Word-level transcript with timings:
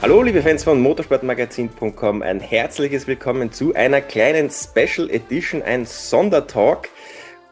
Hallo 0.00 0.22
liebe 0.22 0.42
Fans 0.42 0.62
von 0.62 0.80
motorsportmagazin.com, 0.80 2.22
ein 2.22 2.38
herzliches 2.38 3.08
Willkommen 3.08 3.50
zu 3.50 3.74
einer 3.74 4.00
kleinen 4.00 4.48
Special 4.48 5.10
Edition, 5.10 5.60
ein 5.60 5.86
Sondertalk. 5.86 6.88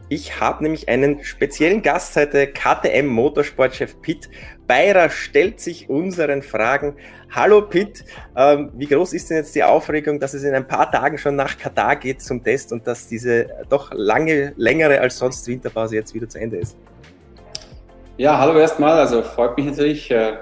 Ich 0.09 0.39
habe 0.39 0.63
nämlich 0.63 0.89
einen 0.89 1.25
speziellen 1.25 1.83
Gast 1.83 2.15
heute, 2.15 2.47
KTM 2.47 3.09
Motorsportchef 3.09 4.01
Pitt 4.01 4.31
Beirer 4.69 5.11
stellt 5.11 5.59
sich 5.59 5.91
unseren 5.91 6.41
Fragen. 6.41 6.95
Hallo 7.33 7.63
Pitt, 7.63 8.05
ähm, 8.37 8.71
wie 8.77 8.87
groß 8.87 9.13
ist 9.13 9.29
denn 9.29 9.39
jetzt 9.39 9.57
die 9.57 9.65
Aufregung, 9.65 10.21
dass 10.21 10.33
es 10.33 10.45
in 10.45 10.55
ein 10.55 10.69
paar 10.69 10.89
Tagen 10.93 11.19
schon 11.19 11.35
nach 11.35 11.59
Katar 11.59 11.97
geht 11.97 12.23
zum 12.23 12.45
Test 12.45 12.71
und 12.71 12.87
dass 12.87 13.09
diese 13.09 13.49
doch 13.69 13.91
lange, 13.93 14.53
längere 14.57 15.01
als 15.01 15.19
sonst 15.19 15.49
Winterpause 15.49 15.97
jetzt 15.97 16.15
wieder 16.15 16.29
zu 16.29 16.39
Ende 16.39 16.59
ist? 16.59 16.77
Ja, 18.19 18.39
hallo 18.39 18.57
erstmal. 18.57 18.93
Also 18.93 19.23
freut 19.23 19.57
mich 19.57 19.67
natürlich, 19.67 20.09
äh, 20.13 20.35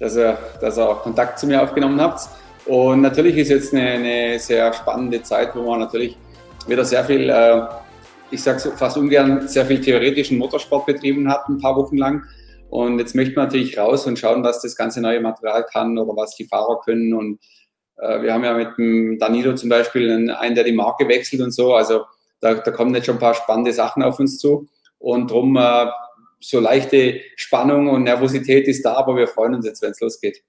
dass 0.00 0.16
ihr, 0.16 0.36
dass 0.60 0.78
ihr 0.78 0.88
auch 0.88 1.02
Kontakt 1.02 1.38
zu 1.38 1.46
mir 1.46 1.62
aufgenommen 1.62 2.00
habt. 2.00 2.22
Und 2.66 3.02
natürlich 3.02 3.36
ist 3.36 3.50
jetzt 3.50 3.72
eine, 3.72 3.90
eine 3.90 4.38
sehr 4.38 4.72
spannende 4.72 5.22
Zeit, 5.22 5.54
wo 5.54 5.62
man 5.62 5.80
natürlich 5.80 6.16
wieder 6.66 6.84
sehr 6.84 7.04
viel, 7.04 7.28
äh, 7.30 7.62
ich 8.30 8.42
sage 8.42 8.58
fast 8.76 8.96
ungern, 8.96 9.46
sehr 9.46 9.66
viel 9.66 9.80
theoretischen 9.80 10.38
Motorsport 10.38 10.86
betrieben 10.86 11.30
hat, 11.30 11.48
ein 11.48 11.58
paar 11.58 11.76
Wochen 11.76 11.96
lang. 11.96 12.24
Und 12.70 12.98
jetzt 12.98 13.14
möchte 13.14 13.34
man 13.34 13.46
natürlich 13.46 13.76
raus 13.78 14.06
und 14.06 14.18
schauen, 14.18 14.44
was 14.44 14.62
das 14.62 14.76
ganze 14.76 15.00
neue 15.00 15.20
Material 15.20 15.64
kann 15.64 15.98
oder 15.98 16.16
was 16.16 16.36
die 16.36 16.44
Fahrer 16.44 16.80
können. 16.84 17.12
Und 17.12 17.40
äh, 17.98 18.22
wir 18.22 18.32
haben 18.32 18.44
ja 18.44 18.54
mit 18.54 18.78
dem 18.78 19.18
Danilo 19.18 19.54
zum 19.54 19.68
Beispiel 19.68 20.10
einen, 20.10 20.30
einen, 20.30 20.54
der 20.54 20.64
die 20.64 20.72
Marke 20.72 21.08
wechselt 21.08 21.42
und 21.42 21.50
so. 21.50 21.74
Also 21.74 22.04
da, 22.40 22.54
da 22.54 22.70
kommen 22.70 22.94
jetzt 22.94 23.06
schon 23.06 23.16
ein 23.16 23.20
paar 23.20 23.34
spannende 23.34 23.72
Sachen 23.72 24.02
auf 24.02 24.18
uns 24.18 24.38
zu. 24.38 24.68
Und 24.98 25.30
darum 25.30 25.56
äh, 25.56 25.86
so 26.40 26.58
leichte 26.58 27.20
Spannung 27.36 27.88
und 27.88 28.04
Nervosität 28.04 28.66
ist 28.66 28.84
da, 28.84 28.94
aber 28.94 29.16
wir 29.16 29.28
freuen 29.28 29.54
uns 29.54 29.66
jetzt, 29.66 29.82
wenn 29.82 29.90
es 29.90 30.00
losgeht. 30.00 30.42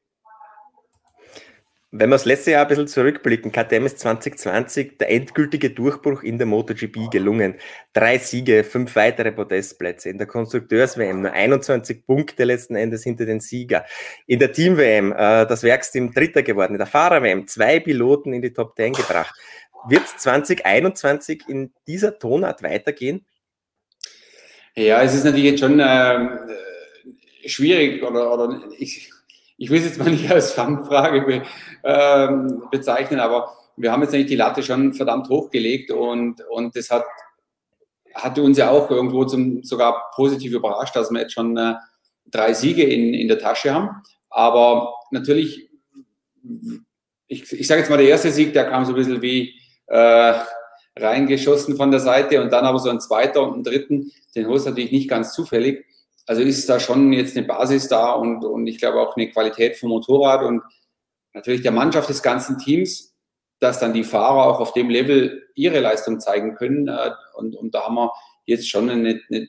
Wenn 1.93 2.09
wir 2.09 2.15
das 2.15 2.23
letzte 2.23 2.51
Jahr 2.51 2.61
ein 2.61 2.69
bisschen 2.69 2.87
zurückblicken, 2.87 3.51
KTM 3.51 3.85
ist 3.85 3.99
2020 3.99 4.97
der 4.97 5.11
endgültige 5.11 5.71
Durchbruch 5.71 6.23
in 6.23 6.37
der 6.37 6.47
MotoGP 6.47 7.11
gelungen. 7.11 7.55
Drei 7.91 8.17
Siege, 8.17 8.63
fünf 8.63 8.95
weitere 8.95 9.33
Podestplätze. 9.33 10.09
In 10.09 10.17
der 10.17 10.25
Konstrukteurs-WM 10.25 11.23
nur 11.23 11.33
21 11.33 12.07
Punkte 12.07 12.45
letzten 12.45 12.75
Endes 12.75 13.03
hinter 13.03 13.25
den 13.25 13.41
Sieger. 13.41 13.83
In 14.25 14.39
der 14.39 14.53
Team-WM 14.53 15.11
äh, 15.11 15.45
das 15.45 15.63
Werksteam 15.63 16.13
Dritter 16.13 16.43
geworden. 16.43 16.75
In 16.75 16.77
der 16.77 16.87
Fahrer-WM 16.87 17.45
zwei 17.47 17.81
Piloten 17.81 18.31
in 18.31 18.41
die 18.41 18.53
Top 18.53 18.77
10 18.77 18.93
gebracht. 18.93 19.35
Wird 19.89 20.07
2021 20.07 21.49
in 21.49 21.73
dieser 21.87 22.17
Tonart 22.17 22.63
weitergehen? 22.63 23.25
Ja, 24.75 25.01
es 25.01 25.13
ist 25.13 25.25
natürlich 25.25 25.45
jetzt 25.45 25.59
schon 25.59 25.79
äh, 25.79 26.29
schwierig 27.45 28.03
oder, 28.03 28.33
oder 28.33 28.61
ich, 28.77 29.11
ich 29.57 29.69
will 29.69 29.79
es 29.79 29.85
jetzt 29.85 29.99
mal 29.99 30.09
nicht 30.09 30.31
als 30.31 30.53
Fangfrage 30.53 31.21
be, 31.21 31.43
äh, 31.83 32.27
bezeichnen, 32.71 33.19
aber 33.19 33.53
wir 33.75 33.91
haben 33.91 34.01
jetzt 34.01 34.13
eigentlich 34.13 34.27
die 34.27 34.35
Latte 34.35 34.63
schon 34.63 34.93
verdammt 34.93 35.27
hochgelegt 35.29 35.91
und, 35.91 36.41
und 36.49 36.75
das 36.75 36.89
hat, 36.89 37.03
hat 38.13 38.39
uns 38.39 38.57
ja 38.57 38.69
auch 38.69 38.89
irgendwo 38.89 39.25
zum, 39.25 39.63
sogar 39.63 40.11
positiv 40.15 40.53
überrascht, 40.53 40.95
dass 40.95 41.11
wir 41.11 41.21
jetzt 41.21 41.33
schon 41.33 41.57
äh, 41.57 41.75
drei 42.25 42.53
Siege 42.53 42.83
in, 42.83 43.13
in 43.13 43.27
der 43.27 43.39
Tasche 43.39 43.73
haben. 43.73 43.89
Aber 44.29 44.93
natürlich, 45.11 45.69
ich, 47.27 47.51
ich 47.51 47.67
sage 47.67 47.81
jetzt 47.81 47.89
mal, 47.89 47.97
der 47.97 48.07
erste 48.07 48.31
Sieg, 48.31 48.53
der 48.53 48.69
kam 48.69 48.85
so 48.85 48.93
ein 48.93 48.95
bisschen 48.95 49.21
wie 49.21 49.53
äh, 49.87 50.33
reingeschossen 50.97 51.77
von 51.77 51.91
der 51.91 51.99
Seite 51.99 52.41
und 52.41 52.51
dann 52.51 52.65
aber 52.65 52.79
so 52.79 52.89
ein 52.89 52.99
zweiter 52.99 53.43
und 53.43 53.57
ein 53.57 53.63
dritten, 53.63 54.11
den 54.35 54.47
holst 54.47 54.65
du 54.65 54.71
natürlich 54.71 54.91
nicht 54.91 55.09
ganz 55.09 55.33
zufällig. 55.33 55.85
Also 56.27 56.41
ist 56.41 56.69
da 56.69 56.79
schon 56.79 57.13
jetzt 57.13 57.35
eine 57.35 57.47
Basis 57.47 57.87
da 57.87 58.11
und, 58.13 58.43
und 58.43 58.67
ich 58.67 58.77
glaube 58.77 58.99
auch 58.99 59.15
eine 59.15 59.29
Qualität 59.29 59.77
vom 59.77 59.89
Motorrad 59.89 60.43
und 60.43 60.61
natürlich 61.33 61.61
der 61.61 61.71
Mannschaft 61.71 62.09
des 62.09 62.21
ganzen 62.21 62.57
Teams, 62.57 63.15
dass 63.59 63.79
dann 63.79 63.93
die 63.93 64.03
Fahrer 64.03 64.47
auch 64.47 64.59
auf 64.59 64.73
dem 64.73 64.89
Level 64.89 65.47
ihre 65.55 65.79
Leistung 65.79 66.19
zeigen 66.19 66.55
können. 66.55 66.87
Äh, 66.87 67.11
und, 67.35 67.55
und 67.55 67.73
da 67.73 67.85
haben 67.85 67.95
wir 67.95 68.11
jetzt 68.45 68.69
schon 68.69 68.89
eine, 68.89 69.21
eine, 69.29 69.47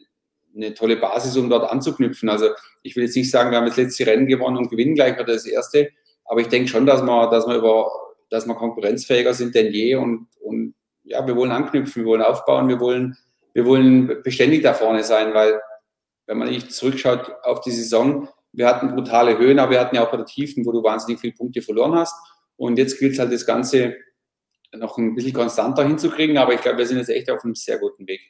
eine 0.55 0.75
tolle 0.75 0.97
Basis, 0.97 1.37
um 1.37 1.49
dort 1.49 1.71
anzuknüpfen. 1.71 2.29
Also 2.29 2.51
ich 2.83 2.95
will 2.95 3.05
jetzt 3.05 3.17
nicht 3.17 3.31
sagen, 3.31 3.51
wir 3.51 3.59
haben 3.59 3.67
das 3.67 3.77
letzte 3.77 4.07
Rennen 4.07 4.27
gewonnen 4.27 4.59
und 4.59 4.71
gewinnen 4.71 4.95
gleich 4.95 5.15
wieder 5.15 5.25
das 5.25 5.47
erste, 5.47 5.91
aber 6.25 6.41
ich 6.41 6.49
denke 6.49 6.69
schon, 6.69 6.87
dass 6.87 7.03
wir, 7.03 7.31
dass 7.31 7.47
wir 7.47 7.57
über, 7.57 7.91
dass 8.31 8.47
wir 8.47 8.55
konkurrenzfähiger 8.55 9.35
sind 9.35 9.55
denn 9.55 9.73
je 9.73 9.97
und, 9.97 10.29
und 10.41 10.75
ja, 11.05 11.27
wir 11.27 11.37
wollen 11.37 11.53
anknüpfen, 11.53 12.03
wir 12.03 12.11
wollen 12.11 12.23
aufbauen, 12.23 12.69
wir 12.69 12.81
wollen, 12.81 13.17
wir 13.53 13.67
wollen 13.67 14.23
beständig 14.23 14.63
da 14.63 14.75
vorne 14.75 15.05
sein, 15.05 15.35
weil 15.35 15.61
wenn 16.27 16.39
man 16.39 16.49
nicht 16.49 16.73
zurückschaut 16.73 17.33
auf 17.43 17.61
die 17.61 17.71
Saison, 17.71 18.29
wir 18.53 18.67
hatten 18.67 18.95
brutale 18.95 19.39
Höhen, 19.39 19.59
aber 19.59 19.73
wir 19.73 19.81
hatten 19.81 19.97
ja 19.97 20.07
auch 20.07 20.11
bei 20.11 20.23
Tiefen, 20.23 20.65
wo 20.65 20.73
du 20.73 20.83
wahnsinnig 20.83 21.21
viele 21.21 21.33
Punkte 21.33 21.63
verloren 21.63 21.95
hast. 21.95 22.15
Und 22.57 22.79
jetzt 22.79 22.99
gilt 22.99 23.15
es 23.15 23.19
halt 23.19 23.33
das 23.33 23.47
Ganze 23.47 23.97
noch 24.75 24.99
ein 24.99 25.15
bisschen 25.15 25.33
konstanter 25.33 25.87
hinzukriegen, 25.87 26.39
aber 26.39 26.55
ich 26.55 26.61
glaube, 26.61 26.79
wir 26.79 26.87
sind 26.87 26.99
jetzt 26.99 27.11
echt 27.11 27.31
auf 27.31 27.45
einem 27.45 27.55
sehr 27.55 27.79
guten 27.79 28.07
Weg. 28.07 28.21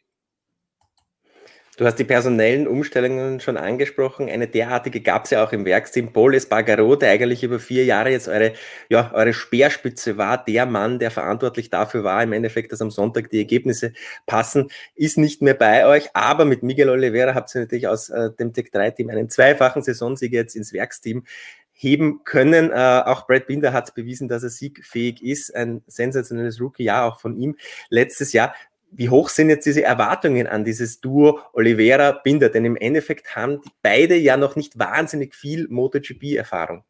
Du 1.83 1.89
hast 1.89 1.99
die 1.99 2.05
personellen 2.05 2.69
Umstellungen 2.69 3.41
schon 3.41 3.57
angesprochen. 3.57 4.29
Eine 4.29 4.47
derartige 4.47 5.01
gab 5.01 5.25
es 5.25 5.33
ja 5.33 5.45
auch 5.45 5.53
im 5.53 5.65
Werksteam. 5.65 6.13
Paul 6.13 6.37
Espargaro, 6.37 6.95
der 6.95 7.11
eigentlich 7.11 7.43
über 7.43 7.59
vier 7.59 7.85
Jahre 7.85 8.11
jetzt 8.11 8.29
eure, 8.29 8.53
ja, 8.89 9.11
eure 9.13 9.33
Speerspitze 9.33 10.17
war, 10.17 10.45
der 10.45 10.65
Mann, 10.65 11.01
der 11.01 11.11
verantwortlich 11.11 11.71
dafür 11.71 12.05
war, 12.05 12.23
im 12.23 12.35
Endeffekt, 12.35 12.71
dass 12.71 12.81
am 12.81 12.93
Sonntag 12.93 13.31
die 13.31 13.39
Ergebnisse 13.39 13.95
passen, 14.27 14.69
ist 14.95 15.19
nicht 15.19 15.43
mehr 15.43 15.55
bei 15.55 15.85
euch. 15.85 16.11
Aber 16.15 16.45
mit 16.45 16.63
Miguel 16.63 16.89
Oliveira 16.89 17.35
habt 17.35 17.53
ihr 17.57 17.63
natürlich 17.63 17.89
aus 17.89 18.11
äh, 18.11 18.31
dem 18.31 18.53
Tech 18.53 18.67
3-Team 18.73 19.11
einen 19.11 19.29
zweifachen 19.29 19.83
Saisonsieg 19.83 20.33
jetzt 20.33 20.55
ins 20.55 20.73
Werksteam 20.73 21.25
heben 21.73 22.23
können. 22.23 22.71
Äh, 22.71 23.03
auch 23.07 23.27
Brad 23.27 23.49
Binder 23.49 23.73
hat 23.73 23.93
bewiesen, 23.97 24.29
dass 24.29 24.45
er 24.45 24.51
siegfähig 24.51 25.21
ist. 25.21 25.53
Ein 25.53 25.83
sensationelles 25.89 26.61
Rookie-Jahr 26.61 27.13
auch 27.13 27.19
von 27.19 27.37
ihm 27.37 27.57
letztes 27.91 28.33
Jahr 28.33 28.55
wie 28.95 29.09
hoch 29.09 29.29
sind 29.31 29.49
jetzt 29.49 29.65
diese 29.65 29.83
Erwartungen 29.83 30.47
an 30.47 30.65
dieses 30.65 31.01
Duo 31.01 31.41
Oliveira-Binder? 31.55 32.51
Denn 32.51 32.65
im 32.65 32.77
Endeffekt 32.77 33.35
haben 33.35 33.61
beide 33.83 34.17
ja 34.17 34.37
noch 34.37 34.55
nicht 34.55 34.79
wahnsinnig 34.79 35.35
viel 35.35 35.67
MotoGP-Erfahrung. 35.69 36.85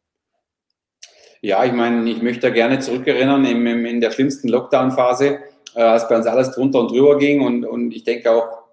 Ja, 1.41 1.63
ich 1.65 1.73
meine, 1.73 2.09
ich 2.09 2.21
möchte 2.21 2.41
da 2.41 2.49
gerne 2.49 2.79
zurückerinnern 2.79 3.45
in, 3.45 3.65
in 3.85 4.01
der 4.01 4.11
schlimmsten 4.11 4.47
Lockdown-Phase, 4.49 5.39
äh, 5.75 5.81
als 5.81 6.07
bei 6.07 6.15
uns 6.15 6.27
alles 6.27 6.51
drunter 6.51 6.79
und 6.79 6.91
drüber 6.91 7.17
ging. 7.17 7.41
Und, 7.41 7.65
und 7.65 7.91
ich 7.91 8.03
denke 8.03 8.31
auch, 8.31 8.63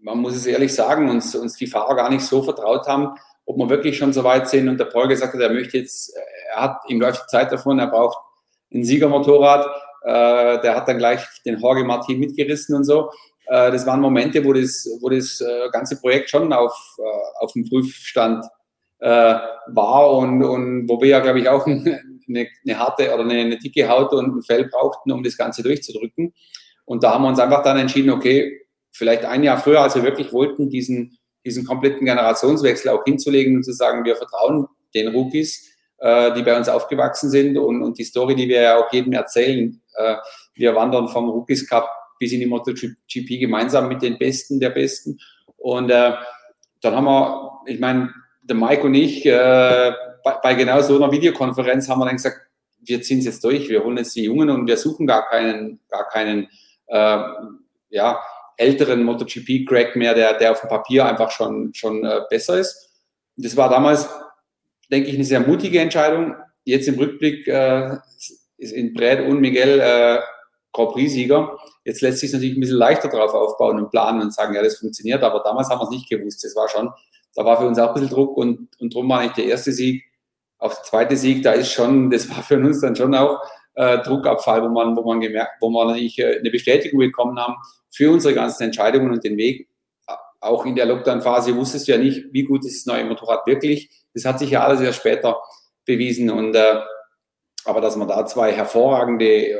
man 0.00 0.18
muss 0.18 0.36
es 0.36 0.46
ehrlich 0.46 0.74
sagen, 0.74 1.08
uns, 1.08 1.34
uns 1.34 1.56
die 1.56 1.66
Fahrer 1.66 1.96
gar 1.96 2.10
nicht 2.10 2.24
so 2.24 2.42
vertraut 2.42 2.86
haben, 2.86 3.16
ob 3.46 3.56
wir 3.56 3.70
wirklich 3.70 3.96
schon 3.96 4.12
so 4.12 4.24
weit 4.24 4.48
sind. 4.48 4.68
Und 4.68 4.78
der 4.78 4.86
Paul 4.86 5.08
gesagt 5.08 5.34
hat, 5.34 5.40
er 5.40 5.52
möchte 5.52 5.78
jetzt, 5.78 6.14
er 6.54 6.62
hat, 6.62 6.80
ihm 6.88 7.00
läuft 7.00 7.22
die 7.24 7.30
Zeit 7.30 7.50
davon, 7.50 7.78
er 7.78 7.88
braucht 7.88 8.18
ein 8.72 8.84
Siegermotorrad 8.84 9.66
äh, 10.02 10.60
der 10.60 10.76
hat 10.76 10.88
dann 10.88 10.98
gleich 10.98 11.20
den 11.44 11.58
Jorge 11.58 11.84
Martin 11.84 12.18
mitgerissen 12.18 12.76
und 12.76 12.84
so. 12.84 13.10
Äh, 13.46 13.70
das 13.70 13.86
waren 13.86 14.00
Momente, 14.00 14.44
wo 14.44 14.52
das, 14.52 14.88
wo 15.00 15.08
das 15.08 15.40
äh, 15.40 15.68
ganze 15.70 16.00
Projekt 16.00 16.30
schon 16.30 16.52
auf, 16.52 16.74
äh, 16.98 17.44
auf 17.44 17.52
dem 17.52 17.68
Prüfstand 17.68 18.44
äh, 19.00 19.34
war 19.68 20.16
und, 20.16 20.42
und 20.42 20.88
wo 20.88 21.00
wir 21.00 21.08
ja, 21.08 21.20
glaube 21.20 21.40
ich, 21.40 21.48
auch 21.48 21.66
eine, 21.66 22.00
eine 22.28 22.78
harte 22.78 23.12
oder 23.12 23.22
eine, 23.22 23.40
eine 23.40 23.58
dicke 23.58 23.88
Haut 23.88 24.12
und 24.12 24.36
ein 24.36 24.42
Fell 24.42 24.68
brauchten, 24.68 25.12
um 25.12 25.22
das 25.22 25.36
Ganze 25.36 25.62
durchzudrücken. 25.62 26.34
Und 26.84 27.02
da 27.02 27.14
haben 27.14 27.22
wir 27.22 27.28
uns 27.28 27.38
einfach 27.38 27.62
dann 27.62 27.78
entschieden, 27.78 28.10
okay, 28.10 28.60
vielleicht 28.92 29.24
ein 29.24 29.42
Jahr 29.42 29.58
früher, 29.58 29.82
als 29.82 29.94
wir 29.94 30.02
wirklich 30.02 30.32
wollten, 30.32 30.70
diesen, 30.70 31.18
diesen 31.44 31.64
kompletten 31.64 32.06
Generationswechsel 32.06 32.90
auch 32.90 33.04
hinzulegen 33.04 33.56
und 33.56 33.62
zu 33.62 33.72
sagen, 33.72 34.04
wir 34.04 34.16
vertrauen 34.16 34.66
den 34.94 35.08
Rookies, 35.08 35.77
äh, 35.98 36.32
die 36.34 36.42
bei 36.42 36.56
uns 36.56 36.68
aufgewachsen 36.68 37.30
sind 37.30 37.56
und, 37.56 37.82
und 37.82 37.98
die 37.98 38.04
Story, 38.04 38.34
die 38.34 38.48
wir 38.48 38.62
ja 38.62 38.76
auch 38.78 38.92
jedem 38.92 39.12
erzählen, 39.12 39.80
äh, 39.94 40.16
wir 40.54 40.74
wandern 40.74 41.08
vom 41.08 41.28
Rookies 41.28 41.68
Cup 41.68 41.88
bis 42.18 42.32
in 42.32 42.40
die 42.40 42.46
MotoGP 42.46 43.40
gemeinsam 43.40 43.88
mit 43.88 44.02
den 44.02 44.18
Besten 44.18 44.58
der 44.58 44.70
Besten. 44.70 45.18
Und 45.56 45.90
äh, 45.90 46.14
dann 46.80 46.96
haben 46.96 47.04
wir, 47.04 47.60
ich 47.66 47.78
meine, 47.78 48.12
der 48.42 48.56
Mike 48.56 48.82
und 48.82 48.94
ich, 48.94 49.24
äh, 49.26 49.92
bei, 50.24 50.32
bei, 50.42 50.54
genau 50.54 50.80
so 50.80 50.96
einer 50.96 51.12
Videokonferenz 51.12 51.88
haben 51.88 52.00
wir 52.00 52.06
dann 52.06 52.16
gesagt, 52.16 52.40
wir 52.80 53.02
ziehen 53.02 53.18
es 53.18 53.26
jetzt 53.26 53.44
durch, 53.44 53.68
wir 53.68 53.84
holen 53.84 53.98
jetzt 53.98 54.16
die 54.16 54.24
Jungen 54.24 54.50
und 54.50 54.66
wir 54.66 54.76
suchen 54.76 55.06
gar 55.06 55.28
keinen, 55.28 55.80
gar 55.88 56.08
keinen 56.08 56.48
äh, 56.86 57.18
ja, 57.90 58.20
älteren 58.56 59.04
MotoGP-Crack 59.04 59.96
mehr, 59.96 60.14
der, 60.14 60.38
der 60.38 60.52
auf 60.52 60.60
dem 60.60 60.68
Papier 60.68 61.06
einfach 61.06 61.30
schon, 61.30 61.72
schon 61.74 62.04
äh, 62.04 62.20
besser 62.30 62.58
ist. 62.58 62.90
Das 63.36 63.56
war 63.56 63.68
damals, 63.68 64.08
denke 64.90 65.08
ich, 65.08 65.14
eine 65.14 65.24
sehr 65.24 65.40
mutige 65.40 65.80
Entscheidung. 65.80 66.34
Jetzt 66.64 66.88
im 66.88 66.98
Rückblick 66.98 67.46
äh, 67.48 67.96
in 68.58 68.92
Brad 68.92 69.20
und 69.20 69.40
Miguel 69.40 69.80
äh, 69.80 70.18
Grand 70.72 70.92
Prix-Sieger. 70.92 71.56
Jetzt 71.84 72.02
lässt 72.02 72.18
sich 72.18 72.32
natürlich 72.32 72.56
ein 72.56 72.60
bisschen 72.60 72.76
leichter 72.76 73.08
drauf 73.08 73.32
aufbauen 73.32 73.78
und 73.78 73.90
planen 73.90 74.20
und 74.20 74.34
sagen, 74.34 74.54
ja, 74.54 74.62
das 74.62 74.78
funktioniert, 74.78 75.22
aber 75.22 75.42
damals 75.42 75.68
haben 75.70 75.80
wir 75.80 75.84
es 75.84 75.90
nicht 75.90 76.10
gewusst. 76.10 76.44
Das 76.44 76.54
war 76.54 76.68
schon, 76.68 76.90
da 77.34 77.44
war 77.44 77.58
für 77.58 77.66
uns 77.66 77.78
auch 77.78 77.88
ein 77.88 77.94
bisschen 77.94 78.10
Druck 78.10 78.36
und, 78.36 78.68
und 78.78 78.94
darum 78.94 79.08
war 79.08 79.22
nicht 79.22 79.36
der 79.36 79.46
erste 79.46 79.72
Sieg. 79.72 80.04
Auf 80.58 80.74
der 80.74 80.84
zweite 80.84 81.16
Sieg, 81.16 81.42
da 81.42 81.52
ist 81.52 81.72
schon, 81.72 82.10
das 82.10 82.28
war 82.28 82.42
für 82.42 82.56
uns 82.56 82.80
dann 82.80 82.96
schon 82.96 83.14
auch 83.14 83.38
äh, 83.74 83.98
Druckabfall, 84.02 84.62
wo 84.62 84.68
man, 84.68 84.96
wo 84.96 85.02
man 85.02 85.20
gemerkt, 85.20 85.52
wo 85.60 85.70
wir 85.70 85.84
natürlich 85.86 86.18
äh, 86.18 86.38
eine 86.38 86.50
Bestätigung 86.50 86.98
bekommen 86.98 87.38
haben 87.38 87.54
für 87.90 88.10
unsere 88.10 88.34
ganzen 88.34 88.64
Entscheidungen 88.64 89.12
und 89.12 89.24
den 89.24 89.36
Weg. 89.36 89.68
Auch 90.40 90.66
in 90.66 90.76
der 90.76 90.86
Lockdown-Phase 90.86 91.56
wusstest 91.56 91.88
du 91.88 91.92
ja 91.92 91.98
nicht, 91.98 92.26
wie 92.32 92.44
gut 92.44 92.64
ist 92.64 92.86
das 92.86 92.92
neue 92.92 93.04
Motorrad 93.04 93.46
wirklich. 93.46 93.90
Das 94.14 94.24
hat 94.24 94.38
sich 94.38 94.50
ja 94.50 94.64
alles 94.64 94.80
erst 94.80 95.00
später 95.00 95.38
bewiesen. 95.84 96.30
Und 96.30 96.54
äh, 96.54 96.80
aber 97.64 97.80
dass 97.80 97.96
wir 97.96 98.06
da 98.06 98.24
zwei 98.26 98.52
hervorragende 98.52 99.50
äh, 99.50 99.58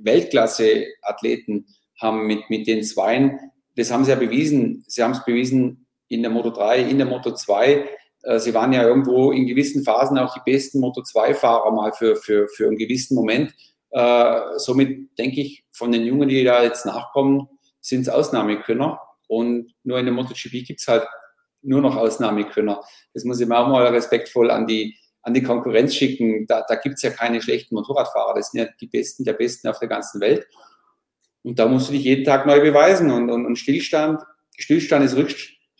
Weltklasse-Athleten 0.00 1.66
haben 2.00 2.26
mit, 2.26 2.50
mit 2.50 2.66
den 2.66 2.82
Zweien, 2.82 3.38
das 3.76 3.90
haben 3.90 4.04
sie 4.04 4.10
ja 4.10 4.16
bewiesen. 4.16 4.84
Sie 4.86 5.02
haben 5.02 5.12
es 5.12 5.24
bewiesen 5.24 5.86
in 6.08 6.22
der 6.22 6.30
Moto 6.30 6.50
3, 6.50 6.80
in 6.80 6.98
der 6.98 7.06
Moto 7.06 7.32
2. 7.32 7.88
Äh, 8.22 8.38
sie 8.38 8.54
waren 8.54 8.72
ja 8.72 8.82
irgendwo 8.82 9.32
in 9.32 9.46
gewissen 9.46 9.84
Phasen 9.84 10.18
auch 10.18 10.34
die 10.34 10.50
besten 10.50 10.80
Moto 10.80 11.02
2-Fahrer 11.02 11.70
mal 11.72 11.92
für, 11.92 12.16
für, 12.16 12.48
für 12.48 12.66
einen 12.66 12.78
gewissen 12.78 13.14
Moment. 13.14 13.54
Äh, 13.90 14.40
somit 14.56 15.16
denke 15.18 15.40
ich, 15.40 15.64
von 15.72 15.92
den 15.92 16.04
Jungen, 16.04 16.28
die 16.28 16.42
da 16.42 16.62
jetzt 16.62 16.86
nachkommen, 16.86 17.48
sind 17.80 18.02
es 18.02 18.08
Ausnahmekönner. 18.08 19.00
Und 19.28 19.72
nur 19.84 19.98
in 19.98 20.06
der 20.06 20.14
MotoGP 20.14 20.64
gibt 20.66 20.80
es 20.80 20.88
halt 20.88 21.06
nur 21.66 21.80
noch 21.80 21.96
Ausnahmekönner. 21.96 22.82
Das 23.12 23.24
muss 23.24 23.40
ich 23.40 23.48
mir 23.48 23.58
auch 23.58 23.68
mal 23.68 23.86
respektvoll 23.88 24.50
an 24.50 24.66
die, 24.66 24.96
an 25.22 25.34
die 25.34 25.42
Konkurrenz 25.42 25.94
schicken. 25.94 26.46
Da, 26.46 26.64
da 26.68 26.76
gibt 26.76 26.96
es 26.96 27.02
ja 27.02 27.10
keine 27.10 27.42
schlechten 27.42 27.74
Motorradfahrer. 27.74 28.34
Das 28.34 28.50
sind 28.50 28.60
ja 28.60 28.68
die 28.80 28.86
Besten 28.86 29.24
der 29.24 29.34
Besten 29.34 29.68
auf 29.68 29.78
der 29.78 29.88
ganzen 29.88 30.20
Welt. 30.20 30.46
Und 31.42 31.58
da 31.58 31.66
musst 31.66 31.88
du 31.88 31.92
dich 31.92 32.04
jeden 32.04 32.24
Tag 32.24 32.46
neu 32.46 32.60
beweisen. 32.60 33.10
Und, 33.10 33.30
und, 33.30 33.46
und 33.46 33.56
Stillstand, 33.56 34.22
Stillstand 34.56 35.04
ist 35.04 35.16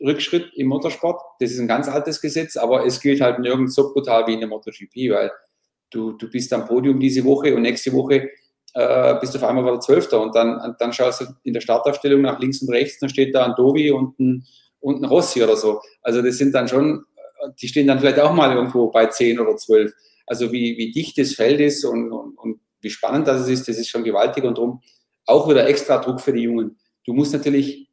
Rückschritt 0.01 0.53
im 0.55 0.69
Motorsport. 0.69 1.21
Das 1.41 1.51
ist 1.51 1.59
ein 1.59 1.69
ganz 1.69 1.89
altes 1.89 2.21
Gesetz, 2.21 2.57
aber 2.57 2.85
es 2.85 3.01
gilt 3.01 3.21
halt 3.21 3.39
nirgends 3.39 3.75
so 3.75 3.93
brutal 3.93 4.27
wie 4.27 4.35
in 4.35 4.41
der 4.41 4.49
MotoGP, 4.49 5.11
weil 5.11 5.31
du, 5.91 6.13
du 6.13 6.31
bist 6.31 6.53
am 6.53 6.67
Podium 6.67 7.01
diese 7.01 7.25
Woche 7.25 7.55
und 7.55 7.63
nächste 7.63 7.93
Woche 7.93 8.31
äh, 8.75 9.15
bist 9.21 9.35
du 9.35 9.39
auf 9.39 9.45
einmal 9.45 9.65
wieder 9.65 9.81
Zwölfter 9.81 10.21
und 10.21 10.35
dann, 10.35 10.77
dann 10.79 10.93
schaust 10.93 11.23
du 11.23 11.27
in 11.45 11.55
der 11.55 11.61
Startaufstellung 11.61 12.21
nach 12.21 12.39
links 12.39 12.61
und 12.61 12.71
rechts, 12.71 12.99
dann 12.99 13.09
steht 13.09 13.35
da 13.35 13.47
ein 13.47 13.55
Dovi 13.57 13.91
und 13.91 14.19
ein, 14.21 14.47
und 14.81 15.03
ein 15.03 15.05
Rossi 15.05 15.43
oder 15.43 15.57
so. 15.57 15.81
Also 16.03 16.23
das 16.23 16.39
sind 16.39 16.55
dann 16.55 16.69
schon, 16.69 17.05
die 17.61 17.69
stehen 17.69 17.87
dann 17.87 17.99
vielleicht 17.99 18.21
auch 18.21 18.33
mal 18.33 18.55
irgendwo 18.55 18.91
bei 18.91 19.07
zehn 19.07 19.39
oder 19.41 19.57
zwölf. 19.57 19.93
Also 20.27 20.53
wie, 20.53 20.77
wie 20.77 20.91
dicht 20.91 21.19
das 21.19 21.35
Feld 21.35 21.61
ist 21.61 21.85
und, 21.85 22.13
und, 22.13 22.37
und 22.39 22.61
wie 22.81 22.91
spannend 22.91 23.27
das 23.29 23.49
ist, 23.49 23.69
das 23.69 23.79
ist 23.79 23.89
schon 23.89 24.05
gewaltig 24.05 24.45
und 24.45 24.59
darum 24.59 24.81
auch 25.27 25.49
wieder 25.49 25.67
extra 25.67 25.99
Druck 25.99 26.21
für 26.21 26.33
die 26.33 26.43
Jungen. 26.43 26.79
Du 27.05 27.13
musst 27.13 27.33
natürlich, 27.33 27.89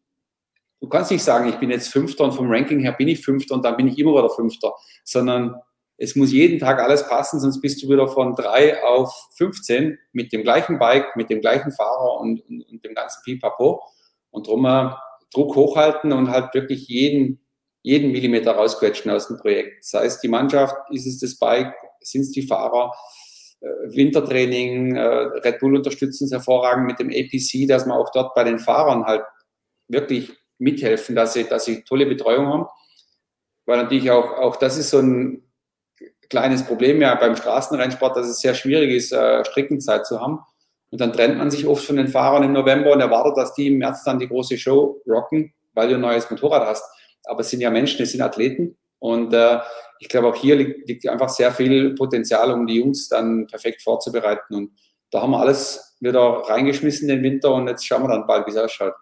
du 0.80 0.88
kannst 0.88 1.12
nicht 1.12 1.24
sagen, 1.24 1.50
ich 1.50 1.56
bin 1.56 1.71
jetzt 1.71 1.89
Fünfter 1.89 2.24
und 2.24 2.33
vom 2.33 2.50
Ranking 2.50 2.80
her 2.80 2.94
bin 2.94 3.07
ich 3.07 3.24
Fünfter 3.24 3.56
und 3.56 3.65
dann 3.65 3.77
bin 3.77 3.88
ich 3.88 3.97
immer 3.97 4.13
wieder 4.13 4.30
Fünfter, 4.30 4.74
sondern 5.03 5.56
es 5.97 6.15
muss 6.15 6.31
jeden 6.31 6.59
Tag 6.59 6.80
alles 6.80 7.07
passen, 7.07 7.39
sonst 7.39 7.62
bist 7.62 7.81
du 7.81 7.89
wieder 7.89 8.07
von 8.07 8.35
drei 8.35 8.83
auf 8.83 9.30
15 9.38 9.97
mit 10.12 10.33
dem 10.33 10.44
gleichen 10.44 10.80
Bike, 10.80 11.15
mit 11.15 11.30
dem 11.30 11.39
gleichen 11.41 11.71
Fahrer 11.71 12.19
und, 12.19 12.41
und, 12.50 12.63
und 12.63 12.83
dem 12.83 12.95
ganzen 12.95 13.21
Pipapo. 13.24 13.81
Und 14.31 14.47
drum 14.47 14.65
äh, 14.65 14.89
Druck 15.33 15.56
hochhalten 15.56 16.12
und 16.12 16.30
halt 16.30 16.53
wirklich 16.53 16.88
jeden, 16.88 17.45
jeden 17.81 18.12
Millimeter 18.12 18.53
rausquetschen 18.53 19.12
aus 19.12 19.27
dem 19.27 19.38
Projekt. 19.38 19.83
Sei 19.83 20.06
es 20.06 20.19
die 20.19 20.27
Mannschaft, 20.27 20.75
ist 20.91 21.07
es 21.07 21.19
das 21.19 21.38
Bike, 21.38 21.74
sind 22.01 22.21
es 22.21 22.31
die 22.31 22.47
Fahrer, 22.47 22.94
äh, 23.62 23.68
Wintertraining, 23.95 24.95
äh, 24.95 25.01
Red 25.01 25.59
Bull 25.59 25.75
unterstützen 25.75 26.25
es 26.25 26.31
hervorragend 26.31 26.85
mit 26.85 27.00
dem 27.00 27.09
APC, 27.09 27.68
dass 27.68 27.85
man 27.85 27.97
auch 27.97 28.12
dort 28.12 28.33
bei 28.35 28.44
den 28.44 28.59
Fahrern 28.59 29.06
halt 29.06 29.24
wirklich 29.88 30.31
mithelfen, 30.57 31.15
dass 31.15 31.33
sie, 31.33 31.45
dass 31.45 31.65
sie 31.65 31.83
tolle 31.83 32.06
Betreuung 32.06 32.47
haben. 32.47 32.68
Weil 33.65 33.83
natürlich 33.83 34.12
auch, 34.12 34.31
auch 34.31 34.56
das 34.57 34.77
ist 34.77 34.89
so 34.89 35.00
ein 35.00 35.44
kleines 36.30 36.65
Problem 36.65 37.01
ja 37.01 37.15
beim 37.15 37.35
Straßenrennsport, 37.35 38.18
dass 38.18 38.27
es 38.27 38.41
sehr 38.41 38.56
schwierig 38.56 38.91
ist, 38.91 39.12
äh, 39.12 39.45
Streckenzeit 39.45 40.06
zu 40.06 40.19
haben. 40.19 40.39
Und 40.94 41.01
dann 41.01 41.12
trennt 41.12 41.40
man 41.40 41.50
sich 41.50 41.66
oft 41.66 41.84
von 41.84 41.95
den 41.95 42.07
Fahrern 42.07 42.44
im 42.44 42.54
November 42.54 42.94
und 42.94 43.01
erwartet, 43.01 43.36
dass 43.36 43.56
die 43.56 43.66
im 43.66 43.80
März 43.80 44.04
dann 44.04 44.19
die 44.19 44.28
große 44.28 44.60
Show 44.60 45.01
rocken, 45.10 45.51
weil 45.74 45.90
du 45.90 45.95
ein 45.95 46.01
neues 46.01 46.30
Motorrad 46.30 46.68
hast. 46.68 46.84
Aber 47.25 47.40
es 47.40 47.50
sind 47.50 47.62
ja 47.62 47.72
Menschen, 47.72 48.04
es 48.04 48.12
sind 48.12 48.22
Athleten. 48.22 48.78
Und 49.00 49.34
äh, 49.34 49.57
ich 49.98 50.07
glaube, 50.07 50.28
auch 50.28 50.36
hier 50.36 50.56
liegt, 50.56 50.88
liegt 50.88 51.10
einfach 51.10 51.30
sehr 51.30 51.51
viel 51.51 51.95
Potenzial, 51.95 52.51
um 52.51 52.68
die 52.68 52.75
Jungs 52.75 53.07
dann 53.10 53.48
perfekt 53.48 53.81
vorzubereiten. 53.81 54.54
Und 54.54 54.74
da 55.10 55.24
haben 55.24 55.31
wir 55.31 55.40
alles 55.40 55.98
wieder 56.00 56.44
reingeschmissen 56.45 57.07
den 57.07 57.24
Winter 57.24 57.56
und 57.56 57.68
jetzt 57.68 57.88
schauen 57.88 58.04
wir 58.04 58.10
dann 58.10 58.28
bald, 58.28 58.45
wie 58.45 58.51
es 58.51 58.57
ausschaut. 58.57 58.94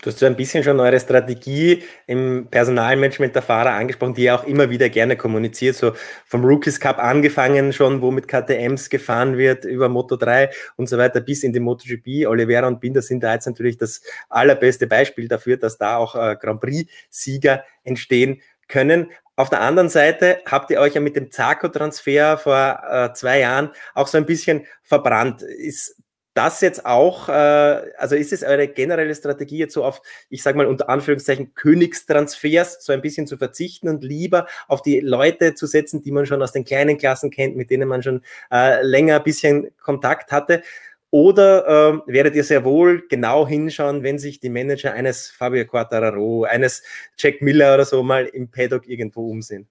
Du 0.00 0.10
hast 0.10 0.20
so 0.20 0.26
ein 0.26 0.36
bisschen 0.36 0.62
schon 0.62 0.78
eure 0.78 1.00
Strategie 1.00 1.82
im 2.06 2.46
Personalmanagement 2.48 3.34
der 3.34 3.42
Fahrer 3.42 3.72
angesprochen, 3.72 4.14
die 4.14 4.24
ihr 4.24 4.34
auch 4.36 4.44
immer 4.44 4.70
wieder 4.70 4.88
gerne 4.88 5.16
kommuniziert, 5.16 5.74
so 5.74 5.92
vom 6.24 6.44
Rookies 6.44 6.78
Cup 6.78 6.98
angefangen 6.98 7.72
schon, 7.72 8.00
wo 8.00 8.12
mit 8.12 8.28
KTMs 8.28 8.90
gefahren 8.90 9.36
wird, 9.36 9.64
über 9.64 9.88
Moto 9.88 10.14
3 10.14 10.50
und 10.76 10.88
so 10.88 10.98
weiter 10.98 11.20
bis 11.20 11.42
in 11.42 11.52
die 11.52 11.58
MotoGP. 11.58 12.28
Oliveira 12.28 12.68
und 12.68 12.80
Binder 12.80 13.02
sind 13.02 13.24
da 13.24 13.34
jetzt 13.34 13.46
natürlich 13.46 13.76
das 13.76 14.00
allerbeste 14.28 14.86
Beispiel 14.86 15.26
dafür, 15.26 15.56
dass 15.56 15.78
da 15.78 15.96
auch 15.96 16.14
äh, 16.14 16.36
Grand 16.40 16.60
Prix-Sieger 16.60 17.64
entstehen 17.82 18.40
können. 18.68 19.10
Auf 19.34 19.50
der 19.50 19.62
anderen 19.62 19.88
Seite 19.88 20.42
habt 20.46 20.70
ihr 20.70 20.78
euch 20.80 20.94
ja 20.94 21.00
mit 21.00 21.16
dem 21.16 21.32
Zarko-Transfer 21.32 22.38
vor 22.38 22.82
äh, 22.88 23.12
zwei 23.14 23.40
Jahren 23.40 23.70
auch 23.94 24.06
so 24.06 24.16
ein 24.16 24.26
bisschen 24.26 24.64
verbrannt. 24.82 25.42
Ist 25.42 25.96
das 26.38 26.60
jetzt 26.60 26.86
auch, 26.86 27.28
äh, 27.28 27.32
also 27.32 28.14
ist 28.14 28.32
es 28.32 28.44
eure 28.44 28.68
generelle 28.68 29.12
Strategie 29.12 29.58
jetzt 29.58 29.74
so 29.74 29.84
auf, 29.84 30.00
ich 30.30 30.44
sage 30.44 30.56
mal 30.56 30.66
unter 30.66 30.88
Anführungszeichen, 30.88 31.52
Königstransfers 31.54 32.84
so 32.84 32.92
ein 32.92 33.02
bisschen 33.02 33.26
zu 33.26 33.36
verzichten 33.36 33.88
und 33.88 34.04
lieber 34.04 34.46
auf 34.68 34.80
die 34.80 35.00
Leute 35.00 35.54
zu 35.54 35.66
setzen, 35.66 36.00
die 36.00 36.12
man 36.12 36.26
schon 36.26 36.40
aus 36.40 36.52
den 36.52 36.64
kleinen 36.64 36.96
Klassen 36.96 37.32
kennt, 37.32 37.56
mit 37.56 37.70
denen 37.70 37.88
man 37.88 38.04
schon 38.04 38.22
äh, 38.52 38.80
länger 38.82 39.16
ein 39.16 39.24
bisschen 39.24 39.72
Kontakt 39.82 40.30
hatte? 40.30 40.62
Oder 41.10 42.04
äh, 42.06 42.12
werdet 42.12 42.36
ihr 42.36 42.44
sehr 42.44 42.62
wohl 42.62 43.02
genau 43.08 43.48
hinschauen, 43.48 44.04
wenn 44.04 44.20
sich 44.20 44.38
die 44.38 44.50
Manager 44.50 44.92
eines 44.92 45.30
Fabio 45.30 45.66
Quartararo, 45.66 46.44
eines 46.44 46.84
Jack 47.18 47.42
Miller 47.42 47.74
oder 47.74 47.84
so 47.84 48.04
mal 48.04 48.26
im 48.26 48.48
Paddock 48.48 48.86
irgendwo 48.88 49.28
umsehen? 49.28 49.66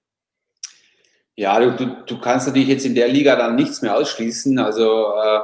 Ja, 1.35 1.59
du, 1.59 2.03
du, 2.05 2.19
kannst 2.19 2.47
natürlich 2.47 2.67
jetzt 2.67 2.85
in 2.85 2.95
der 2.95 3.07
Liga 3.07 3.37
dann 3.37 3.55
nichts 3.55 3.81
mehr 3.83 3.95
ausschließen. 3.95 4.59
Also 4.59 5.13
äh, 5.13 5.39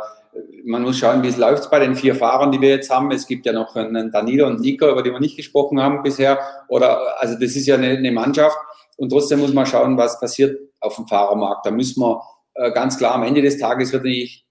man 0.66 0.82
muss 0.84 0.98
schauen, 0.98 1.24
wie 1.24 1.28
es 1.28 1.38
läuft 1.38 1.70
bei 1.70 1.80
den 1.80 1.96
vier 1.96 2.16
Fahrern, 2.16 2.52
die 2.52 2.62
wir 2.62 2.70
jetzt 2.70 2.90
haben. 2.90 3.12
Es 3.12 3.28
gibt 3.28 3.46
ja 3.46 3.54
noch 3.54 3.76
einen 3.76 4.12
Danilo 4.12 4.48
und 4.48 4.62
Nico, 4.62 4.90
über 4.90 5.04
die 5.04 5.12
wir 5.12 5.20
nicht 5.20 5.36
gesprochen 5.36 5.82
haben 5.82 6.04
bisher. 6.04 6.40
Oder, 6.68 7.22
also 7.22 7.34
das 7.34 7.56
ist 7.56 7.68
ja 7.68 7.76
eine, 7.76 7.90
eine 7.90 8.12
Mannschaft. 8.12 8.58
Und 8.98 9.10
trotzdem 9.10 9.40
muss 9.40 9.54
man 9.54 9.66
schauen, 9.66 9.98
was 9.98 10.20
passiert 10.20 10.60
auf 10.80 10.96
dem 10.96 11.08
Fahrermarkt. 11.08 11.66
Da 11.66 11.72
müssen 11.72 12.02
wir 12.02 12.22
äh, 12.54 12.72
ganz 12.72 12.98
klar 12.98 13.16
am 13.16 13.24
Ende 13.24 13.42
des 13.42 13.58
Tages 13.58 13.92
wird 13.92 14.04
nicht 14.04 14.46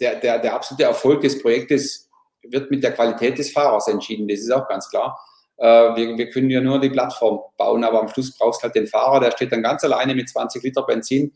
der, 0.00 0.16
der, 0.16 0.38
der 0.38 0.54
absolute 0.54 0.84
Erfolg 0.84 1.20
des 1.20 1.40
Projektes 1.40 2.08
wird 2.42 2.70
mit 2.70 2.82
der 2.82 2.92
Qualität 2.92 3.38
des 3.38 3.52
Fahrers 3.52 3.88
entschieden. 3.88 4.26
Das 4.28 4.40
ist 4.40 4.50
auch 4.50 4.68
ganz 4.68 4.88
klar. 4.88 5.18
Äh, 5.58 5.66
wir, 5.66 6.18
wir 6.18 6.30
können 6.30 6.50
ja 6.50 6.60
nur 6.60 6.80
die 6.80 6.90
Plattform 6.90 7.40
bauen, 7.56 7.84
aber 7.84 8.00
am 8.00 8.08
Schluss 8.08 8.36
brauchst 8.36 8.60
du 8.60 8.64
halt 8.64 8.74
den 8.74 8.86
Fahrer, 8.86 9.20
der 9.20 9.30
steht 9.30 9.52
dann 9.52 9.62
ganz 9.62 9.84
alleine 9.84 10.14
mit 10.14 10.28
20 10.28 10.62
Liter 10.62 10.82
Benzin 10.82 11.32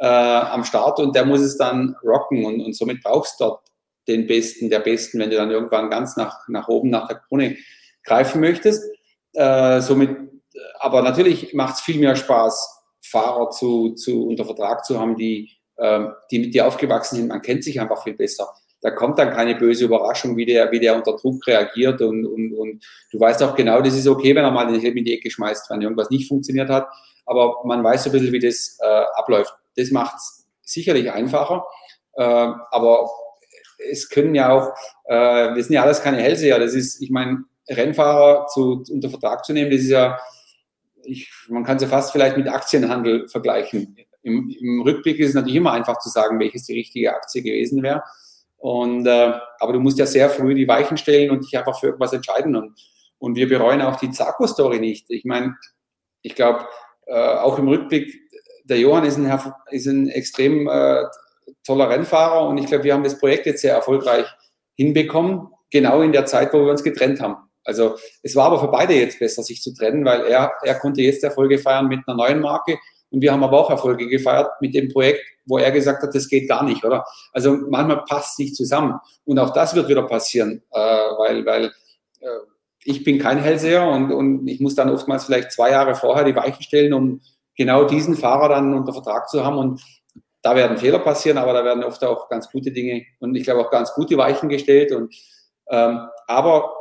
äh, 0.00 0.06
am 0.06 0.64
Start 0.64 0.98
und 0.98 1.14
der 1.14 1.24
muss 1.24 1.40
es 1.40 1.56
dann 1.56 1.94
rocken 2.02 2.44
und, 2.44 2.60
und 2.60 2.74
somit 2.74 3.02
brauchst 3.02 3.38
du 3.38 3.44
dort 3.44 3.60
den 4.08 4.26
Besten 4.26 4.70
der 4.70 4.80
Besten, 4.80 5.18
wenn 5.18 5.30
du 5.30 5.36
dann 5.36 5.50
irgendwann 5.50 5.90
ganz 5.90 6.16
nach, 6.16 6.48
nach 6.48 6.68
oben, 6.68 6.90
nach 6.90 7.06
der 7.06 7.18
Krone 7.18 7.56
greifen 8.02 8.40
möchtest. 8.40 8.82
Äh, 9.34 9.80
somit, 9.80 10.16
aber 10.80 11.02
natürlich 11.02 11.52
macht 11.54 11.74
es 11.76 11.80
viel 11.80 12.00
mehr 12.00 12.16
Spaß, 12.16 12.82
Fahrer 13.02 13.50
zu, 13.50 13.94
zu 13.94 14.26
unter 14.26 14.44
Vertrag 14.44 14.84
zu 14.84 14.98
haben, 14.98 15.16
die, 15.16 15.50
äh, 15.76 16.06
die 16.30 16.38
mit 16.38 16.54
dir 16.54 16.66
aufgewachsen 16.66 17.16
sind. 17.16 17.28
Man 17.28 17.42
kennt 17.42 17.62
sich 17.62 17.80
einfach 17.80 18.02
viel 18.02 18.14
besser. 18.14 18.48
Da 18.82 18.90
kommt 18.90 19.18
dann 19.18 19.30
keine 19.30 19.54
böse 19.54 19.84
Überraschung, 19.84 20.38
wie 20.38 20.46
der, 20.46 20.72
wie 20.72 20.80
der 20.80 20.96
unter 20.96 21.14
Druck 21.14 21.46
reagiert 21.46 22.00
und, 22.00 22.24
und, 22.24 22.54
und 22.54 22.84
du 23.12 23.20
weißt 23.20 23.42
auch 23.42 23.54
genau, 23.54 23.82
das 23.82 23.94
ist 23.94 24.08
okay, 24.08 24.34
wenn 24.34 24.44
er 24.44 24.50
mal 24.50 24.72
den 24.72 24.80
Helm 24.80 24.96
in 24.96 25.04
die 25.04 25.12
Ecke 25.12 25.30
schmeißt, 25.30 25.68
wenn 25.68 25.82
irgendwas 25.82 26.08
nicht 26.08 26.26
funktioniert 26.26 26.70
hat. 26.70 26.88
Aber 27.26 27.56
man 27.64 27.84
weiß 27.84 28.06
ein 28.06 28.12
bisschen, 28.12 28.32
wie 28.32 28.38
das 28.38 28.78
äh, 28.80 29.04
abläuft. 29.16 29.54
Das 29.80 29.90
macht 29.90 30.16
es 30.16 30.46
sicherlich 30.62 31.10
einfacher. 31.10 31.64
Äh, 32.14 32.22
aber 32.22 33.10
es 33.90 34.08
können 34.08 34.34
ja 34.34 34.52
auch, 34.52 34.74
äh, 35.04 35.54
wir 35.54 35.62
sind 35.62 35.74
ja 35.74 35.82
alles 35.82 36.02
keine 36.02 36.18
Hellseher. 36.18 36.58
Das 36.58 36.74
ist, 36.74 37.00
ich 37.00 37.10
meine, 37.10 37.44
Rennfahrer 37.68 38.46
zu, 38.48 38.84
unter 38.90 39.10
Vertrag 39.10 39.44
zu 39.44 39.52
nehmen, 39.52 39.70
das 39.70 39.80
ist 39.80 39.90
ja, 39.90 40.18
ich, 41.04 41.30
man 41.48 41.64
kann 41.64 41.76
es 41.76 41.82
ja 41.82 41.88
fast 41.88 42.12
vielleicht 42.12 42.36
mit 42.36 42.48
Aktienhandel 42.48 43.28
vergleichen. 43.28 43.96
Im, 44.22 44.50
Im, 44.50 44.82
Rückblick 44.82 45.18
ist 45.18 45.30
es 45.30 45.34
natürlich 45.34 45.56
immer 45.56 45.72
einfach 45.72 45.98
zu 45.98 46.10
sagen, 46.10 46.38
welches 46.38 46.66
die 46.66 46.74
richtige 46.74 47.14
Aktie 47.14 47.42
gewesen 47.42 47.82
wäre. 47.82 48.02
Und, 48.58 49.06
äh, 49.06 49.32
aber 49.58 49.72
du 49.72 49.80
musst 49.80 49.98
ja 49.98 50.04
sehr 50.04 50.28
früh 50.28 50.54
die 50.54 50.68
Weichen 50.68 50.98
stellen 50.98 51.30
und 51.30 51.44
dich 51.44 51.56
einfach 51.56 51.78
für 51.78 51.86
irgendwas 51.86 52.12
entscheiden. 52.12 52.54
Und, 52.54 52.78
und 53.18 53.36
wir 53.36 53.48
bereuen 53.48 53.80
auch 53.80 53.96
die 53.96 54.10
Zarko-Story 54.10 54.78
nicht. 54.78 55.06
Ich 55.08 55.24
meine, 55.24 55.56
ich 56.20 56.34
glaube, 56.34 56.66
äh, 57.06 57.36
auch 57.36 57.58
im 57.58 57.68
Rückblick, 57.68 58.14
der 58.70 58.78
Johann 58.78 59.04
ist 59.04 59.18
ein, 59.18 59.52
ist 59.70 59.86
ein 59.86 60.08
extrem 60.08 60.68
äh, 60.68 61.04
toller 61.66 61.90
Rennfahrer 61.90 62.48
und 62.48 62.58
ich 62.58 62.66
glaube, 62.66 62.84
wir 62.84 62.94
haben 62.94 63.04
das 63.04 63.18
Projekt 63.18 63.46
jetzt 63.46 63.62
sehr 63.62 63.74
erfolgreich 63.74 64.26
hinbekommen, 64.76 65.48
genau 65.70 66.00
in 66.02 66.12
der 66.12 66.26
Zeit, 66.26 66.52
wo 66.52 66.64
wir 66.64 66.70
uns 66.70 66.82
getrennt 66.82 67.20
haben. 67.20 67.36
Also 67.64 67.96
es 68.22 68.34
war 68.34 68.46
aber 68.46 68.60
für 68.60 68.68
beide 68.68 68.94
jetzt 68.94 69.18
besser, 69.18 69.42
sich 69.42 69.60
zu 69.60 69.74
trennen, 69.74 70.04
weil 70.04 70.22
er, 70.22 70.52
er 70.62 70.74
konnte 70.76 71.02
jetzt 71.02 71.22
Erfolge 71.22 71.58
feiern 71.58 71.88
mit 71.88 72.00
einer 72.06 72.16
neuen 72.16 72.40
Marke 72.40 72.78
und 73.10 73.20
wir 73.20 73.32
haben 73.32 73.42
aber 73.42 73.58
auch 73.58 73.70
Erfolge 73.70 74.08
gefeiert 74.08 74.50
mit 74.60 74.74
dem 74.74 74.88
Projekt, 74.88 75.20
wo 75.44 75.58
er 75.58 75.70
gesagt 75.72 76.02
hat, 76.02 76.14
das 76.14 76.28
geht 76.28 76.48
gar 76.48 76.64
nicht, 76.64 76.84
oder? 76.84 77.04
Also 77.32 77.58
manchmal 77.68 78.04
passt 78.04 78.32
es 78.32 78.38
nicht 78.38 78.56
zusammen. 78.56 78.94
Und 79.24 79.38
auch 79.38 79.50
das 79.50 79.74
wird 79.74 79.88
wieder 79.88 80.04
passieren, 80.04 80.62
äh, 80.70 80.78
weil, 80.78 81.44
weil 81.44 81.64
äh, 82.20 82.28
ich 82.84 83.04
bin 83.04 83.18
kein 83.18 83.38
Hellseher 83.38 83.86
und, 83.86 84.12
und 84.12 84.46
ich 84.46 84.60
muss 84.60 84.74
dann 84.74 84.90
oftmals 84.90 85.24
vielleicht 85.24 85.52
zwei 85.52 85.70
Jahre 85.70 85.94
vorher 85.94 86.24
die 86.24 86.36
Weichen 86.36 86.62
stellen, 86.62 86.94
um 86.94 87.20
genau 87.60 87.84
diesen 87.84 88.16
Fahrer 88.16 88.48
dann 88.48 88.72
unter 88.72 88.94
Vertrag 88.94 89.28
zu 89.28 89.44
haben. 89.44 89.58
Und 89.58 89.82
da 90.40 90.56
werden 90.56 90.78
Fehler 90.78 90.98
passieren, 90.98 91.36
aber 91.36 91.52
da 91.52 91.62
werden 91.62 91.84
oft 91.84 92.02
auch 92.02 92.30
ganz 92.30 92.50
gute 92.50 92.72
Dinge 92.72 93.04
und 93.18 93.34
ich 93.34 93.44
glaube 93.44 93.60
auch 93.60 93.70
ganz 93.70 93.92
gute 93.92 94.16
Weichen 94.16 94.48
gestellt. 94.48 94.92
Und, 94.92 95.14
ähm, 95.68 96.08
aber 96.26 96.74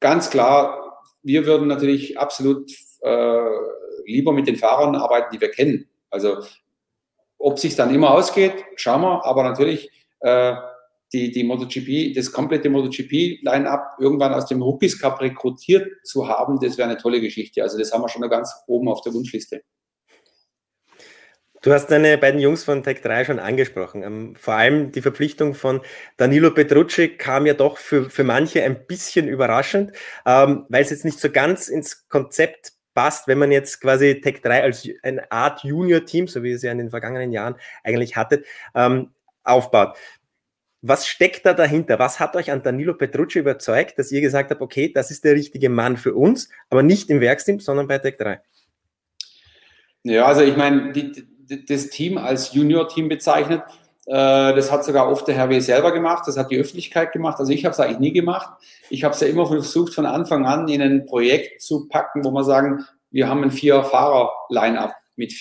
ganz 0.00 0.30
klar, 0.30 1.02
wir 1.22 1.44
würden 1.44 1.68
natürlich 1.68 2.18
absolut 2.18 2.70
äh, 3.02 3.50
lieber 4.06 4.32
mit 4.32 4.46
den 4.46 4.56
Fahrern 4.56 4.96
arbeiten, 4.96 5.28
die 5.34 5.42
wir 5.42 5.50
kennen. 5.50 5.86
Also 6.08 6.38
ob 7.36 7.58
sich 7.58 7.76
dann 7.76 7.94
immer 7.94 8.12
ausgeht, 8.12 8.64
schauen 8.76 9.02
wir. 9.02 9.26
Aber 9.26 9.42
natürlich 9.42 9.90
äh, 10.20 10.54
die, 11.12 11.30
die 11.30 11.44
MotoGP, 11.44 12.14
das 12.16 12.32
komplette 12.32 12.70
MotoGP-Line-Up 12.70 13.98
irgendwann 13.98 14.32
aus 14.32 14.46
dem 14.46 14.62
Rookies 14.62 14.98
Cup 14.98 15.20
rekrutiert 15.20 15.86
zu 16.02 16.26
haben, 16.26 16.58
das 16.60 16.78
wäre 16.78 16.88
eine 16.88 16.98
tolle 16.98 17.20
Geschichte. 17.20 17.62
Also 17.62 17.76
das 17.76 17.92
haben 17.92 18.00
wir 18.00 18.08
schon 18.08 18.22
ganz 18.30 18.54
oben 18.66 18.88
auf 18.88 19.02
der 19.02 19.12
Wunschliste. 19.12 19.62
Du 21.60 21.72
hast 21.72 21.88
deine 21.88 22.16
beiden 22.18 22.40
Jungs 22.40 22.62
von 22.62 22.84
Tech 22.84 23.00
3 23.00 23.24
schon 23.24 23.38
angesprochen. 23.40 24.04
Ähm, 24.04 24.36
vor 24.36 24.54
allem 24.54 24.92
die 24.92 25.02
Verpflichtung 25.02 25.54
von 25.54 25.80
Danilo 26.16 26.52
Petrucci 26.52 27.16
kam 27.16 27.46
ja 27.46 27.54
doch 27.54 27.78
für, 27.78 28.08
für 28.10 28.22
manche 28.22 28.62
ein 28.62 28.86
bisschen 28.86 29.26
überraschend, 29.26 29.92
ähm, 30.24 30.66
weil 30.68 30.82
es 30.82 30.90
jetzt 30.90 31.04
nicht 31.04 31.18
so 31.18 31.30
ganz 31.30 31.68
ins 31.68 32.08
Konzept 32.08 32.74
passt, 32.94 33.26
wenn 33.26 33.38
man 33.38 33.50
jetzt 33.50 33.80
quasi 33.80 34.20
Tech 34.20 34.40
3 34.42 34.62
als 34.62 34.88
eine 35.02 35.30
Art 35.32 35.64
Junior-Team, 35.64 36.28
so 36.28 36.44
wie 36.44 36.52
es 36.52 36.62
ja 36.62 36.70
in 36.70 36.78
den 36.78 36.90
vergangenen 36.90 37.32
Jahren 37.32 37.56
eigentlich 37.82 38.16
hattet, 38.16 38.46
ähm, 38.74 39.10
aufbaut. 39.42 39.96
Was 40.80 41.08
steckt 41.08 41.44
da 41.44 41.54
dahinter? 41.54 41.98
Was 41.98 42.20
hat 42.20 42.36
euch 42.36 42.52
an 42.52 42.62
Danilo 42.62 42.94
Petrucci 42.94 43.40
überzeugt, 43.40 43.98
dass 43.98 44.12
ihr 44.12 44.20
gesagt 44.20 44.52
habt, 44.52 44.60
okay, 44.60 44.92
das 44.92 45.10
ist 45.10 45.24
der 45.24 45.34
richtige 45.34 45.70
Mann 45.70 45.96
für 45.96 46.14
uns, 46.14 46.50
aber 46.70 46.84
nicht 46.84 47.10
im 47.10 47.20
Werksteam, 47.20 47.58
sondern 47.58 47.88
bei 47.88 47.98
Tech 47.98 48.16
3? 48.16 48.40
Ja, 50.04 50.26
also 50.26 50.42
ich 50.42 50.56
meine, 50.56 50.92
die, 50.92 51.26
das 51.48 51.88
Team 51.88 52.18
als 52.18 52.52
Junior-Team 52.52 53.08
bezeichnet. 53.08 53.62
Äh, 54.06 54.54
das 54.54 54.72
hat 54.72 54.84
sogar 54.84 55.10
oft 55.10 55.28
der 55.28 55.34
Herr 55.34 55.50
W. 55.50 55.60
selber 55.60 55.92
gemacht, 55.92 56.24
das 56.26 56.36
hat 56.36 56.50
die 56.50 56.58
Öffentlichkeit 56.58 57.12
gemacht. 57.12 57.38
Also 57.38 57.52
ich 57.52 57.64
habe 57.64 57.72
es 57.72 57.80
eigentlich 57.80 57.98
nie 57.98 58.12
gemacht. 58.12 58.48
Ich 58.90 59.04
habe 59.04 59.14
es 59.14 59.20
ja 59.20 59.26
immer 59.26 59.46
versucht, 59.46 59.94
von 59.94 60.06
Anfang 60.06 60.46
an 60.46 60.68
in 60.68 60.80
ein 60.80 61.06
Projekt 61.06 61.60
zu 61.60 61.88
packen, 61.88 62.24
wo 62.24 62.30
wir 62.30 62.44
sagen, 62.44 62.84
wir 63.10 63.28
haben 63.28 63.42
ein 63.42 63.50
Vier-Fahrer-Line-Up, 63.50 64.94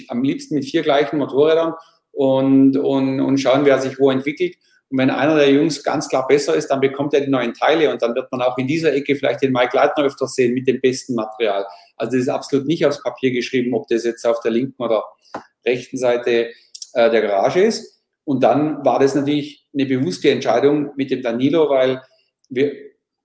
am 0.10 0.24
liebsten 0.24 0.56
mit 0.56 0.66
vier 0.66 0.82
gleichen 0.82 1.18
Motorrädern 1.18 1.74
und, 2.12 2.78
und, 2.78 3.22
und 3.22 3.38
schauen, 3.38 3.66
wer 3.66 3.80
sich 3.80 4.00
wo 4.00 4.10
entwickelt. 4.10 4.56
Und 4.90 5.00
wenn 5.00 5.10
einer 5.10 5.36
der 5.36 5.52
Jungs 5.52 5.84
ganz 5.84 6.08
klar 6.08 6.26
besser 6.28 6.56
ist, 6.56 6.70
dann 6.70 6.80
bekommt 6.80 7.14
er 7.14 7.22
die 7.22 7.30
neuen 7.30 7.54
Teile 7.54 7.92
und 7.92 8.02
dann 8.02 8.16
wird 8.16 8.32
man 8.32 8.42
auch 8.42 8.58
in 8.58 8.68
dieser 8.68 8.94
Ecke 8.94 9.16
vielleicht 9.16 9.42
den 9.42 9.52
Mike 9.52 9.76
Leitner 9.76 10.06
öfter 10.06 10.28
sehen 10.28 10.54
mit 10.54 10.68
dem 10.68 10.80
besten 10.80 11.16
Material. 11.16 11.66
Also 11.98 12.14
das 12.14 12.22
ist 12.24 12.30
absolut 12.30 12.66
nicht 12.68 12.86
aufs 12.86 13.04
Papier 13.04 13.32
geschrieben, 13.32 13.74
ob 13.74 13.88
das 13.90 14.06
jetzt 14.06 14.26
auf 14.26 14.40
der 14.40 14.52
linken 14.52 14.82
oder 14.82 15.04
rechten 15.68 15.98
Seite 15.98 16.50
äh, 16.94 17.10
der 17.12 17.22
Garage 17.22 17.62
ist. 17.62 18.02
Und 18.24 18.44
dann 18.44 18.84
war 18.84 19.00
das 19.00 19.16
natürlich 19.16 19.68
eine 19.74 19.86
bewusste 19.86 20.30
Entscheidung 20.32 20.92
mit 20.96 21.12
dem 21.12 21.22
Danilo, 21.22 21.70
weil 21.70 22.02
wir, 22.50 22.74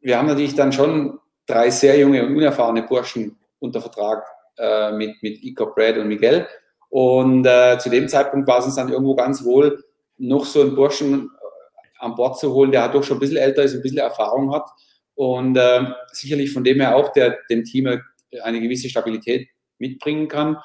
wir 0.00 0.18
haben 0.18 0.28
natürlich 0.28 0.54
dann 0.54 0.72
schon 0.72 1.18
drei 1.46 1.70
sehr 1.70 1.98
junge 1.98 2.24
und 2.24 2.36
unerfahrene 2.36 2.82
Burschen 2.82 3.38
unter 3.58 3.80
Vertrag 3.80 4.24
äh, 4.58 4.92
mit, 4.92 5.22
mit 5.22 5.42
Ico 5.42 5.66
Brad 5.74 5.98
und 5.98 6.08
Miguel. 6.08 6.46
Und 6.88 7.46
äh, 7.46 7.78
zu 7.78 7.88
dem 7.88 8.06
Zeitpunkt 8.08 8.46
war 8.46 8.58
es 8.58 8.66
uns 8.66 8.76
dann 8.76 8.90
irgendwo 8.90 9.14
ganz 9.14 9.44
wohl, 9.44 9.82
noch 10.18 10.44
so 10.44 10.60
einen 10.60 10.76
Burschen 10.76 11.24
äh, 11.24 12.04
an 12.04 12.14
Bord 12.14 12.38
zu 12.38 12.52
holen, 12.52 12.70
der 12.70 12.82
halt 12.82 12.94
doch 12.94 13.02
schon 13.02 13.16
ein 13.16 13.20
bisschen 13.20 13.38
älter 13.38 13.62
ist, 13.62 13.74
ein 13.74 13.82
bisschen 13.82 13.98
Erfahrung 13.98 14.54
hat. 14.54 14.68
Und 15.14 15.56
äh, 15.56 15.84
sicherlich 16.12 16.52
von 16.52 16.64
dem 16.64 16.80
her 16.80 16.96
auch 16.96 17.12
der 17.12 17.38
dem 17.50 17.64
Team 17.64 18.00
eine 18.42 18.60
gewisse 18.60 18.88
Stabilität 18.88 19.48
mitbringen 19.78 20.28
kann. 20.28 20.58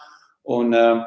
Und 0.43 0.73
äh, 0.73 0.99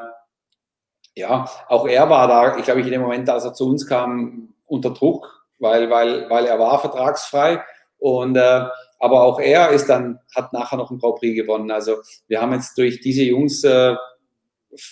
ja, 1.15 1.49
auch 1.67 1.87
er 1.87 2.09
war 2.09 2.27
da, 2.27 2.57
ich 2.57 2.63
glaube, 2.63 2.81
in 2.81 2.91
dem 2.91 3.01
Moment, 3.01 3.29
als 3.29 3.45
er 3.45 3.53
zu 3.53 3.67
uns 3.67 3.85
kam, 3.85 4.53
unter 4.65 4.91
Druck, 4.91 5.45
weil, 5.59 5.89
weil, 5.89 6.29
weil 6.29 6.45
er 6.45 6.59
war 6.59 6.79
vertragsfrei. 6.79 7.61
Und 7.97 8.35
äh, 8.35 8.65
aber 8.99 9.23
auch 9.23 9.39
er 9.39 9.69
ist 9.69 9.87
dann, 9.87 10.19
hat 10.35 10.53
nachher 10.53 10.77
noch 10.77 10.91
ein 10.91 10.99
Grand 10.99 11.15
Prix 11.15 11.35
gewonnen. 11.35 11.71
Also 11.71 11.97
wir 12.27 12.41
haben 12.41 12.53
jetzt 12.53 12.77
durch 12.77 12.99
diese 13.01 13.23
Jungs 13.23 13.63
äh, 13.63 13.95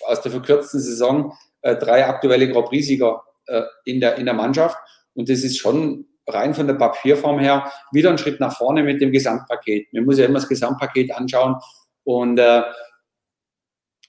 aus 0.05 0.21
der 0.21 0.31
verkürzten 0.31 0.79
Saison 0.79 1.33
äh, 1.61 1.75
drei 1.75 2.05
aktuelle 2.05 2.51
Grand 2.51 2.67
Prix-Sieger 2.67 3.23
äh, 3.47 3.61
in, 3.85 3.99
der, 3.99 4.17
in 4.17 4.25
der 4.25 4.33
Mannschaft. 4.33 4.77
Und 5.13 5.29
das 5.29 5.43
ist 5.43 5.57
schon 5.57 6.05
rein 6.27 6.53
von 6.53 6.67
der 6.67 6.75
Papierform 6.75 7.39
her 7.39 7.71
wieder 7.91 8.09
ein 8.09 8.17
Schritt 8.17 8.39
nach 8.39 8.55
vorne 8.55 8.83
mit 8.83 9.01
dem 9.01 9.11
Gesamtpaket. 9.11 9.93
Man 9.93 10.05
muss 10.05 10.19
ja 10.19 10.25
immer 10.25 10.35
das 10.35 10.49
Gesamtpaket 10.49 11.15
anschauen. 11.15 11.55
Und 12.03 12.39
äh, 12.39 12.63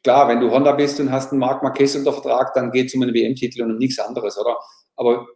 Klar, 0.02 0.28
wenn 0.28 0.40
du 0.40 0.50
Honda 0.50 0.73
bist 0.73 0.99
und 1.00 1.11
hast 1.11 1.30
einen 1.30 1.40
Marc 1.40 1.62
Marquez 1.62 1.95
unter 1.95 2.12
Vertrag, 2.12 2.54
dann 2.54 2.71
geht 2.71 2.87
es 2.87 2.95
um 2.95 3.02
einen 3.02 3.14
WM-Titel 3.14 3.62
und 3.62 3.73
um 3.73 3.78
nichts 3.78 3.99
anderes, 3.99 4.38
oder? 4.38 4.57
Aber 4.97 5.26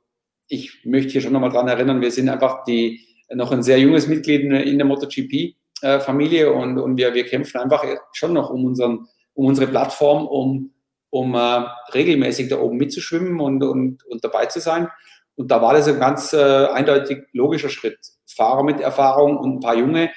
ich 0.49 0.85
möchte 0.85 1.13
hier 1.13 1.21
schon 1.21 1.33
nochmal 1.33 1.51
dran 1.51 1.69
erinnern, 1.69 2.01
wir 2.01 2.11
sind 2.11 2.29
einfach 2.29 2.65
die, 2.65 3.01
noch 3.31 3.53
ein 3.53 3.63
sehr 3.63 3.79
junges 3.79 4.07
Mitglied 4.07 4.43
in 4.43 4.79
der 4.79 4.87
MotoGP-Familie 4.87 6.53
und, 6.53 6.79
und 6.79 6.97
wir, 6.97 7.15
wir 7.15 7.25
kämpfen 7.25 7.59
einfach 7.59 7.85
schon 8.13 8.33
noch 8.33 8.51
um, 8.51 8.65
unseren, 8.65 9.07
um 9.35 9.47
unsere 9.47 9.67
Plattform, 9.67 10.27
um, 10.27 10.73
um 11.11 11.35
äh, 11.35 11.65
regelmäßig 11.93 12.49
da 12.49 12.59
oben 12.59 12.77
mitzuschwimmen 12.77 13.41
und, 13.41 13.63
und, 13.63 14.05
und 14.07 14.25
dabei 14.25 14.47
zu 14.47 14.61
sein. 14.61 14.89
Und 15.37 15.51
da 15.51 15.61
war 15.61 15.75
das 15.75 15.89
ein 15.89 15.99
ganz 15.99 16.33
äh, 16.33 16.67
eindeutig 16.67 17.25
logischer 17.33 17.69
Schritt. 17.69 17.99
Fahrer 18.27 18.63
mit 18.63 18.81
Erfahrung 18.81 19.37
und 19.37 19.57
ein 19.57 19.61
paar 19.61 19.77
Junge. 19.77 20.11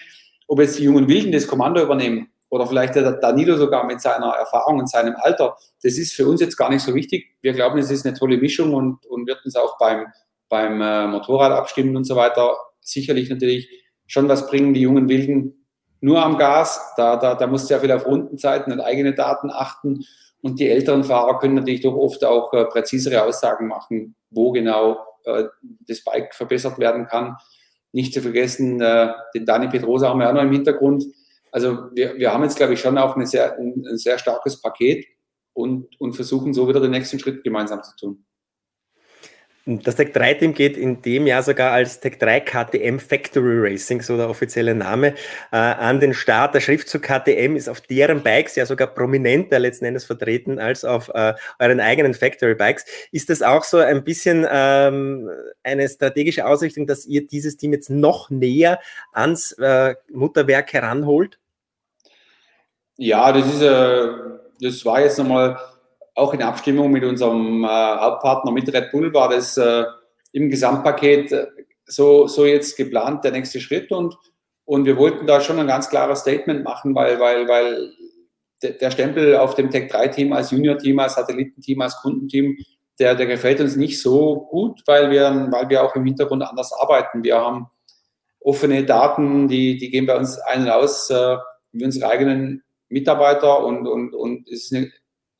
Ob 0.47 0.59
jetzt 0.59 0.79
die 0.79 0.83
jungen 0.83 1.07
Wilden 1.07 1.31
das 1.31 1.47
Kommando 1.47 1.81
übernehmen, 1.81 2.29
oder 2.49 2.65
vielleicht 2.65 2.95
der 2.95 3.11
Danilo 3.13 3.57
sogar 3.57 3.85
mit 3.85 4.01
seiner 4.01 4.31
Erfahrung 4.31 4.79
und 4.79 4.89
seinem 4.89 5.15
Alter. 5.17 5.57
Das 5.83 5.97
ist 5.97 6.13
für 6.13 6.27
uns 6.27 6.41
jetzt 6.41 6.55
gar 6.55 6.69
nicht 6.69 6.83
so 6.83 6.93
wichtig. 6.95 7.35
Wir 7.41 7.53
glauben, 7.53 7.77
es 7.77 7.91
ist 7.91 8.05
eine 8.05 8.17
tolle 8.17 8.37
Mischung 8.37 8.73
und, 8.73 9.05
und 9.05 9.27
wird 9.27 9.43
uns 9.43 9.55
auch 9.55 9.77
beim, 9.77 10.05
beim 10.49 10.81
äh, 10.81 11.07
Motorrad 11.07 11.51
abstimmen 11.51 11.95
und 11.97 12.05
so 12.05 12.15
weiter 12.15 12.55
sicherlich 12.79 13.29
natürlich 13.29 13.69
schon 14.05 14.29
was 14.29 14.47
bringen. 14.47 14.73
Die 14.73 14.81
jungen 14.81 15.09
Wilden 15.09 15.65
nur 15.99 16.23
am 16.23 16.37
Gas, 16.37 16.93
da, 16.95 17.17
da, 17.17 17.35
da 17.35 17.47
musst 17.47 17.69
du 17.69 17.73
ja 17.73 17.79
viel 17.79 17.91
auf 17.91 18.05
Rundenzeiten 18.05 18.71
und 18.71 18.79
eigene 18.79 19.13
Daten 19.13 19.49
achten. 19.51 20.05
Und 20.41 20.59
die 20.59 20.69
älteren 20.69 21.03
Fahrer 21.03 21.39
können 21.39 21.55
natürlich 21.55 21.81
doch 21.81 21.95
oft 21.95 22.23
auch 22.23 22.53
äh, 22.53 22.65
präzisere 22.65 23.23
Aussagen 23.23 23.67
machen, 23.67 24.15
wo 24.29 24.51
genau 24.51 24.99
äh, 25.25 25.45
das 25.87 26.03
Bike 26.03 26.33
verbessert 26.35 26.77
werden 26.79 27.07
kann. 27.07 27.35
Nicht 27.91 28.13
zu 28.13 28.21
vergessen, 28.21 28.79
äh, 28.79 29.11
den 29.33 29.45
Dani 29.45 29.67
Pedrosa 29.69 30.09
haben 30.09 30.19
wir 30.19 30.29
auch 30.29 30.33
noch 30.33 30.43
im 30.43 30.51
Hintergrund 30.51 31.03
also 31.57 31.89
wir, 31.95 32.15
wir 32.17 32.31
haben 32.31 32.43
jetzt, 32.43 32.55
glaube 32.55 32.75
ich, 32.75 32.79
schon 32.79 32.99
auch 32.99 33.17
sehr, 33.25 33.57
ein, 33.57 33.83
ein 33.89 33.97
sehr 33.97 34.19
starkes 34.19 34.61
Paket 34.61 35.07
und, 35.53 35.99
und 35.99 36.13
versuchen 36.13 36.53
so 36.53 36.67
wieder 36.67 36.79
den 36.79 36.91
nächsten 36.91 37.17
Schritt 37.17 37.43
gemeinsam 37.43 37.81
zu 37.81 37.95
tun. 37.99 38.25
Das 39.65 39.95
Tech 39.95 40.13
3 40.13 40.35
Team 40.35 40.53
geht 40.53 40.77
in 40.77 41.01
dem 41.01 41.27
Jahr 41.27 41.43
sogar 41.43 41.73
als 41.73 41.99
Tech 41.99 42.19
3 42.19 42.39
KTM 42.41 42.99
Factory 42.99 43.59
Racing, 43.59 44.01
so 44.01 44.15
der 44.15 44.29
offizielle 44.29 44.73
Name, 44.73 45.15
äh, 45.51 45.57
an 45.57 45.99
den 45.99 46.13
Start. 46.13 46.55
Der 46.55 46.61
Schriftzug 46.61 47.01
KTM 47.01 47.57
ist 47.57 47.67
auf 47.67 47.81
deren 47.81 48.21
Bikes 48.21 48.55
ja 48.55 48.65
sogar 48.65 48.87
prominenter 48.87 49.59
letzten 49.59 49.85
Endes 49.85 50.05
vertreten 50.05 50.59
als 50.59 50.85
auf 50.85 51.09
äh, 51.09 51.33
euren 51.59 51.81
eigenen 51.81 52.13
Factory 52.13 52.55
Bikes. 52.55 52.85
Ist 53.11 53.29
das 53.29 53.41
auch 53.41 53.63
so 53.63 53.79
ein 53.79 54.05
bisschen 54.05 54.47
ähm, 54.49 55.29
eine 55.63 55.89
strategische 55.89 56.45
Ausrichtung, 56.45 56.85
dass 56.85 57.05
ihr 57.05 57.27
dieses 57.27 57.57
Team 57.57 57.73
jetzt 57.73 57.89
noch 57.89 58.29
näher 58.29 58.79
ans 59.11 59.53
äh, 59.53 59.95
Mutterwerk 60.13 60.71
heranholt? 60.71 61.39
Ja, 62.97 63.31
das 63.31 63.47
ist, 63.53 63.61
äh, 63.61 64.07
das 64.59 64.83
war 64.85 65.01
jetzt 65.01 65.17
nochmal 65.19 65.57
auch 66.15 66.33
in 66.33 66.41
Abstimmung 66.41 66.91
mit 66.91 67.03
unserem 67.03 67.63
äh, 67.63 67.67
Hauptpartner, 67.67 68.51
mit 68.51 68.73
Red 68.73 68.91
Bull, 68.91 69.13
war 69.13 69.29
das 69.29 69.55
äh, 69.57 69.85
im 70.31 70.49
Gesamtpaket 70.49 71.31
äh, 71.31 71.47
so, 71.85 72.27
so 72.27 72.45
jetzt 72.45 72.75
geplant, 72.75 73.23
der 73.23 73.31
nächste 73.31 73.61
Schritt. 73.61 73.91
Und, 73.91 74.17
und 74.65 74.85
wir 74.85 74.97
wollten 74.97 75.27
da 75.27 75.39
schon 75.41 75.59
ein 75.59 75.67
ganz 75.67 75.89
klares 75.89 76.21
Statement 76.21 76.63
machen, 76.63 76.95
weil, 76.95 77.19
weil, 77.19 77.47
weil 77.47 77.91
der 78.63 78.89
Stempel 78.89 79.37
auf 79.37 79.53
dem 79.53 79.69
Tech 79.69 79.91
3-Team 79.91 80.33
als 80.33 80.49
Junior-Team, 80.49 80.97
als 80.97 81.13
Satellitenteam, 81.13 81.81
als 81.81 82.01
Kundenteam, 82.01 82.57
der, 82.99 83.13
der 83.13 83.27
gefällt 83.27 83.61
uns 83.61 83.75
nicht 83.75 84.01
so 84.01 84.47
gut, 84.49 84.81
weil 84.87 85.11
wir, 85.11 85.47
weil 85.51 85.69
wir 85.69 85.83
auch 85.83 85.95
im 85.95 86.03
Hintergrund 86.03 86.41
anders 86.41 86.73
arbeiten. 86.73 87.23
Wir 87.23 87.37
haben 87.37 87.67
offene 88.39 88.83
Daten, 88.83 89.47
die, 89.47 89.77
die 89.77 89.91
gehen 89.91 90.07
bei 90.07 90.17
uns 90.17 90.39
ein 90.39 90.63
und 90.63 90.69
aus, 90.69 91.11
äh, 91.11 91.37
wie 91.73 91.85
unsere 91.85 92.09
eigenen 92.09 92.63
Mitarbeiter 92.89 93.63
und, 93.63 93.87
und, 93.87 94.13
und 94.13 94.49
ist 94.49 94.73
eine 94.73 94.91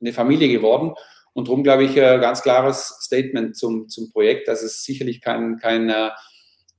eine 0.01 0.13
Familie 0.13 0.49
geworden. 0.49 0.93
Und 1.33 1.47
darum 1.47 1.63
glaube 1.63 1.83
ich, 1.83 2.01
ein 2.01 2.21
ganz 2.21 2.41
klares 2.41 2.97
Statement 3.01 3.55
zum, 3.55 3.89
zum 3.89 4.11
Projekt, 4.11 4.47
dass 4.47 4.63
es 4.63 4.83
sicherlich 4.83 5.21
kein, 5.21 5.57
kein 5.57 5.89
äh, 5.89 6.09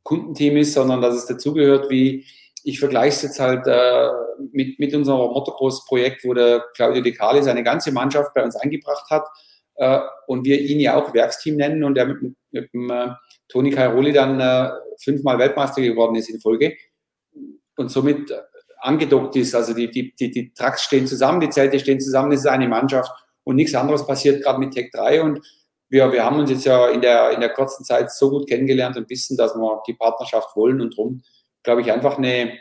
Kundenteam 0.03 0.57
ist, 0.57 0.75
sondern 0.75 1.01
dass 1.01 1.15
es 1.15 1.27
dazugehört, 1.27 1.91
wie 1.91 2.25
ich 2.65 2.81
vergleiche 2.81 3.17
es 3.17 3.23
jetzt 3.23 3.41
halt 3.41 3.67
äh, 3.67 4.09
mit, 4.53 4.79
mit 4.81 4.95
unserem 4.95 5.31
Motocross-Projekt, 5.31 6.25
wo 6.25 6.35
der 6.35 6.65
Claudio 6.75 7.03
De 7.03 7.13
Cali 7.13 7.43
seine 7.43 7.63
ganze 7.63 7.93
Mannschaft 7.93 8.35
bei 8.35 8.43
uns 8.43 8.57
eingebracht 8.57 9.09
hat 9.11 9.25
äh, 9.77 10.01
und 10.27 10.45
wir 10.45 10.61
ihn 10.61 10.81
ja 10.81 10.97
auch 10.97 11.15
Werksteam 11.15 11.57
nennen 11.57 11.85
und 11.85 11.97
er 11.97 12.07
mit, 12.07 12.35
mit 12.51 12.75
dem 12.75 12.91
äh, 12.91 13.11
Toni 13.49 13.71
Cairoli 13.71 14.13
dann 14.13 14.41
äh, 14.41 14.71
fünfmal 15.01 15.39
Weltmeister 15.39 15.83
geworden 15.83 16.17
ist 16.17 16.31
in 16.31 16.41
Folge. 16.41 16.77
Und 17.77 17.93
somit 17.93 18.33
angedockt 18.81 19.37
ist. 19.37 19.55
Also 19.55 19.75
die, 19.75 19.91
die, 19.91 20.15
die, 20.15 20.31
die 20.31 20.53
Trucks 20.53 20.83
stehen 20.83 21.07
zusammen, 21.07 21.41
die 21.41 21.51
Zelte 21.51 21.79
stehen 21.79 22.01
zusammen, 22.01 22.33
es 22.33 22.41
ist 22.41 22.47
eine 22.47 22.69
Mannschaft 22.69 23.11
und 23.45 23.57
nichts 23.57 23.75
anderes 23.75 24.07
passiert 24.07 24.43
gerade 24.43 24.59
mit 24.59 24.75
Tech 24.75 24.91
3 24.93 25.23
und 25.23 25.41
wir, 25.91 26.13
wir 26.13 26.25
haben 26.25 26.39
uns 26.39 26.51
jetzt 26.51 26.67
ja 26.67 26.89
in 26.89 27.01
der, 27.01 27.31
in 27.31 27.41
der 27.41 27.51
kurzen 27.51 27.85
Zeit 27.85 28.13
so 28.13 28.31
gut 28.31 28.49
kennengelernt 28.49 28.97
und 28.97 29.09
wissen, 29.09 29.37
dass 29.37 29.55
wir 29.55 29.83
die 29.87 29.95
Partnerschaft 29.95 30.55
wollen 30.55 30.81
und 30.81 30.97
darum, 30.97 31.23
glaube 31.63 31.81
ich, 31.81 31.91
einfach 31.91 32.19
eine 32.19 32.53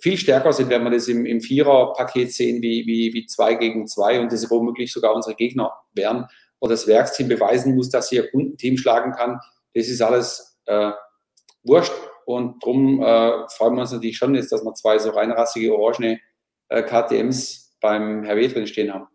viel 0.00 0.16
stärker 0.16 0.54
sind, 0.54 0.70
wenn 0.70 0.82
wir 0.82 0.90
das 0.90 1.06
im, 1.08 1.26
im 1.26 1.42
Vierer-Paket 1.42 2.32
sehen, 2.32 2.62
wie, 2.62 2.86
wie, 2.86 3.12
wie 3.12 3.26
zwei 3.26 3.54
gegen 3.54 3.86
zwei 3.86 4.20
und 4.20 4.32
das 4.32 4.50
womöglich 4.50 4.90
sogar 4.90 5.14
unsere 5.14 5.34
Gegner 5.34 5.70
wären 5.92 6.26
oder 6.60 6.72
das 6.72 6.86
Werksteam 6.86 7.28
beweisen 7.28 7.74
muss, 7.74 7.90
dass 7.90 8.08
sie 8.08 8.16
ihr 8.16 8.30
Kundenteam 8.30 8.78
schlagen 8.78 9.12
kann. 9.12 9.38
Das 9.74 9.88
ist 9.88 10.00
alles 10.00 10.58
äh, 10.64 10.92
wurscht 11.62 11.92
und 12.36 12.62
darum 12.62 13.02
äh, 13.02 13.48
freuen 13.48 13.74
wir 13.74 13.82
uns 13.82 13.92
natürlich 13.92 14.16
schon 14.16 14.34
jetzt, 14.34 14.52
dass 14.52 14.64
wir 14.64 14.74
zwei 14.74 14.98
so 14.98 15.10
reinrassige 15.10 15.74
orangene 15.74 16.20
äh, 16.68 16.82
KTMs 16.82 17.76
beim 17.80 18.24
Herr 18.24 18.36
W. 18.36 18.48
drin 18.48 18.66
stehen 18.66 18.92
haben. 18.92 19.06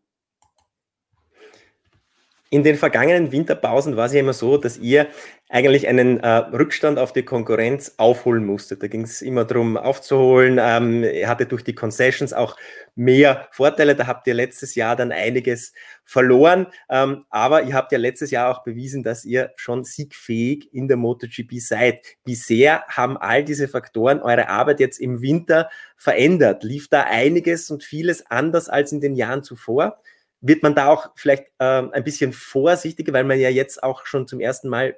In 2.49 2.63
den 2.63 2.77
vergangenen 2.77 3.33
Winterpausen 3.33 3.97
war 3.97 4.05
es 4.05 4.13
ja 4.13 4.21
immer 4.21 4.33
so, 4.33 4.57
dass 4.57 4.77
ihr 4.77 5.07
eigentlich 5.49 5.87
einen 5.87 6.19
äh, 6.21 6.27
Rückstand 6.27 6.97
auf 6.97 7.11
die 7.11 7.23
Konkurrenz 7.23 7.95
aufholen 7.97 8.45
musstet. 8.45 8.81
Da 8.81 8.87
ging 8.87 9.03
es 9.03 9.21
immer 9.21 9.43
darum, 9.43 9.75
aufzuholen. 9.75 10.57
Ähm, 10.61 11.03
ihr 11.03 11.27
hattet 11.27 11.51
durch 11.51 11.63
die 11.63 11.75
Concessions 11.75 12.31
auch 12.31 12.55
mehr 12.95 13.49
Vorteile. 13.51 13.95
Da 13.95 14.07
habt 14.07 14.27
ihr 14.27 14.33
letztes 14.33 14.75
Jahr 14.75 14.95
dann 14.95 15.11
einiges 15.11 15.73
verloren. 16.05 16.67
Ähm, 16.89 17.25
aber 17.29 17.63
ihr 17.63 17.73
habt 17.73 17.91
ja 17.91 17.97
letztes 17.97 18.31
Jahr 18.31 18.49
auch 18.49 18.63
bewiesen, 18.63 19.03
dass 19.03 19.25
ihr 19.25 19.51
schon 19.57 19.83
siegfähig 19.83 20.73
in 20.73 20.87
der 20.87 20.97
MotoGP 20.97 21.59
seid. 21.59 22.05
Wie 22.23 22.35
sehr 22.35 22.83
haben 22.87 23.17
all 23.17 23.43
diese 23.43 23.67
Faktoren 23.67 24.21
eure 24.21 24.47
Arbeit 24.47 24.79
jetzt 24.79 24.99
im 24.99 25.21
Winter 25.21 25.69
verändert? 25.97 26.63
Lief 26.63 26.87
da 26.87 27.03
einiges 27.03 27.71
und 27.71 27.83
vieles 27.83 28.25
anders 28.29 28.69
als 28.69 28.93
in 28.93 29.01
den 29.01 29.15
Jahren 29.15 29.43
zuvor? 29.43 29.99
Wird 30.41 30.63
man 30.63 30.75
da 30.75 30.87
auch 30.87 31.11
vielleicht 31.15 31.45
äh, 31.59 31.83
ein 31.91 32.03
bisschen 32.03 32.33
vorsichtiger, 32.33 33.13
weil 33.13 33.23
man 33.23 33.39
ja 33.39 33.49
jetzt 33.49 33.81
auch 33.83 34.05
schon 34.05 34.27
zum 34.27 34.39
ersten 34.39 34.69
Mal 34.69 34.95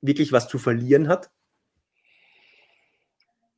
wirklich 0.00 0.32
was 0.32 0.48
zu 0.48 0.58
verlieren 0.58 1.08
hat? 1.08 1.30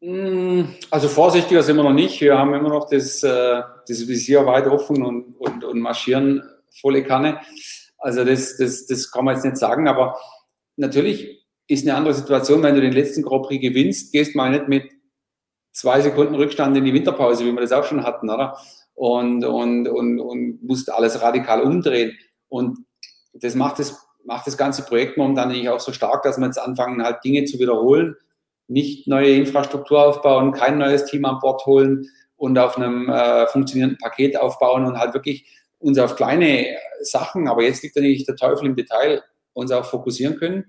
Mm, 0.00 0.64
also 0.90 1.09
vorsichtiger 1.09 1.62
sind 1.62 1.76
wir 1.76 1.83
noch 1.83 1.92
nicht. 1.92 2.21
Wir 2.21 2.38
haben 2.38 2.54
immer 2.54 2.68
noch 2.68 2.88
das, 2.88 3.23
äh, 3.23 3.62
das 3.88 4.06
Visier 4.06 4.47
weit 4.47 4.66
offen 4.66 5.02
und, 5.02 5.35
und, 5.38 5.64
und 5.64 5.80
marschieren 5.80 6.42
volle 6.80 7.02
Kanne. 7.02 7.40
Also 7.99 8.25
das, 8.25 8.56
das, 8.56 8.87
das 8.87 9.11
kann 9.11 9.25
man 9.25 9.35
jetzt 9.35 9.45
nicht 9.45 9.56
sagen, 9.56 9.88
aber 9.88 10.18
natürlich 10.76 11.45
ist 11.66 11.87
eine 11.87 11.97
andere 11.97 12.14
Situation, 12.14 12.62
wenn 12.62 12.75
du 12.75 12.80
den 12.80 12.92
letzten 12.92 13.23
Grand 13.23 13.47
Prix 13.47 13.61
gewinnst, 13.61 14.12
gehst 14.12 14.37
mal 14.37 14.50
nicht 14.50 14.68
mit 14.68 14.92
zwei 15.73 16.00
Sekunden 16.00 16.35
Rückstand 16.35 16.76
in 16.76 16.85
die 16.85 16.95
Winterpause, 16.95 17.45
wie 17.45 17.52
wir 17.52 17.61
das 17.61 17.73
auch 17.73 17.85
schon 17.85 18.04
hatten, 18.04 18.30
oder? 18.30 18.56
Und, 18.96 19.44
und, 19.44 19.86
und, 19.86 20.18
und 20.18 20.62
musst 20.62 20.90
alles 20.90 21.22
radikal 21.22 21.60
umdrehen. 21.60 22.18
Und 22.48 22.78
das 23.34 23.54
macht 23.54 23.78
das, 23.78 24.04
macht 24.24 24.46
das 24.46 24.56
ganze 24.56 24.82
Projekt 24.82 25.16
momentan 25.16 25.50
nicht 25.50 25.68
auch 25.68 25.78
so 25.78 25.92
stark, 25.92 26.22
dass 26.24 26.38
wir 26.38 26.46
jetzt 26.46 26.58
anfangen, 26.58 27.02
halt 27.02 27.22
Dinge 27.22 27.44
zu 27.44 27.60
wiederholen, 27.60 28.16
nicht 28.66 29.06
neue 29.06 29.34
Infrastruktur 29.36 30.04
aufbauen, 30.04 30.52
kein 30.52 30.78
neues 30.78 31.04
Team 31.04 31.24
an 31.26 31.38
Bord 31.40 31.64
holen 31.66 32.08
und 32.36 32.58
auf 32.58 32.76
einem 32.76 33.08
äh, 33.08 33.46
funktionierenden 33.46 33.98
Paket 33.98 34.36
aufbauen 34.40 34.84
und 34.84 34.98
halt 34.98 35.14
wirklich 35.14 35.46
uns 35.78 35.98
auf 35.98 36.16
kleine 36.16 36.66
Sachen, 37.02 37.48
aber 37.48 37.62
jetzt 37.62 37.82
liegt 37.82 37.96
natürlich 37.96 38.24
der 38.24 38.34
Teufel 38.34 38.66
im 38.66 38.76
Detail, 38.76 39.22
uns 39.52 39.70
auch 39.70 39.84
fokussieren 39.84 40.36
können 40.36 40.64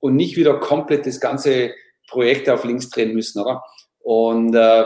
und 0.00 0.16
nicht 0.16 0.36
wieder 0.36 0.58
komplett 0.58 1.06
das 1.06 1.20
ganze 1.20 1.72
Projekt 2.08 2.48
auf 2.50 2.64
links 2.64 2.90
drehen 2.90 3.14
müssen, 3.14 3.40
oder? 3.40 3.62
Und 4.00 4.54
äh, 4.54 4.84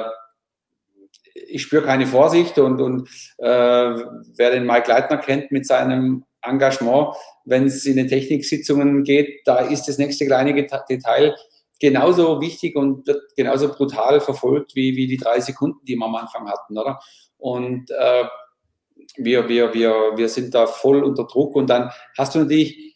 ich 1.52 1.62
spüre 1.62 1.84
keine 1.84 2.06
Vorsicht 2.06 2.58
und, 2.58 2.80
und 2.80 3.08
äh, 3.38 3.44
wer 3.46 4.50
den 4.50 4.66
Mike 4.66 4.88
Leitner 4.88 5.18
kennt 5.18 5.52
mit 5.52 5.66
seinem 5.66 6.24
Engagement, 6.42 7.14
wenn 7.44 7.66
es 7.66 7.84
in 7.86 7.96
den 7.96 8.08
Techniksitzungen 8.08 9.04
geht, 9.04 9.42
da 9.44 9.58
ist 9.58 9.86
das 9.86 9.98
nächste 9.98 10.26
kleine 10.26 10.54
Detail 10.54 11.34
genauso 11.80 12.40
wichtig 12.40 12.76
und 12.76 13.06
wird 13.06 13.20
genauso 13.36 13.68
brutal 13.68 14.20
verfolgt 14.20 14.74
wie, 14.74 14.96
wie 14.96 15.06
die 15.06 15.16
drei 15.16 15.40
Sekunden, 15.40 15.84
die 15.84 15.96
wir 15.96 16.06
am 16.06 16.14
Anfang 16.14 16.48
hatten, 16.48 16.78
oder? 16.78 17.00
Und 17.38 17.90
äh, 17.90 18.24
wir, 19.16 19.48
wir, 19.48 19.74
wir, 19.74 20.12
wir 20.14 20.28
sind 20.28 20.54
da 20.54 20.66
voll 20.66 21.02
unter 21.02 21.24
Druck 21.24 21.56
und 21.56 21.68
dann 21.68 21.90
hast 22.16 22.34
du 22.34 22.38
natürlich 22.38 22.91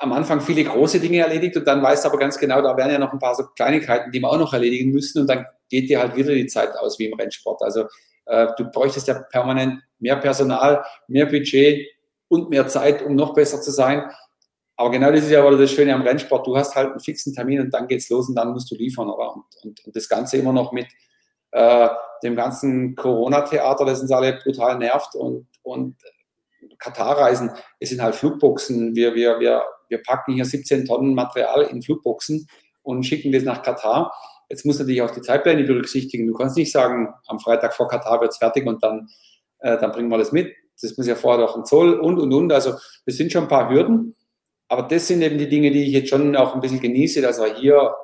am 0.00 0.12
Anfang 0.12 0.40
viele 0.40 0.64
große 0.64 1.00
Dinge 1.00 1.18
erledigt 1.18 1.56
und 1.56 1.66
dann 1.66 1.82
weißt 1.82 2.04
du 2.04 2.08
aber 2.08 2.18
ganz 2.18 2.38
genau, 2.38 2.62
da 2.62 2.76
werden 2.76 2.92
ja 2.92 2.98
noch 2.98 3.12
ein 3.12 3.18
paar 3.18 3.34
so 3.34 3.44
Kleinigkeiten, 3.44 4.12
die 4.12 4.20
wir 4.20 4.30
auch 4.30 4.38
noch 4.38 4.52
erledigen 4.52 4.90
müssen 4.90 5.20
und 5.20 5.26
dann 5.28 5.46
geht 5.68 5.88
dir 5.88 6.00
halt 6.00 6.16
wieder 6.16 6.34
die 6.34 6.46
Zeit 6.46 6.76
aus 6.76 6.98
wie 6.98 7.06
im 7.06 7.18
Rennsport. 7.18 7.62
Also 7.62 7.84
äh, 8.26 8.48
du 8.56 8.64
bräuchtest 8.70 9.08
ja 9.08 9.14
permanent 9.14 9.82
mehr 9.98 10.16
Personal, 10.16 10.84
mehr 11.08 11.26
Budget 11.26 11.86
und 12.28 12.50
mehr 12.50 12.66
Zeit, 12.68 13.02
um 13.02 13.16
noch 13.16 13.34
besser 13.34 13.60
zu 13.60 13.70
sein. 13.70 14.10
Aber 14.76 14.90
genau 14.90 15.10
das 15.10 15.24
ist 15.24 15.30
ja 15.30 15.50
das 15.50 15.70
Schöne 15.72 15.92
am 15.92 16.02
Rennsport. 16.02 16.46
Du 16.46 16.56
hast 16.56 16.76
halt 16.76 16.90
einen 16.90 17.00
fixen 17.00 17.34
Termin 17.34 17.60
und 17.60 17.74
dann 17.74 17.88
geht's 17.88 18.08
los 18.10 18.28
und 18.28 18.36
dann 18.36 18.52
musst 18.52 18.70
du 18.70 18.76
liefern. 18.76 19.10
Oder? 19.10 19.34
Und, 19.34 19.44
und, 19.64 19.84
und 19.84 19.96
das 19.96 20.08
Ganze 20.08 20.36
immer 20.36 20.52
noch 20.52 20.72
mit 20.72 20.86
äh, 21.50 21.88
dem 22.22 22.36
ganzen 22.36 22.94
Corona-Theater, 22.94 23.84
das 23.84 24.00
uns 24.00 24.12
alle 24.12 24.34
brutal 24.34 24.78
nervt 24.78 25.14
und, 25.16 25.48
und 25.62 25.96
Katar-Reisen, 26.78 27.50
es 27.80 27.88
sind 27.88 28.02
halt 28.02 28.14
Flugboxen. 28.14 28.94
Wir, 28.94 29.14
wir, 29.14 29.40
wir, 29.40 29.64
wir 29.88 30.02
packen 30.02 30.34
hier 30.34 30.44
17 30.44 30.84
Tonnen 30.84 31.14
Material 31.14 31.62
in 31.62 31.82
Flugboxen 31.82 32.48
und 32.82 33.04
schicken 33.04 33.32
das 33.32 33.42
nach 33.42 33.62
Katar. 33.62 34.12
Jetzt 34.48 34.64
muss 34.64 34.78
natürlich 34.78 35.02
auch 35.02 35.10
die 35.10 35.20
Zeitpläne 35.20 35.64
berücksichtigen. 35.64 36.26
Du 36.26 36.32
kannst 36.32 36.56
nicht 36.56 36.72
sagen, 36.72 37.12
am 37.26 37.38
Freitag 37.38 37.74
vor 37.74 37.88
Katar 37.88 38.20
wird 38.20 38.32
es 38.32 38.38
fertig 38.38 38.66
und 38.66 38.82
dann, 38.82 39.08
äh, 39.58 39.76
dann 39.78 39.92
bringen 39.92 40.08
wir 40.08 40.18
das 40.18 40.32
mit. 40.32 40.54
Das 40.80 40.96
muss 40.96 41.06
ja 41.06 41.16
vorher 41.16 41.44
auch 41.44 41.56
ein 41.56 41.64
Zoll 41.64 41.94
und, 41.94 42.18
und, 42.18 42.32
und. 42.32 42.52
Also 42.52 42.74
das 43.04 43.16
sind 43.16 43.32
schon 43.32 43.42
ein 43.42 43.48
paar 43.48 43.68
Hürden. 43.68 44.14
Aber 44.68 44.82
das 44.82 45.06
sind 45.06 45.22
eben 45.22 45.38
die 45.38 45.48
Dinge, 45.48 45.70
die 45.70 45.84
ich 45.84 45.92
jetzt 45.92 46.10
schon 46.10 46.36
auch 46.36 46.54
ein 46.54 46.60
bisschen 46.60 46.80
genieße, 46.80 47.20
dass 47.20 47.40
wir 47.40 47.54
hier 47.54 47.94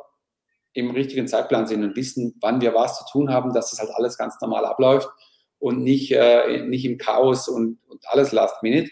im 0.73 0.91
richtigen 0.91 1.29
Zeitplan 1.29 1.67
sind 1.67 1.85
und 1.85 1.97
wissen, 1.97 2.35
wann 2.41 2.61
wir 2.61 2.75
was 2.75 2.99
zu 2.99 3.05
tun 3.13 3.33
haben, 3.33 3.53
dass 3.53 3.71
das 3.71 3.79
halt 3.79 3.91
alles 3.95 4.19
ganz 4.19 4.41
normal 4.41 4.65
abläuft 4.65 5.09
und 5.59 5.83
nicht, 5.83 6.13
äh, 6.13 6.63
nicht 6.67 6.85
im 6.85 6.99
Chaos 6.99 7.49
und, 7.49 7.79
und 7.87 8.07
alles 8.09 8.33
last 8.33 8.63
minute. 8.63 8.91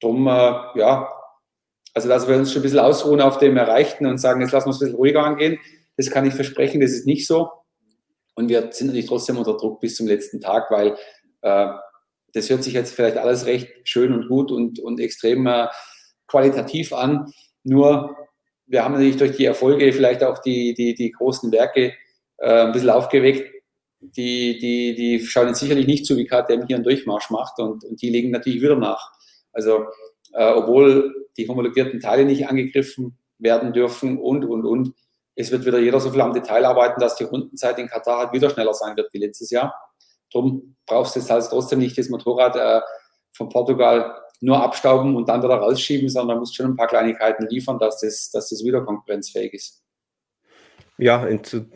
Drum, 0.00 0.26
äh, 0.26 0.30
ja, 0.74 1.08
also 1.94 2.08
dass 2.08 2.28
wir 2.28 2.36
uns 2.36 2.52
schon 2.52 2.60
ein 2.60 2.64
bisschen 2.64 2.78
ausruhen 2.78 3.20
auf 3.20 3.38
dem 3.38 3.56
Erreichten 3.56 4.06
und 4.06 4.18
sagen, 4.18 4.40
jetzt 4.40 4.52
lassen 4.52 4.66
wir 4.66 4.70
uns 4.70 4.80
ein 4.80 4.86
bisschen 4.86 4.96
ruhiger 4.96 5.24
angehen. 5.24 5.58
Das 5.96 6.10
kann 6.10 6.26
ich 6.26 6.34
versprechen, 6.34 6.80
das 6.80 6.92
ist 6.92 7.06
nicht 7.06 7.26
so. 7.26 7.50
Und 8.34 8.48
wir 8.48 8.68
sind 8.72 8.88
natürlich 8.88 9.06
trotzdem 9.06 9.36
unter 9.36 9.56
Druck 9.56 9.80
bis 9.80 9.96
zum 9.96 10.06
letzten 10.06 10.40
Tag, 10.40 10.70
weil 10.70 10.96
äh, 11.42 11.68
das 12.32 12.48
hört 12.48 12.62
sich 12.62 12.72
jetzt 12.72 12.94
vielleicht 12.94 13.18
alles 13.18 13.46
recht 13.46 13.68
schön 13.84 14.12
und 14.12 14.28
gut 14.28 14.50
und, 14.50 14.80
und 14.80 15.00
extrem 15.00 15.46
äh, 15.46 15.68
qualitativ 16.26 16.94
an. 16.94 17.30
Nur 17.62 18.16
wir 18.66 18.84
haben 18.84 18.92
natürlich 18.92 19.18
durch 19.18 19.36
die 19.36 19.44
Erfolge 19.44 19.92
vielleicht 19.92 20.24
auch 20.24 20.38
die, 20.38 20.72
die, 20.72 20.94
die 20.94 21.12
großen 21.12 21.52
Werke 21.52 21.92
äh, 22.38 22.62
ein 22.62 22.72
bisschen 22.72 22.90
aufgeweckt. 22.90 23.50
Die, 24.00 24.58
die, 24.58 24.94
die 24.94 25.20
schauen 25.24 25.48
jetzt 25.48 25.60
sicherlich 25.60 25.86
nicht 25.86 26.06
zu, 26.06 26.16
wie 26.16 26.26
KTM 26.26 26.66
hier 26.66 26.76
einen 26.76 26.84
Durchmarsch 26.84 27.30
macht 27.30 27.60
und, 27.60 27.84
und 27.84 28.00
die 28.02 28.10
legen 28.10 28.30
natürlich 28.30 28.60
wieder 28.60 28.76
nach. 28.76 29.12
Also 29.52 29.84
äh, 30.32 30.52
obwohl 30.52 31.28
die 31.36 31.48
homologierten 31.48 32.00
Teile 32.00 32.24
nicht 32.24 32.48
angegriffen 32.48 33.18
werden 33.38 33.72
dürfen 33.72 34.18
und, 34.18 34.44
und, 34.44 34.64
und, 34.64 34.94
es 35.34 35.50
wird 35.50 35.64
wieder 35.64 35.78
jeder 35.78 35.98
so 35.98 36.10
viel 36.10 36.20
am 36.20 36.34
Detail 36.34 36.66
arbeiten, 36.66 37.00
dass 37.00 37.16
die 37.16 37.24
Rundenzeit 37.24 37.78
in 37.78 37.88
Katar 37.88 38.18
halt 38.18 38.32
wieder 38.34 38.50
schneller 38.50 38.74
sein 38.74 38.94
wird 38.98 39.10
wie 39.14 39.18
letztes 39.18 39.50
Jahr. 39.50 39.74
Darum 40.30 40.76
brauchst 40.86 41.16
du 41.16 41.20
jetzt 41.20 41.30
halt 41.30 41.46
trotzdem 41.48 41.78
nicht 41.78 41.96
das 41.96 42.10
Motorrad 42.10 42.54
äh, 42.56 42.82
von 43.34 43.48
Portugal 43.48 44.14
nur 44.42 44.62
abstauben 44.62 45.16
und 45.16 45.28
dann 45.28 45.42
wieder 45.42 45.54
rausschieben, 45.54 46.08
sondern 46.08 46.38
musst 46.38 46.54
schon 46.54 46.66
ein 46.66 46.76
paar 46.76 46.88
Kleinigkeiten 46.88 47.46
liefern, 47.48 47.78
dass 47.78 48.00
das, 48.00 48.30
dass 48.30 48.50
das 48.50 48.62
wieder 48.62 48.82
konkurrenzfähig 48.82 49.54
ist. 49.54 49.81
Ja, 50.98 51.26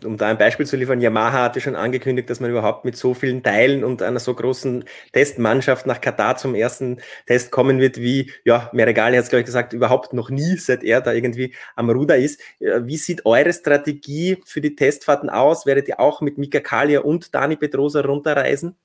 um 0.04 0.16
da 0.18 0.26
ein 0.26 0.36
Beispiel 0.36 0.66
zu 0.66 0.76
liefern, 0.76 1.00
Yamaha 1.00 1.44
hatte 1.44 1.60
schon 1.60 1.74
angekündigt, 1.74 2.28
dass 2.28 2.38
man 2.38 2.50
überhaupt 2.50 2.84
mit 2.84 2.96
so 2.96 3.14
vielen 3.14 3.42
Teilen 3.42 3.82
und 3.82 4.02
einer 4.02 4.20
so 4.20 4.34
großen 4.34 4.84
Testmannschaft 5.12 5.86
nach 5.86 6.02
Katar 6.02 6.36
zum 6.36 6.54
ersten 6.54 7.00
Test 7.26 7.50
kommen 7.50 7.80
wird, 7.80 7.96
wie, 7.96 8.30
ja, 8.44 8.70
Meregali 8.74 9.16
hat 9.16 9.24
es, 9.24 9.30
glaube 9.30 9.40
ich, 9.40 9.46
gesagt, 9.46 9.72
überhaupt 9.72 10.12
noch 10.12 10.28
nie, 10.28 10.58
seit 10.58 10.84
er 10.84 11.00
da 11.00 11.12
irgendwie 11.14 11.54
am 11.76 11.88
Ruder 11.88 12.18
ist. 12.18 12.40
Wie 12.60 12.98
sieht 12.98 13.24
eure 13.24 13.54
Strategie 13.54 14.36
für 14.44 14.60
die 14.60 14.76
Testfahrten 14.76 15.30
aus? 15.30 15.64
Werdet 15.64 15.88
ihr 15.88 15.98
auch 15.98 16.20
mit 16.20 16.36
Mika 16.36 16.60
Kalia 16.60 17.00
und 17.00 17.34
Dani 17.34 17.56
Petrosa 17.56 18.02
runterreisen? 18.02 18.76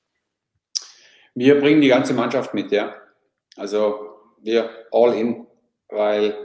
Wir 1.35 1.59
bringen 1.59 1.81
die 1.81 1.89
ganze 1.89 2.13
Mannschaft 2.13 2.53
mit, 2.53 2.71
ja. 2.71 2.95
Also 3.57 4.17
wir 4.41 4.69
all 4.91 5.13
in, 5.13 5.45
weil 5.89 6.35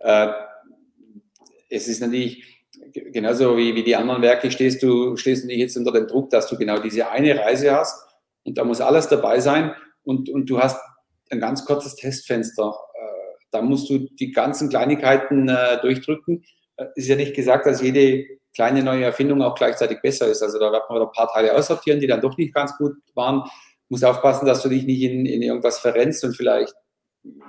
äh, 0.00 0.28
es 1.68 1.88
ist 1.88 2.00
natürlich 2.00 2.57
genauso 2.92 3.56
wie, 3.56 3.74
wie 3.74 3.82
die 3.82 3.96
anderen 3.96 4.22
Werke 4.22 4.50
stehst 4.50 4.82
du, 4.82 5.16
stehst 5.16 5.44
du 5.44 5.46
nicht 5.46 5.58
jetzt 5.58 5.76
unter 5.76 5.92
dem 5.92 6.06
Druck, 6.06 6.30
dass 6.30 6.48
du 6.48 6.56
genau 6.56 6.78
diese 6.78 7.10
eine 7.10 7.38
Reise 7.38 7.74
hast 7.74 8.06
und 8.44 8.58
da 8.58 8.64
muss 8.64 8.80
alles 8.80 9.08
dabei 9.08 9.40
sein 9.40 9.74
und, 10.04 10.28
und 10.30 10.48
du 10.48 10.58
hast 10.60 10.80
ein 11.30 11.40
ganz 11.40 11.64
kurzes 11.64 11.96
Testfenster. 11.96 12.74
Äh, 12.94 13.44
da 13.50 13.62
musst 13.62 13.90
du 13.90 13.98
die 13.98 14.32
ganzen 14.32 14.68
Kleinigkeiten 14.68 15.48
äh, 15.48 15.80
durchdrücken. 15.80 16.44
Äh, 16.76 16.86
ist 16.94 17.08
ja 17.08 17.16
nicht 17.16 17.34
gesagt, 17.34 17.66
dass 17.66 17.82
jede 17.82 18.24
kleine 18.54 18.82
neue 18.82 19.04
Erfindung 19.04 19.42
auch 19.42 19.54
gleichzeitig 19.54 20.00
besser 20.00 20.26
ist. 20.28 20.42
Also 20.42 20.58
da 20.58 20.72
wird 20.72 20.88
man 20.88 21.02
ein 21.02 21.12
paar 21.12 21.30
Teile 21.30 21.54
aussortieren, 21.54 22.00
die 22.00 22.06
dann 22.06 22.20
doch 22.20 22.36
nicht 22.36 22.54
ganz 22.54 22.76
gut 22.76 22.94
waren. 23.14 23.44
Muss 23.88 24.02
aufpassen, 24.02 24.46
dass 24.46 24.62
du 24.62 24.68
dich 24.68 24.84
nicht 24.84 25.02
in, 25.02 25.26
in 25.26 25.42
irgendwas 25.42 25.78
verrennst 25.78 26.24
und 26.24 26.36
vielleicht 26.36 26.74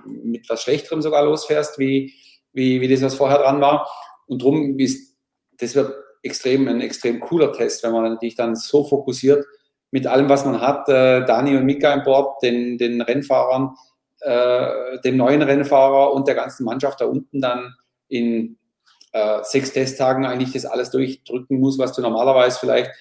mit 0.05 0.49
was 0.49 0.63
Schlechterem 0.63 1.01
sogar 1.01 1.23
losfährst, 1.23 1.79
wie, 1.79 2.13
wie, 2.53 2.81
wie 2.81 2.87
das, 2.87 3.01
was 3.01 3.15
vorher 3.15 3.39
dran 3.39 3.61
war. 3.61 3.89
Und 4.27 4.41
darum 4.41 4.77
ist, 4.77 5.08
das 5.59 5.75
wird 5.75 5.93
extrem, 6.23 6.67
ein 6.67 6.81
extrem 6.81 7.19
cooler 7.19 7.53
Test, 7.53 7.83
wenn 7.83 7.91
man 7.91 8.03
natürlich 8.03 8.35
dann 8.35 8.55
so 8.55 8.83
fokussiert 8.83 9.45
mit 9.91 10.05
allem, 10.05 10.29
was 10.29 10.45
man 10.45 10.61
hat, 10.61 10.87
äh, 10.89 11.25
Dani 11.25 11.55
und 11.57 11.65
Mika 11.65 11.93
an 11.93 12.03
Bord, 12.03 12.41
den, 12.43 12.77
den 12.77 13.01
Rennfahrern, 13.01 13.75
äh, 14.21 14.99
dem 15.03 15.17
neuen 15.17 15.41
Rennfahrer 15.41 16.13
und 16.13 16.27
der 16.27 16.35
ganzen 16.35 16.65
Mannschaft 16.65 17.01
da 17.01 17.05
unten 17.05 17.41
dann 17.41 17.73
in 18.07 18.57
äh, 19.13 19.39
sechs 19.43 19.73
Testtagen 19.73 20.25
eigentlich 20.25 20.53
das 20.53 20.65
alles 20.65 20.91
durchdrücken 20.91 21.59
muss, 21.59 21.79
was 21.79 21.93
du 21.93 22.01
normalerweise 22.01 22.59
vielleicht 22.59 22.91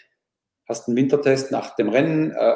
hast 0.68 0.86
einen 0.86 0.96
Wintertest 0.96 1.50
nach 1.50 1.74
dem 1.76 1.88
Rennen 1.88 2.30
äh, 2.30 2.54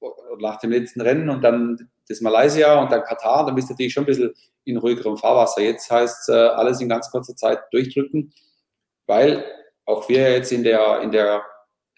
oder 0.00 0.40
nach 0.40 0.58
dem 0.58 0.70
letzten 0.70 1.00
Rennen 1.00 1.28
und 1.28 1.42
dann 1.42 1.90
das 2.08 2.20
Malaysia 2.20 2.80
und 2.80 2.92
dann 2.92 3.02
Katar, 3.02 3.46
dann 3.46 3.54
bist 3.54 3.68
du 3.68 3.72
natürlich 3.74 3.92
schon 3.92 4.04
ein 4.04 4.06
bisschen 4.06 4.34
in 4.64 4.76
ruhigerem 4.76 5.16
Fahrwasser. 5.16 5.62
Jetzt 5.62 5.90
heißt 5.90 6.28
äh, 6.28 6.32
alles 6.32 6.80
in 6.80 6.88
ganz 6.88 7.10
kurzer 7.10 7.34
Zeit 7.36 7.60
durchdrücken, 7.70 8.32
weil 9.06 9.44
auch 9.84 10.08
wir 10.08 10.32
jetzt 10.32 10.52
in 10.52 10.62
der, 10.62 11.00
in 11.00 11.10
der 11.10 11.42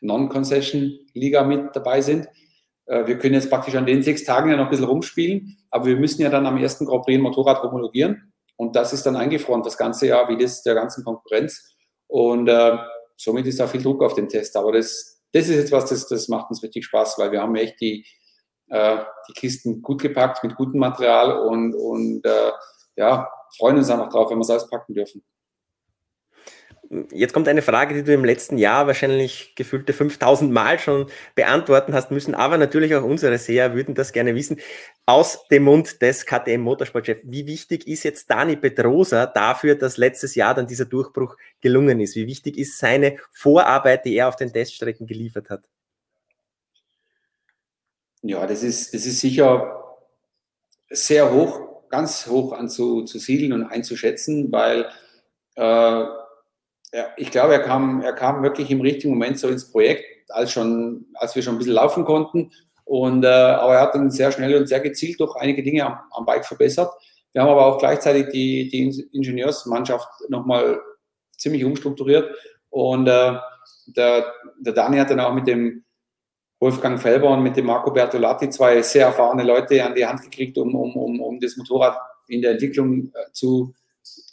Non-Concession-Liga 0.00 1.44
mit 1.44 1.74
dabei 1.74 2.00
sind. 2.00 2.28
Äh, 2.86 3.06
wir 3.06 3.18
können 3.18 3.34
jetzt 3.34 3.50
praktisch 3.50 3.74
an 3.74 3.86
den 3.86 4.02
sechs 4.02 4.24
Tagen 4.24 4.50
ja 4.50 4.56
noch 4.56 4.64
ein 4.64 4.70
bisschen 4.70 4.86
rumspielen, 4.86 5.56
aber 5.70 5.86
wir 5.86 5.96
müssen 5.96 6.22
ja 6.22 6.30
dann 6.30 6.46
am 6.46 6.58
ersten 6.58 6.86
Grand 6.86 7.04
Prix 7.04 7.18
ein 7.18 7.22
Motorrad 7.22 7.62
homologieren. 7.62 8.32
Und 8.56 8.76
das 8.76 8.92
ist 8.92 9.04
dann 9.04 9.16
eingefroren, 9.16 9.62
das 9.62 9.76
ganze 9.76 10.06
Jahr, 10.06 10.28
wie 10.28 10.36
das 10.36 10.62
der 10.62 10.74
ganzen 10.74 11.04
Konkurrenz. 11.04 11.76
Und 12.06 12.48
äh, 12.48 12.78
somit 13.16 13.46
ist 13.46 13.58
da 13.58 13.66
viel 13.66 13.82
Druck 13.82 14.02
auf 14.02 14.14
den 14.14 14.28
Test. 14.28 14.56
Aber 14.56 14.72
das, 14.72 15.22
das 15.32 15.48
ist 15.48 15.56
jetzt 15.56 15.72
was, 15.72 15.86
das, 15.86 16.06
das 16.06 16.28
macht 16.28 16.50
uns 16.50 16.62
richtig 16.62 16.84
Spaß, 16.84 17.18
weil 17.18 17.32
wir 17.32 17.40
haben 17.40 17.56
echt 17.56 17.80
die, 17.80 18.06
äh, 18.68 18.98
die 19.28 19.32
Kisten 19.32 19.82
gut 19.82 20.02
gepackt 20.02 20.44
mit 20.44 20.54
gutem 20.54 20.78
Material 20.78 21.46
und, 21.46 21.74
und 21.74 22.24
äh, 22.24 22.52
ja, 22.96 23.28
freuen 23.56 23.76
uns 23.76 23.90
einfach 23.90 24.10
drauf, 24.10 24.30
wenn 24.30 24.38
wir 24.38 24.42
es 24.42 24.50
auspacken 24.50 24.94
dürfen. 24.94 25.24
Jetzt 27.10 27.32
kommt 27.32 27.48
eine 27.48 27.62
Frage, 27.62 27.94
die 27.94 28.04
du 28.04 28.12
im 28.12 28.24
letzten 28.24 28.58
Jahr 28.58 28.86
wahrscheinlich 28.86 29.54
gefühlte 29.56 29.92
5000 29.92 30.52
Mal 30.52 30.78
schon 30.78 31.06
beantworten 31.34 31.94
hast 31.94 32.10
müssen, 32.10 32.34
aber 32.34 32.58
natürlich 32.58 32.94
auch 32.94 33.02
unsere 33.02 33.38
Seher 33.38 33.74
würden 33.74 33.94
das 33.94 34.12
gerne 34.12 34.34
wissen. 34.34 34.60
Aus 35.06 35.46
dem 35.48 35.64
Mund 35.64 36.00
des 36.02 36.24
KTM 36.24 36.60
Motorsportchefs, 36.60 37.22
wie 37.24 37.46
wichtig 37.46 37.86
ist 37.88 38.04
jetzt 38.04 38.30
Dani 38.30 38.56
Petrosa 38.56 39.26
dafür, 39.26 39.74
dass 39.74 39.96
letztes 39.96 40.34
Jahr 40.34 40.54
dann 40.54 40.66
dieser 40.66 40.84
Durchbruch 40.84 41.36
gelungen 41.60 42.00
ist? 42.00 42.16
Wie 42.16 42.26
wichtig 42.26 42.56
ist 42.58 42.78
seine 42.78 43.16
Vorarbeit, 43.32 44.04
die 44.04 44.14
er 44.14 44.28
auf 44.28 44.36
den 44.36 44.52
Teststrecken 44.52 45.06
geliefert 45.06 45.50
hat? 45.50 45.64
Ja, 48.22 48.46
das 48.46 48.62
ist, 48.62 48.94
das 48.94 49.04
ist 49.04 49.20
sicher 49.20 49.96
sehr 50.88 51.32
hoch, 51.32 51.88
ganz 51.90 52.26
hoch 52.26 52.52
anzusiedeln 52.52 53.52
und 53.52 53.64
einzuschätzen, 53.64 54.50
weil 54.52 54.88
äh, 55.56 56.04
ich 57.16 57.30
glaube, 57.30 57.54
er 57.54 57.60
kam, 57.60 58.02
er 58.02 58.12
kam 58.12 58.42
wirklich 58.42 58.70
im 58.70 58.80
richtigen 58.80 59.14
Moment 59.14 59.38
so 59.38 59.48
ins 59.48 59.70
Projekt, 59.70 60.04
als, 60.30 60.52
schon, 60.52 61.06
als 61.14 61.34
wir 61.34 61.42
schon 61.42 61.54
ein 61.54 61.58
bisschen 61.58 61.74
laufen 61.74 62.04
konnten. 62.04 62.50
Und, 62.84 63.24
äh, 63.24 63.28
aber 63.28 63.74
er 63.74 63.80
hat 63.80 63.94
dann 63.94 64.10
sehr 64.10 64.30
schnell 64.30 64.56
und 64.56 64.66
sehr 64.68 64.80
gezielt 64.80 65.18
durch 65.20 65.34
einige 65.36 65.62
Dinge 65.62 65.86
am, 65.86 65.98
am 66.10 66.26
Bike 66.26 66.44
verbessert. 66.44 66.92
Wir 67.32 67.42
haben 67.42 67.50
aber 67.50 67.66
auch 67.66 67.78
gleichzeitig 67.78 68.28
die, 68.28 68.68
die 68.68 69.08
Ingenieursmannschaft 69.12 70.08
nochmal 70.28 70.80
ziemlich 71.36 71.64
umstrukturiert. 71.64 72.30
Und 72.70 73.08
äh, 73.08 73.36
der, 73.86 74.32
der 74.60 74.72
Dani 74.72 74.98
hat 74.98 75.10
dann 75.10 75.20
auch 75.20 75.34
mit 75.34 75.46
dem 75.46 75.84
Wolfgang 76.60 77.00
Felber 77.00 77.30
und 77.30 77.42
mit 77.42 77.56
dem 77.56 77.66
Marco 77.66 77.90
Bertolatti 77.90 78.48
zwei 78.50 78.80
sehr 78.82 79.06
erfahrene 79.06 79.42
Leute 79.42 79.84
an 79.84 79.94
die 79.94 80.06
Hand 80.06 80.22
gekriegt, 80.22 80.56
um, 80.56 80.74
um, 80.74 80.94
um, 80.96 81.20
um 81.20 81.40
das 81.40 81.56
Motorrad 81.56 81.98
in 82.28 82.40
der 82.40 82.52
Entwicklung 82.52 83.12
äh, 83.14 83.32
zu, 83.32 83.74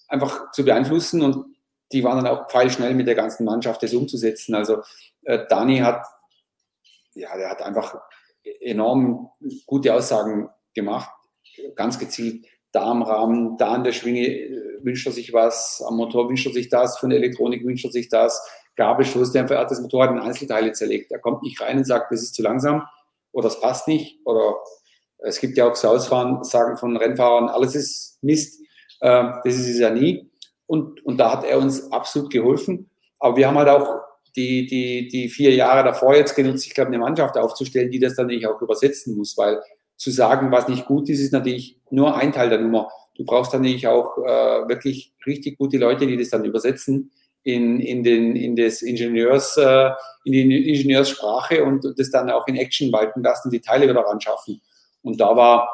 einfach 0.08 0.52
zu 0.52 0.64
beeinflussen. 0.64 1.24
Und 1.24 1.46
die 1.94 2.04
waren 2.04 2.24
dann 2.24 2.34
auch 2.34 2.50
pfeilschnell 2.50 2.94
mit 2.94 3.08
der 3.08 3.16
ganzen 3.16 3.46
Mannschaft, 3.46 3.84
das 3.84 3.94
umzusetzen. 3.94 4.56
Also 4.56 4.82
äh, 5.24 5.46
Dani 5.48 5.80
hat, 5.80 6.06
ja, 7.14 7.36
der 7.38 7.50
hat 7.50 7.62
einfach 7.62 8.00
enorm 8.60 9.30
gute 9.66 9.94
Aussagen 9.94 10.50
gemacht, 10.74 11.12
ganz 11.76 12.00
gezielt. 12.00 12.46
Da 12.72 12.84
am 12.84 13.02
Rahmen, 13.02 13.58
da 13.58 13.74
an 13.74 13.84
der 13.84 13.92
Schwinge 13.92 14.28
äh, 14.28 14.84
wünscht 14.84 15.06
er 15.06 15.12
sich 15.12 15.34
was, 15.34 15.84
am 15.86 15.98
Motor 15.98 16.30
wünscht 16.30 16.48
er 16.48 16.54
sich 16.54 16.70
das, 16.70 16.98
von 16.98 17.10
der 17.10 17.20
Elektronik 17.20 17.66
wünscht 17.66 17.86
er 17.86 17.92
sich 17.92 18.10
das, 18.10 18.42
Gabelstoß, 18.78 19.34
der 19.34 19.48
hat 19.50 19.70
das 19.70 19.82
Motorrad 19.82 20.12
in 20.12 20.20
Einzelteile 20.20 20.72
zerlegt. 20.72 21.12
Er 21.12 21.20
kommt 21.20 21.44
nicht 21.44 21.60
rein 21.62 21.78
und 21.78 21.84
sagt, 21.86 22.12
das 22.12 22.22
ist 22.22 22.34
zu 22.34 22.42
langsam 22.42 22.84
oder 23.32 23.50
das 23.50 23.60
passt 23.60 23.88
nicht 23.88 24.20
oder 24.26 24.56
es 25.20 25.40
gibt 25.40 25.58
ja 25.58 25.70
auch 25.70 25.76
so 25.76 25.90
Ausfahren, 25.90 26.44
sagen 26.44 26.78
von 26.78 26.98
Rennfahrern, 26.98 27.50
alles 27.50 27.76
ist 27.76 28.18
Mist. 28.22 28.62
Äh, 29.02 29.24
das 29.44 29.56
ist 29.56 29.68
es 29.68 29.80
ja 29.80 29.92
nie. 29.92 30.31
Und, 30.72 31.06
und 31.06 31.18
da 31.18 31.34
hat 31.34 31.44
er 31.44 31.58
uns 31.58 31.92
absolut 31.92 32.32
geholfen. 32.32 32.90
Aber 33.20 33.36
wir 33.36 33.46
haben 33.46 33.58
halt 33.58 33.68
auch 33.68 34.00
die, 34.38 34.66
die, 34.66 35.10
die 35.10 35.28
vier 35.28 35.54
Jahre 35.54 35.84
davor 35.84 36.16
jetzt 36.16 36.34
genutzt, 36.34 36.66
ich 36.66 36.74
glaube, 36.74 36.88
eine 36.88 36.98
Mannschaft 36.98 37.38
aufzustellen, 37.38 37.92
die 37.92 38.00
das 38.00 38.16
dann 38.16 38.28
nicht 38.28 38.48
auch 38.48 38.62
übersetzen 38.62 39.18
muss, 39.18 39.38
weil 39.38 39.60
zu 39.98 40.12
sagen, 40.12 40.50
was 40.50 40.70
nicht 40.70 40.86
gut 40.86 41.10
ist, 41.10 41.20
ist 41.20 41.34
natürlich 41.34 41.78
nur 41.90 42.16
ein 42.16 42.32
Teil 42.32 42.48
der 42.48 42.62
Nummer. 42.62 42.88
Du 43.18 43.26
brauchst 43.26 43.54
dann 43.54 43.64
natürlich 43.64 43.90
auch 43.90 44.18
äh, 44.20 44.70
wirklich 44.70 45.14
richtig 45.28 45.58
gute 45.58 45.78
Leute, 45.78 46.08
die 46.08 46.16
das 46.16 46.30
dann 46.30 46.46
übersetzen 46.46 47.12
in, 47.44 47.82
in, 47.82 48.06
den, 48.06 48.38
in, 48.38 48.56
das 48.56 48.82
Ingenieurs, 48.82 49.58
äh, 49.58 49.90
in 50.24 50.32
die 50.32 50.70
Ingenieurssprache 50.70 51.66
und 51.66 51.86
das 51.98 52.12
dann 52.12 52.30
auch 52.30 52.48
in 52.48 52.56
Action 52.56 52.94
walten 52.94 53.24
lassen 53.24 53.52
die 53.52 53.60
Teile 53.60 53.90
wieder 53.90 54.06
ran 54.06 54.22
schaffen. 54.22 54.62
Und 55.02 55.20
da 55.20 55.36
war 55.36 55.68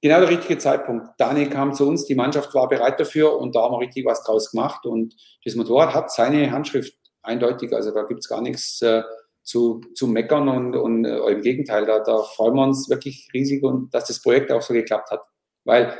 genau 0.00 0.20
der 0.20 0.28
richtige 0.28 0.58
Zeitpunkt. 0.58 1.08
Dani 1.18 1.46
kam 1.46 1.74
zu 1.74 1.86
uns, 1.86 2.06
die 2.06 2.14
Mannschaft 2.14 2.54
war 2.54 2.68
bereit 2.68 2.98
dafür 2.98 3.38
und 3.38 3.54
da 3.54 3.62
haben 3.62 3.72
wir 3.72 3.80
richtig 3.80 4.04
was 4.04 4.22
draus 4.22 4.50
gemacht. 4.50 4.86
Und 4.86 5.14
das 5.44 5.54
Motorrad 5.54 5.94
hat 5.94 6.12
seine 6.12 6.50
Handschrift 6.50 6.94
eindeutig. 7.22 7.72
Also 7.72 7.92
da 7.92 8.02
gibt 8.04 8.20
es 8.20 8.28
gar 8.28 8.40
nichts 8.40 8.80
äh, 8.82 9.02
zu, 9.42 9.80
zu 9.94 10.06
meckern 10.06 10.48
und, 10.48 10.76
und 10.76 11.04
äh, 11.04 11.18
im 11.18 11.42
Gegenteil, 11.42 11.86
da, 11.86 12.00
da 12.00 12.22
freuen 12.22 12.54
wir 12.54 12.62
uns 12.62 12.88
wirklich 12.88 13.28
riesig 13.34 13.62
und 13.62 13.92
dass 13.92 14.06
das 14.06 14.22
Projekt 14.22 14.52
auch 14.52 14.62
so 14.62 14.74
geklappt 14.74 15.10
hat. 15.10 15.22
Weil 15.64 15.94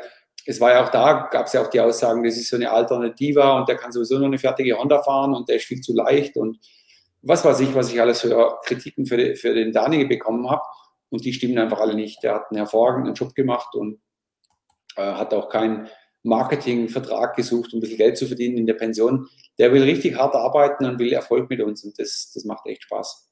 es 0.46 0.60
war 0.60 0.72
ja 0.72 0.84
auch 0.84 0.90
da, 0.90 1.28
gab 1.30 1.46
es 1.46 1.52
ja 1.52 1.62
auch 1.62 1.68
die 1.68 1.80
Aussagen, 1.80 2.22
das 2.22 2.36
ist 2.36 2.48
so 2.48 2.56
eine 2.56 2.70
Alternative 2.70 3.52
und 3.52 3.68
der 3.68 3.76
kann 3.76 3.92
sowieso 3.92 4.18
nur 4.18 4.26
eine 4.26 4.38
fertige 4.38 4.78
Honda 4.78 5.02
fahren 5.02 5.34
und 5.34 5.48
der 5.48 5.56
ist 5.56 5.66
viel 5.66 5.80
zu 5.80 5.94
leicht 5.94 6.36
und 6.36 6.58
was 7.22 7.44
weiß 7.44 7.60
ich, 7.60 7.74
was 7.74 7.92
ich 7.92 8.00
alles 8.00 8.22
für 8.22 8.58
Kritiken 8.64 9.04
für, 9.04 9.36
für 9.36 9.52
den 9.52 9.72
Dani 9.72 10.06
bekommen 10.06 10.48
habe 10.50 10.62
und 11.10 11.24
die 11.24 11.32
stimmen 11.32 11.58
einfach 11.58 11.80
alle 11.80 11.94
nicht. 11.94 12.22
Der 12.22 12.34
hat 12.34 12.50
einen 12.50 12.58
hervorragenden 12.58 13.14
Job 13.14 13.34
gemacht 13.34 13.74
und 13.74 14.00
äh, 14.96 15.02
hat 15.02 15.34
auch 15.34 15.48
keinen 15.48 15.88
Marketingvertrag 16.22 17.36
gesucht, 17.36 17.72
um 17.72 17.78
ein 17.78 17.80
bisschen 17.80 17.98
Geld 17.98 18.18
zu 18.18 18.26
verdienen 18.26 18.58
in 18.58 18.66
der 18.66 18.74
Pension. 18.74 19.28
Der 19.58 19.72
will 19.72 19.82
richtig 19.82 20.16
hart 20.16 20.34
arbeiten 20.34 20.84
und 20.84 20.98
will 20.98 21.12
Erfolg 21.12 21.48
mit 21.50 21.60
uns 21.60 21.84
und 21.84 21.98
das, 21.98 22.30
das 22.34 22.44
macht 22.44 22.66
echt 22.66 22.84
Spaß. 22.84 23.29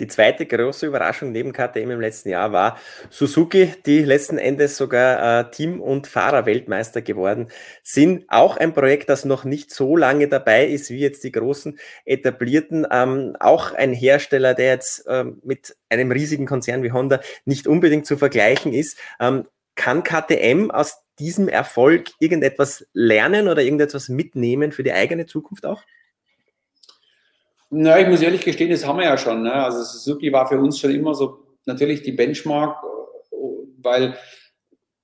Die 0.00 0.08
zweite 0.08 0.44
große 0.44 0.86
Überraschung 0.86 1.30
neben 1.30 1.52
KTM 1.52 1.90
im 1.90 2.00
letzten 2.00 2.30
Jahr 2.30 2.52
war 2.52 2.78
Suzuki, 3.10 3.72
die 3.86 4.02
letzten 4.02 4.38
Endes 4.38 4.76
sogar 4.76 5.40
äh, 5.40 5.50
Team- 5.50 5.80
und 5.80 6.06
Fahrerweltmeister 6.06 7.00
geworden 7.00 7.48
sind. 7.82 8.24
Auch 8.28 8.56
ein 8.56 8.74
Projekt, 8.74 9.08
das 9.08 9.24
noch 9.24 9.44
nicht 9.44 9.72
so 9.72 9.96
lange 9.96 10.26
dabei 10.28 10.66
ist 10.66 10.90
wie 10.90 10.98
jetzt 10.98 11.22
die 11.22 11.32
großen 11.32 11.78
etablierten. 12.04 12.86
Ähm, 12.90 13.36
auch 13.38 13.72
ein 13.72 13.92
Hersteller, 13.92 14.54
der 14.54 14.66
jetzt 14.66 15.04
ähm, 15.08 15.40
mit 15.44 15.76
einem 15.88 16.10
riesigen 16.10 16.46
Konzern 16.46 16.82
wie 16.82 16.92
Honda 16.92 17.20
nicht 17.44 17.66
unbedingt 17.66 18.06
zu 18.06 18.16
vergleichen 18.16 18.72
ist. 18.72 18.98
Ähm, 19.20 19.44
kann 19.76 20.02
KTM 20.02 20.70
aus 20.70 20.98
diesem 21.18 21.48
Erfolg 21.48 22.10
irgendetwas 22.18 22.86
lernen 22.92 23.48
oder 23.48 23.62
irgendetwas 23.62 24.08
mitnehmen 24.08 24.72
für 24.72 24.82
die 24.82 24.92
eigene 24.92 25.26
Zukunft 25.26 25.66
auch? 25.66 25.82
Na, 27.70 27.98
ich 27.98 28.08
muss 28.08 28.22
ehrlich 28.22 28.44
gestehen, 28.44 28.70
das 28.70 28.86
haben 28.86 28.98
wir 28.98 29.06
ja 29.06 29.18
schon. 29.18 29.42
Ne? 29.42 29.52
Also 29.52 29.82
Suzuki 29.82 30.32
war 30.32 30.46
für 30.48 30.58
uns 30.58 30.78
schon 30.78 30.90
immer 30.92 31.14
so 31.14 31.38
natürlich 31.66 32.02
die 32.02 32.12
Benchmark, 32.12 32.76
weil 33.78 34.16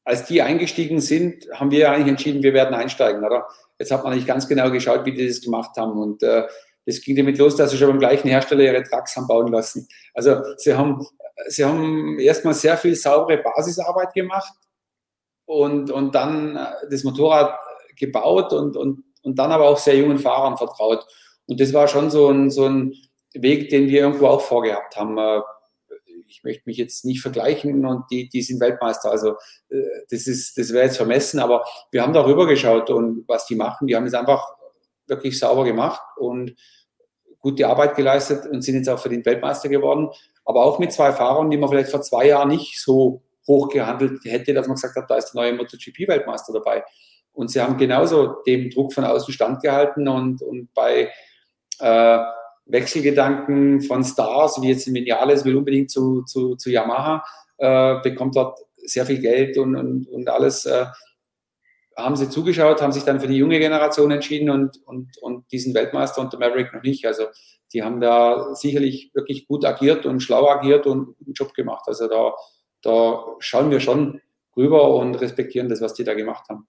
als 0.04 0.24
die 0.26 0.42
eingestiegen 0.42 1.00
sind, 1.00 1.46
haben 1.52 1.70
wir 1.70 1.90
eigentlich 1.90 2.08
entschieden, 2.08 2.42
wir 2.42 2.54
werden 2.54 2.74
einsteigen, 2.74 3.24
oder? 3.24 3.46
Jetzt 3.78 3.92
hat 3.92 4.04
man 4.04 4.14
nicht 4.14 4.26
ganz 4.26 4.48
genau 4.48 4.70
geschaut, 4.70 5.04
wie 5.04 5.12
die 5.12 5.26
das 5.26 5.40
gemacht 5.40 5.76
haben. 5.76 5.98
Und 5.98 6.22
äh, 6.22 6.46
das 6.86 7.00
ging 7.00 7.16
damit 7.16 7.38
los, 7.38 7.56
dass 7.56 7.70
sie 7.70 7.76
schon 7.76 7.88
beim 7.88 7.98
gleichen 7.98 8.28
Hersteller 8.28 8.62
ihre 8.62 8.82
Trucks 8.82 9.16
haben 9.16 9.26
bauen 9.26 9.52
lassen. 9.52 9.86
Also 10.14 10.42
sie 10.56 10.74
haben, 10.74 11.06
sie 11.48 11.64
haben 11.64 12.18
erstmal 12.18 12.54
sehr 12.54 12.76
viel 12.76 12.94
saubere 12.94 13.38
Basisarbeit 13.38 14.12
gemacht 14.14 14.52
und, 15.44 15.90
und 15.90 16.14
dann 16.14 16.58
das 16.90 17.04
Motorrad 17.04 17.58
gebaut 17.96 18.52
und, 18.52 18.76
und, 18.76 19.04
und 19.22 19.38
dann 19.38 19.52
aber 19.52 19.68
auch 19.68 19.78
sehr 19.78 19.96
jungen 19.96 20.18
Fahrern 20.18 20.56
vertraut. 20.56 21.06
Und 21.50 21.60
das 21.60 21.72
war 21.72 21.88
schon 21.88 22.10
so 22.10 22.28
ein, 22.28 22.48
so 22.48 22.66
ein 22.66 22.94
Weg, 23.34 23.70
den 23.70 23.88
wir 23.88 24.02
irgendwo 24.02 24.28
auch 24.28 24.40
vorgehabt 24.40 24.96
haben. 24.96 25.18
Äh, 25.18 25.40
ich 26.28 26.44
möchte 26.44 26.62
mich 26.66 26.76
jetzt 26.76 27.04
nicht 27.04 27.20
vergleichen 27.20 27.84
und 27.84 28.04
die, 28.12 28.28
die 28.28 28.40
sind 28.40 28.60
Weltmeister. 28.60 29.10
Also 29.10 29.30
äh, 29.68 29.82
das 30.08 30.28
ist, 30.28 30.56
das 30.56 30.72
wäre 30.72 30.84
jetzt 30.84 30.96
vermessen, 30.96 31.40
aber 31.40 31.64
wir 31.90 32.02
haben 32.02 32.12
darüber 32.12 32.46
geschaut 32.46 32.88
und 32.88 33.24
was 33.26 33.46
die 33.46 33.56
machen. 33.56 33.88
Die 33.88 33.96
haben 33.96 34.04
jetzt 34.04 34.14
einfach 34.14 34.46
wirklich 35.08 35.40
sauber 35.40 35.64
gemacht 35.64 36.00
und 36.18 36.54
gute 37.40 37.66
Arbeit 37.66 37.96
geleistet 37.96 38.46
und 38.46 38.62
sind 38.62 38.76
jetzt 38.76 38.88
auch 38.88 39.00
für 39.00 39.08
den 39.08 39.24
Weltmeister 39.26 39.68
geworden. 39.68 40.08
Aber 40.44 40.64
auch 40.64 40.78
mit 40.78 40.92
zwei 40.92 41.12
Fahrern, 41.12 41.50
die 41.50 41.56
man 41.56 41.68
vielleicht 41.68 41.90
vor 41.90 42.02
zwei 42.02 42.28
Jahren 42.28 42.50
nicht 42.50 42.80
so 42.80 43.22
hoch 43.48 43.68
gehandelt 43.70 44.20
hätte, 44.24 44.54
dass 44.54 44.68
man 44.68 44.76
gesagt 44.76 44.94
hat, 44.94 45.10
da 45.10 45.16
ist 45.16 45.32
der 45.32 45.42
neue 45.42 45.54
MotoGP-Weltmeister 45.54 46.52
dabei. 46.52 46.84
Und 47.32 47.50
sie 47.50 47.60
haben 47.60 47.76
genauso 47.76 48.42
dem 48.46 48.70
Druck 48.70 48.92
von 48.92 49.04
außen 49.04 49.34
standgehalten 49.34 50.06
und, 50.06 50.42
und 50.42 50.72
bei 50.74 51.10
äh, 51.80 52.18
Wechselgedanken 52.66 53.80
von 53.80 54.04
Stars, 54.04 54.60
wie 54.62 54.68
jetzt 54.68 54.92
Vinales 54.92 55.44
will 55.44 55.56
unbedingt 55.56 55.90
zu, 55.90 56.22
zu, 56.22 56.56
zu 56.56 56.70
Yamaha, 56.70 57.24
äh, 57.58 58.00
bekommt 58.02 58.36
dort 58.36 58.58
sehr 58.76 59.06
viel 59.06 59.20
Geld 59.20 59.58
und, 59.58 59.76
und, 59.76 60.08
und 60.08 60.28
alles. 60.28 60.66
Äh, 60.66 60.86
haben 61.96 62.16
sie 62.16 62.30
zugeschaut, 62.30 62.80
haben 62.80 62.92
sich 62.92 63.04
dann 63.04 63.20
für 63.20 63.26
die 63.26 63.36
junge 63.36 63.58
Generation 63.58 64.10
entschieden 64.10 64.48
und, 64.48 64.78
und, 64.86 65.18
und 65.20 65.50
diesen 65.52 65.74
Weltmeister 65.74 66.20
und 66.20 66.32
der 66.32 66.40
Maverick 66.40 66.72
noch 66.72 66.82
nicht. 66.82 67.04
Also 67.06 67.26
die 67.72 67.82
haben 67.82 68.00
da 68.00 68.54
sicherlich 68.54 69.10
wirklich 69.14 69.46
gut 69.46 69.64
agiert 69.64 70.06
und 70.06 70.20
schlau 70.20 70.48
agiert 70.48 70.86
und 70.86 71.16
einen 71.24 71.34
Job 71.34 71.54
gemacht. 71.54 71.84
Also 71.86 72.08
da, 72.08 72.34
da 72.82 73.24
schauen 73.38 73.70
wir 73.70 73.80
schon 73.80 74.20
rüber 74.56 74.94
und 74.94 75.16
respektieren 75.16 75.68
das, 75.68 75.80
was 75.80 75.94
die 75.94 76.04
da 76.04 76.14
gemacht 76.14 76.48
haben. 76.48 76.66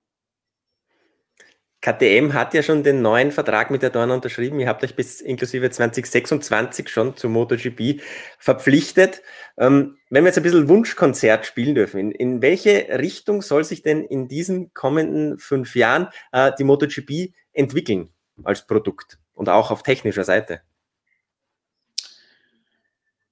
KTM 1.82 2.34
hat 2.34 2.54
ja 2.54 2.62
schon 2.62 2.84
den 2.84 3.02
neuen 3.02 3.32
Vertrag 3.32 3.72
mit 3.72 3.82
der 3.82 3.90
Dorna 3.90 4.14
unterschrieben. 4.14 4.60
Ihr 4.60 4.68
habt 4.68 4.84
euch 4.84 4.96
bis 4.96 5.20
inklusive 5.20 5.72
2026 5.72 6.90
schon 6.90 7.18
zum 7.18 7.34
MotoGP 7.34 8.02
verpflichtet. 8.38 9.24
Ähm, 9.58 9.98
wenn 10.12 10.24
wir 10.24 10.28
jetzt 10.28 10.38
ein 10.38 10.44
bisschen 10.44 10.70
Wunschkonzert 10.70 11.44
spielen 11.46 11.74
dürfen, 11.74 12.00
in, 12.00 12.12
in, 12.12 12.42
welche 12.44 12.88
Richtung 13.00 13.42
soll 13.42 13.64
sich 13.64 13.82
denn 13.82 14.04
in 14.04 14.28
diesen 14.28 14.74
kommenden 14.76 15.40
fünf 15.40 15.76
Jahren 15.76 16.10
äh, 16.32 16.52
die 16.58 16.64
MotoGP 16.64 17.34
entwickeln 17.52 18.10
als 18.44 18.68
Produkt 18.68 19.18
und 19.34 19.50
auch 19.50 19.72
auf 19.72 19.82
technischer 19.82 20.24
Seite? 20.24 20.62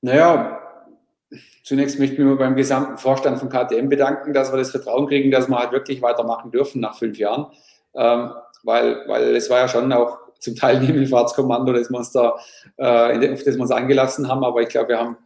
Naja, 0.02 0.60
zunächst 1.64 2.00
möchte 2.00 2.16
ich 2.16 2.20
mich 2.20 2.38
beim 2.40 2.56
gesamten 2.56 2.98
Vorstand 2.98 3.38
von 3.38 3.50
KTM 3.50 3.90
bedanken, 3.90 4.34
dass 4.34 4.52
wir 4.52 4.58
das 4.58 4.72
Vertrauen 4.72 5.08
kriegen, 5.08 5.30
dass 5.30 5.48
wir 5.48 5.60
halt 5.60 5.72
wirklich 5.72 6.02
weitermachen 6.02 6.50
dürfen 6.50 6.82
nach 6.82 6.98
fünf 6.98 7.20
Jahren 7.20 7.52
ähm, 7.96 8.32
weil, 8.64 9.04
weil 9.08 9.36
es 9.36 9.50
war 9.50 9.60
ja 9.60 9.68
schon 9.68 9.92
auch 9.94 10.18
zum 10.40 10.56
Teil 10.56 10.78
ein 10.78 10.86
Himmelfahrtskommando, 10.86 11.74
das 11.74 11.90
wir 11.90 11.98
uns 11.98 12.12
da, 12.12 12.38
äh, 12.78 13.34
auf 13.34 13.44
das 13.44 13.56
wir 13.56 13.62
uns 13.62 13.72
eingelassen 13.72 14.28
haben, 14.28 14.44
aber 14.44 14.62
ich 14.62 14.70
glaube, 14.70 14.90
wir 14.90 15.00
haben, 15.00 15.18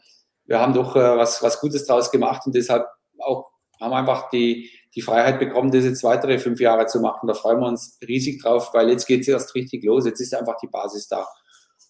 wir 0.46 0.60
haben 0.60 0.74
doch 0.74 0.96
äh, 0.96 1.18
was, 1.18 1.42
was 1.44 1.60
Gutes 1.60 1.86
daraus 1.86 2.12
gemacht 2.12 2.44
und 2.46 2.56
deshalb 2.56 2.86
auch 3.20 3.54
haben 3.80 3.94
einfach 3.94 4.30
die, 4.30 4.70
die 4.96 5.02
Freiheit 5.02 5.40
bekommen, 5.40 5.72
das 5.72 5.84
jetzt 5.86 6.04
weitere 6.04 6.40
fünf 6.40 6.60
Jahre 6.60 6.86
zu 6.86 7.00
machen. 7.00 7.28
Da 7.28 7.34
freuen 7.34 7.60
wir 7.60 7.68
uns 7.68 7.98
riesig 8.08 8.42
drauf, 8.42 8.74
weil 8.74 8.90
jetzt 8.90 9.08
geht 9.08 9.22
es 9.22 9.28
erst 9.28 9.56
richtig 9.56 9.84
los. 9.84 10.06
Jetzt 10.06 10.22
ist 10.22 10.36
einfach 10.36 10.56
die 10.62 10.68
Basis 10.68 11.08
da. 11.08 11.28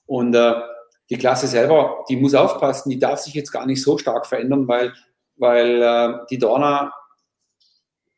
Und 0.06 0.34
äh, 0.34 0.54
die 1.10 1.18
Klasse 1.18 1.48
selber, 1.48 2.04
die 2.10 2.16
muss 2.16 2.34
aufpassen, 2.34 2.90
die 2.90 3.00
darf 3.00 3.20
sich 3.20 3.34
jetzt 3.34 3.52
gar 3.52 3.66
nicht 3.66 3.84
so 3.84 3.98
stark 3.98 4.26
verändern, 4.26 4.68
weil, 4.68 4.94
weil 5.36 5.82
äh, 5.82 6.26
die 6.30 6.38
Dorna 6.38 6.94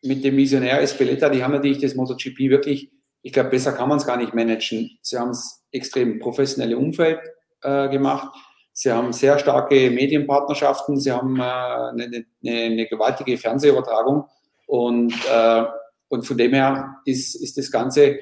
mit 0.05 0.23
dem 0.23 0.37
Visionär 0.37 0.81
Espeleta, 0.81 1.29
die 1.29 1.43
haben 1.43 1.53
natürlich 1.53 1.79
das 1.79 1.95
MotoGP 1.95 2.49
wirklich, 2.49 2.91
ich 3.21 3.33
glaube, 3.33 3.49
besser 3.49 3.73
kann 3.73 3.89
man 3.89 3.97
es 3.97 4.05
gar 4.05 4.17
nicht 4.17 4.33
managen. 4.33 4.97
Sie 5.01 5.17
haben 5.17 5.31
es 5.31 5.63
extrem 5.71 6.19
professionelle 6.19 6.77
Umfeld 6.77 7.19
äh, 7.61 7.89
gemacht. 7.89 8.33
Sie 8.71 8.91
haben 8.91 9.13
sehr 9.13 9.39
starke 9.39 9.89
Medienpartnerschaften. 9.89 10.99
Sie 10.99 11.11
haben 11.11 11.39
äh, 11.39 11.43
eine, 11.43 12.03
eine, 12.05 12.25
eine, 12.43 12.87
gewaltige 12.87 13.37
Fernsehübertragung. 13.37 14.25
Und, 14.67 15.13
äh, 15.31 15.63
und 16.09 16.23
von 16.23 16.37
dem 16.37 16.53
her 16.53 16.97
ist, 17.05 17.35
ist 17.35 17.57
das 17.57 17.71
Ganze 17.71 18.17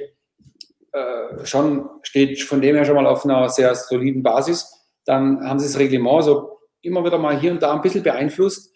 äh, 0.91 1.45
schon, 1.45 1.89
steht 2.03 2.41
von 2.41 2.61
dem 2.61 2.75
her 2.75 2.85
schon 2.85 2.95
mal 2.95 3.07
auf 3.07 3.25
einer 3.25 3.49
sehr 3.49 3.73
soliden 3.75 4.23
Basis. 4.23 4.71
Dann 5.05 5.43
haben 5.47 5.59
sie 5.59 5.67
das 5.67 5.79
Reglement 5.79 6.23
so 6.23 6.59
immer 6.81 7.03
wieder 7.03 7.17
mal 7.17 7.39
hier 7.39 7.51
und 7.51 7.63
da 7.63 7.73
ein 7.73 7.81
bisschen 7.81 8.03
beeinflusst. 8.03 8.72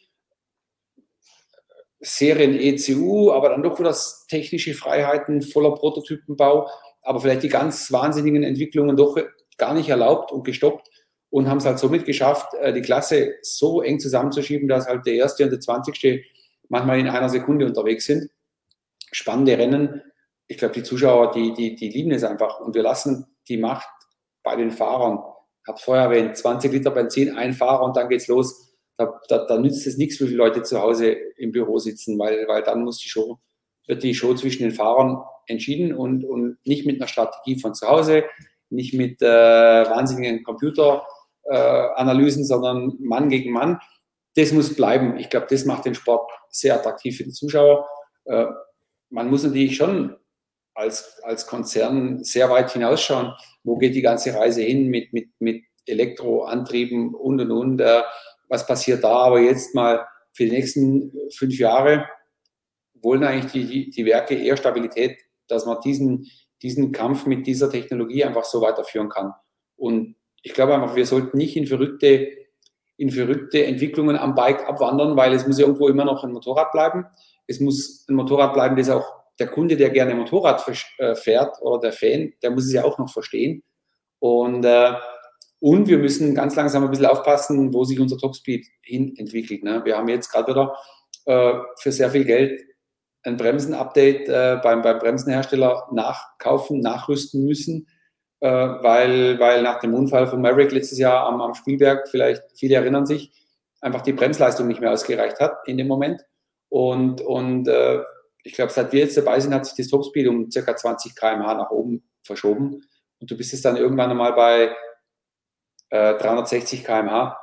Serien-ECU, 2.00 3.32
aber 3.32 3.50
dann 3.50 3.64
doch 3.64 3.80
wieder 3.80 3.96
technische 4.30 4.74
Freiheiten 4.74 5.42
voller 5.42 5.74
Prototypenbau, 5.74 6.70
aber 7.02 7.20
vielleicht 7.20 7.44
die 7.44 7.50
ganz 7.50 7.92
wahnsinnigen 7.92 8.44
Entwicklungen 8.44 8.96
doch 8.96 9.18
gar 9.58 9.74
nicht 9.74 9.90
erlaubt 9.90 10.32
und 10.32 10.44
gestoppt 10.44 10.88
und 11.30 11.50
haben 11.50 11.58
es 11.58 11.66
halt 11.66 11.80
somit 11.80 12.06
geschafft, 12.06 12.54
äh, 12.56 12.74
die 12.74 12.82
Klasse 12.82 13.36
so 13.42 13.82
eng 13.82 14.00
zusammenzuschieben, 14.00 14.68
dass 14.68 14.88
halt 14.88 15.06
der 15.06 15.16
erste 15.16 15.44
und 15.44 15.52
der 15.52 15.60
zwanzigste 15.60 16.22
manchmal 16.70 17.00
in 17.00 17.08
einer 17.08 17.30
Sekunde 17.30 17.66
unterwegs 17.66 18.06
sind. 18.06 18.30
Spannende 19.12 19.58
Rennen. 19.58 20.02
Ich 20.48 20.58
glaube, 20.58 20.74
die 20.74 20.84
Zuschauer, 20.84 21.32
die, 21.32 21.54
die, 21.54 21.76
die 21.76 21.90
lieben 21.90 22.12
es 22.12 22.24
einfach 22.24 22.60
und 22.60 22.76
wir 22.76 22.84
lassen 22.84 23.26
die 23.48 23.58
Macht 23.58 23.90
bei 24.44 24.56
den 24.56 24.72
Fahrern. 24.72 25.20
Ich 25.64 25.68
habe 25.68 25.80
vorher 25.80 26.06
erwähnt, 26.06 26.38
20 26.38 26.72
Liter 26.72 26.92
Benzin, 26.92 27.36
ein 27.36 27.54
Fahrer 27.54 27.84
und 27.84 27.98
dann 27.98 28.10
geht's 28.10 28.28
los 28.28 28.67
da, 28.98 29.20
da, 29.30 29.46
da 29.46 29.58
nützt 29.58 29.86
es 29.88 29.98
nichts, 29.98 30.20
wie 30.20 30.26
viele 30.26 30.38
Leute 30.38 30.64
zu 30.64 30.82
Hause 30.82 31.12
im 31.38 31.52
Büro 31.52 31.78
sitzen, 31.80 32.18
weil, 32.20 32.48
weil 32.48 32.64
dann 32.64 32.84
muss 32.84 32.98
die 32.98 33.10
Show, 33.10 33.40
wird 33.86 34.04
die 34.04 34.16
Show 34.16 34.34
zwischen 34.34 34.64
den 34.64 34.72
Fahrern 34.72 35.24
entschieden 35.46 35.94
und, 35.94 36.26
und 36.26 36.58
nicht 36.66 36.86
mit 36.86 36.98
einer 36.98 37.08
Strategie 37.08 37.60
von 37.60 37.74
zu 37.74 37.88
Hause, 37.88 38.26
nicht 38.70 38.94
mit 38.94 39.22
äh, 39.22 39.26
wahnsinnigen 39.26 40.44
Computeranalysen, 40.44 42.42
äh, 42.42 42.46
sondern 42.46 42.98
Mann 43.00 43.30
gegen 43.30 43.54
Mann. 43.54 43.80
Das 44.36 44.52
muss 44.52 44.76
bleiben. 44.76 45.18
Ich 45.18 45.30
glaube, 45.30 45.48
das 45.50 45.64
macht 45.66 45.86
den 45.86 45.96
Sport 45.96 46.30
sehr 46.50 46.76
attraktiv 46.76 47.18
für 47.18 47.24
die 47.24 47.32
Zuschauer. 47.32 47.88
Äh, 48.26 48.48
man 49.10 49.30
muss 49.30 49.44
natürlich 49.44 49.78
schon 49.78 50.18
als, 50.74 51.20
als 51.24 51.48
Konzern 51.48 52.24
sehr 52.24 52.50
weit 52.50 52.72
hinausschauen, 52.72 53.34
wo 53.64 53.78
geht 53.78 53.96
die 53.96 54.02
ganze 54.02 54.34
Reise 54.36 54.62
hin 54.62 54.88
mit, 54.88 55.14
mit, 55.14 55.30
mit 55.40 55.64
Elektroantrieben 55.86 57.16
und 57.16 57.40
und 57.40 57.52
und. 57.52 57.82
Was 58.48 58.66
passiert 58.66 59.04
da. 59.04 59.10
Aber 59.10 59.40
jetzt 59.40 59.76
mal 59.76 60.06
für 60.34 60.46
die 60.46 60.52
nächsten 60.52 61.12
fünf 61.36 61.58
Jahre 61.58 62.08
wollen 63.02 63.24
eigentlich 63.24 63.52
die, 63.52 63.90
die 63.90 64.06
Werke 64.06 64.36
eher 64.36 64.58
Stabilität, 64.58 65.18
dass 65.48 65.66
man 65.66 65.78
diesen, 65.84 66.28
diesen 66.62 66.92
Kampf 66.92 67.26
mit 67.26 67.48
dieser 67.48 67.70
Technologie 67.70 68.24
einfach 68.24 68.44
so 68.44 68.62
weiterführen 68.62 69.10
kann. 69.10 69.34
Und 69.76 70.16
ich 70.42 70.54
glaube 70.54 70.74
einfach, 70.74 70.96
wir 70.96 71.06
sollten 71.06 71.38
nicht 71.38 71.56
in 71.56 71.68
verrückte, 71.68 72.30
in 72.98 73.12
verrückte 73.12 73.66
Entwicklungen 73.66 74.18
am 74.18 74.36
Bike 74.36 74.68
abwandern, 74.68 75.16
weil 75.16 75.34
es 75.34 75.46
muss 75.46 75.60
ja 75.60 75.66
irgendwo 75.66 75.88
immer 75.88 76.06
noch 76.06 76.24
ein 76.24 76.32
Motorrad 76.32 76.72
bleiben. 76.72 77.06
Es 77.48 77.60
muss 77.60 78.06
ein 78.10 78.16
Motorrad 78.16 78.54
bleiben, 78.54 78.76
das 78.76 78.90
auch 78.90 79.06
der 79.40 79.48
Kunde, 79.48 79.78
der 79.78 79.92
gerne 79.92 80.16
Motorrad 80.16 80.64
äh, 80.98 81.16
fährt 81.16 81.62
oder 81.62 81.80
der 81.80 81.94
Fan, 81.94 82.34
der 82.42 82.52
muss 82.52 82.66
es 82.66 82.74
ja 82.74 82.84
auch 82.84 82.98
noch 82.98 83.12
verstehen. 83.12 83.64
Und 84.20 84.66
äh, 84.66 84.94
und 85.60 85.88
wir 85.88 85.98
müssen 85.98 86.36
ganz 86.36 86.56
langsam 86.56 86.84
ein 86.84 86.90
bisschen 86.90 87.08
aufpassen, 87.08 87.74
wo 87.74 87.84
sich 87.84 88.00
unser 88.00 88.18
Topspeed 88.18 88.68
hin 88.82 89.16
entwickelt. 89.18 89.64
Ne? 89.64 89.82
Wir 89.84 89.98
haben 89.98 90.08
jetzt 90.08 90.32
gerade 90.32 90.52
wieder 90.52 90.76
äh, 91.26 91.54
für 91.80 91.92
sehr 91.92 92.12
viel 92.12 92.26
Geld 92.26 92.62
ein 93.24 93.38
Bremsen-Update 93.38 94.30
äh, 94.30 94.60
beim, 94.64 94.82
beim 94.82 95.00
Bremsenhersteller 95.00 95.90
nachkaufen, 95.92 96.80
nachrüsten 96.80 97.44
müssen, 97.44 97.88
äh, 98.40 98.50
weil, 98.50 99.40
weil 99.40 99.64
nach 99.64 99.80
dem 99.80 99.94
Unfall 99.94 100.28
von 100.28 100.42
Maverick 100.42 100.72
letztes 100.72 101.00
Jahr 101.00 101.28
am, 101.28 101.42
am 101.42 101.54
Spielberg, 101.54 102.08
vielleicht 102.08 102.44
viele 102.56 102.76
erinnern 102.76 103.06
sich, 103.06 103.32
einfach 103.82 104.02
die 104.02 104.14
Bremsleistung 104.14 104.68
nicht 104.68 104.80
mehr 104.80 104.92
ausgereicht 104.92 105.40
hat 105.40 105.58
in 105.66 105.78
dem 105.78 105.88
Moment. 105.88 106.22
Und, 106.70 107.22
und 107.22 107.68
äh, 107.68 108.02
ich 108.44 108.54
glaube, 108.54 108.72
seit 108.72 108.94
wir 108.94 109.02
jetzt 109.02 109.18
dabei 109.18 109.40
sind, 109.40 109.54
hat 109.54 109.66
sich 109.66 109.76
das 109.76 109.88
Topspeed 109.88 110.28
um 110.28 110.50
circa 110.50 110.76
20 110.76 111.16
km/h 111.16 111.54
nach 111.56 111.72
oben 111.72 112.04
verschoben. 112.24 112.84
Und 113.20 113.32
du 113.32 113.36
bist 113.36 113.52
jetzt 113.52 113.66
dann 113.66 113.78
irgendwann 113.78 114.12
einmal 114.12 114.34
bei 114.34 114.76
360 115.90 116.82
äh, 116.82 116.84
km/h, 116.84 117.40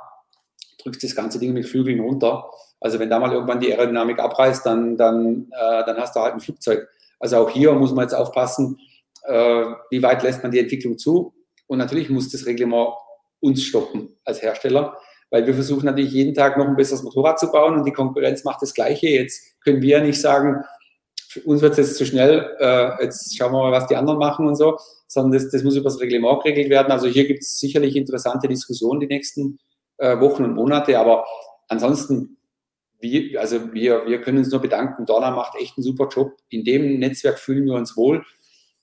drückst 0.82 1.02
das 1.02 1.16
ganze 1.16 1.38
Ding 1.38 1.52
mit 1.52 1.66
Flügeln 1.66 2.00
runter. 2.00 2.50
Also 2.80 2.98
wenn 2.98 3.08
da 3.08 3.18
mal 3.18 3.32
irgendwann 3.32 3.60
die 3.60 3.72
Aerodynamik 3.72 4.18
abreißt, 4.18 4.66
dann, 4.66 4.96
dann, 4.96 5.50
äh, 5.52 5.84
dann 5.86 5.96
hast 5.96 6.14
du 6.14 6.20
halt 6.20 6.34
ein 6.34 6.40
Flugzeug. 6.40 6.86
Also 7.18 7.38
auch 7.38 7.50
hier 7.50 7.72
muss 7.72 7.92
man 7.92 8.04
jetzt 8.04 8.12
aufpassen, 8.12 8.78
äh, 9.24 9.64
wie 9.90 10.02
weit 10.02 10.22
lässt 10.22 10.42
man 10.42 10.52
die 10.52 10.58
Entwicklung 10.58 10.98
zu. 10.98 11.34
Und 11.66 11.78
natürlich 11.78 12.10
muss 12.10 12.30
das 12.30 12.46
Reglement 12.46 12.90
uns 13.40 13.62
stoppen 13.62 14.16
als 14.24 14.42
Hersteller, 14.42 14.98
weil 15.30 15.46
wir 15.46 15.54
versuchen 15.54 15.86
natürlich 15.86 16.12
jeden 16.12 16.34
Tag 16.34 16.58
noch 16.58 16.66
ein 16.66 16.76
besseres 16.76 17.02
Motorrad 17.02 17.38
zu 17.38 17.50
bauen 17.50 17.74
und 17.74 17.86
die 17.86 17.92
Konkurrenz 17.92 18.44
macht 18.44 18.60
das 18.62 18.74
Gleiche. 18.74 19.08
Jetzt 19.08 19.60
können 19.62 19.80
wir 19.80 19.98
ja 19.98 20.04
nicht 20.04 20.20
sagen, 20.20 20.64
uns 21.44 21.62
wird 21.62 21.72
es 21.72 21.78
jetzt 21.78 21.96
zu 21.96 22.06
schnell, 22.06 22.56
äh, 22.58 23.02
jetzt 23.02 23.36
schauen 23.36 23.52
wir 23.52 23.58
mal, 23.58 23.72
was 23.72 23.86
die 23.86 23.96
anderen 23.96 24.18
machen 24.18 24.46
und 24.46 24.56
so, 24.56 24.78
sondern 25.06 25.32
das, 25.32 25.50
das 25.50 25.62
muss 25.62 25.76
über 25.76 25.84
das 25.84 26.00
Reglement 26.00 26.42
geregelt 26.42 26.70
werden. 26.70 26.90
Also 26.90 27.06
hier 27.06 27.26
gibt 27.26 27.42
es 27.42 27.58
sicherlich 27.58 27.96
interessante 27.96 28.48
Diskussionen 28.48 29.00
die 29.00 29.06
nächsten 29.06 29.58
äh, 29.98 30.18
Wochen 30.20 30.44
und 30.44 30.54
Monate, 30.54 30.98
aber 30.98 31.24
ansonsten, 31.68 32.36
wir, 33.00 33.40
also 33.40 33.72
wir, 33.72 34.06
wir 34.06 34.20
können 34.20 34.38
uns 34.38 34.50
nur 34.50 34.60
bedanken. 34.60 35.06
Dorna 35.06 35.30
macht 35.30 35.56
echt 35.60 35.76
einen 35.76 35.84
super 35.84 36.08
Job. 36.08 36.32
In 36.48 36.64
dem 36.64 36.98
Netzwerk 36.98 37.38
fühlen 37.38 37.66
wir 37.66 37.74
uns 37.74 37.96
wohl. 37.96 38.24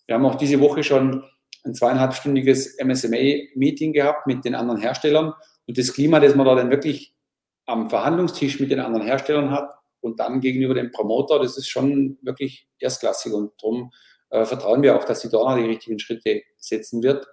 Wir 0.05 0.15
haben 0.15 0.25
auch 0.25 0.35
diese 0.35 0.59
Woche 0.59 0.83
schon 0.83 1.23
ein 1.63 1.73
zweieinhalbstündiges 1.73 2.77
MSMA-Meeting 2.83 3.93
gehabt 3.93 4.27
mit 4.27 4.45
den 4.45 4.55
anderen 4.55 4.79
Herstellern. 4.79 5.33
Und 5.67 5.77
das 5.77 5.93
Klima, 5.93 6.19
das 6.19 6.35
man 6.35 6.45
da 6.45 6.55
dann 6.55 6.71
wirklich 6.71 7.15
am 7.65 7.89
Verhandlungstisch 7.89 8.59
mit 8.59 8.71
den 8.71 8.79
anderen 8.79 9.05
Herstellern 9.05 9.51
hat, 9.51 9.69
und 10.01 10.19
dann 10.19 10.41
gegenüber 10.41 10.73
dem 10.73 10.91
Promoter, 10.91 11.39
das 11.39 11.57
ist 11.57 11.67
schon 11.67 12.17
wirklich 12.21 12.67
erstklassig 12.79 13.33
und 13.33 13.53
darum 13.61 13.91
äh, 14.29 14.45
vertrauen 14.45 14.81
wir 14.81 14.95
auch, 14.95 15.03
dass 15.03 15.21
die 15.21 15.29
Dorna 15.29 15.57
die 15.57 15.67
richtigen 15.67 15.99
Schritte 15.99 16.41
setzen 16.57 17.03
wird. 17.03 17.27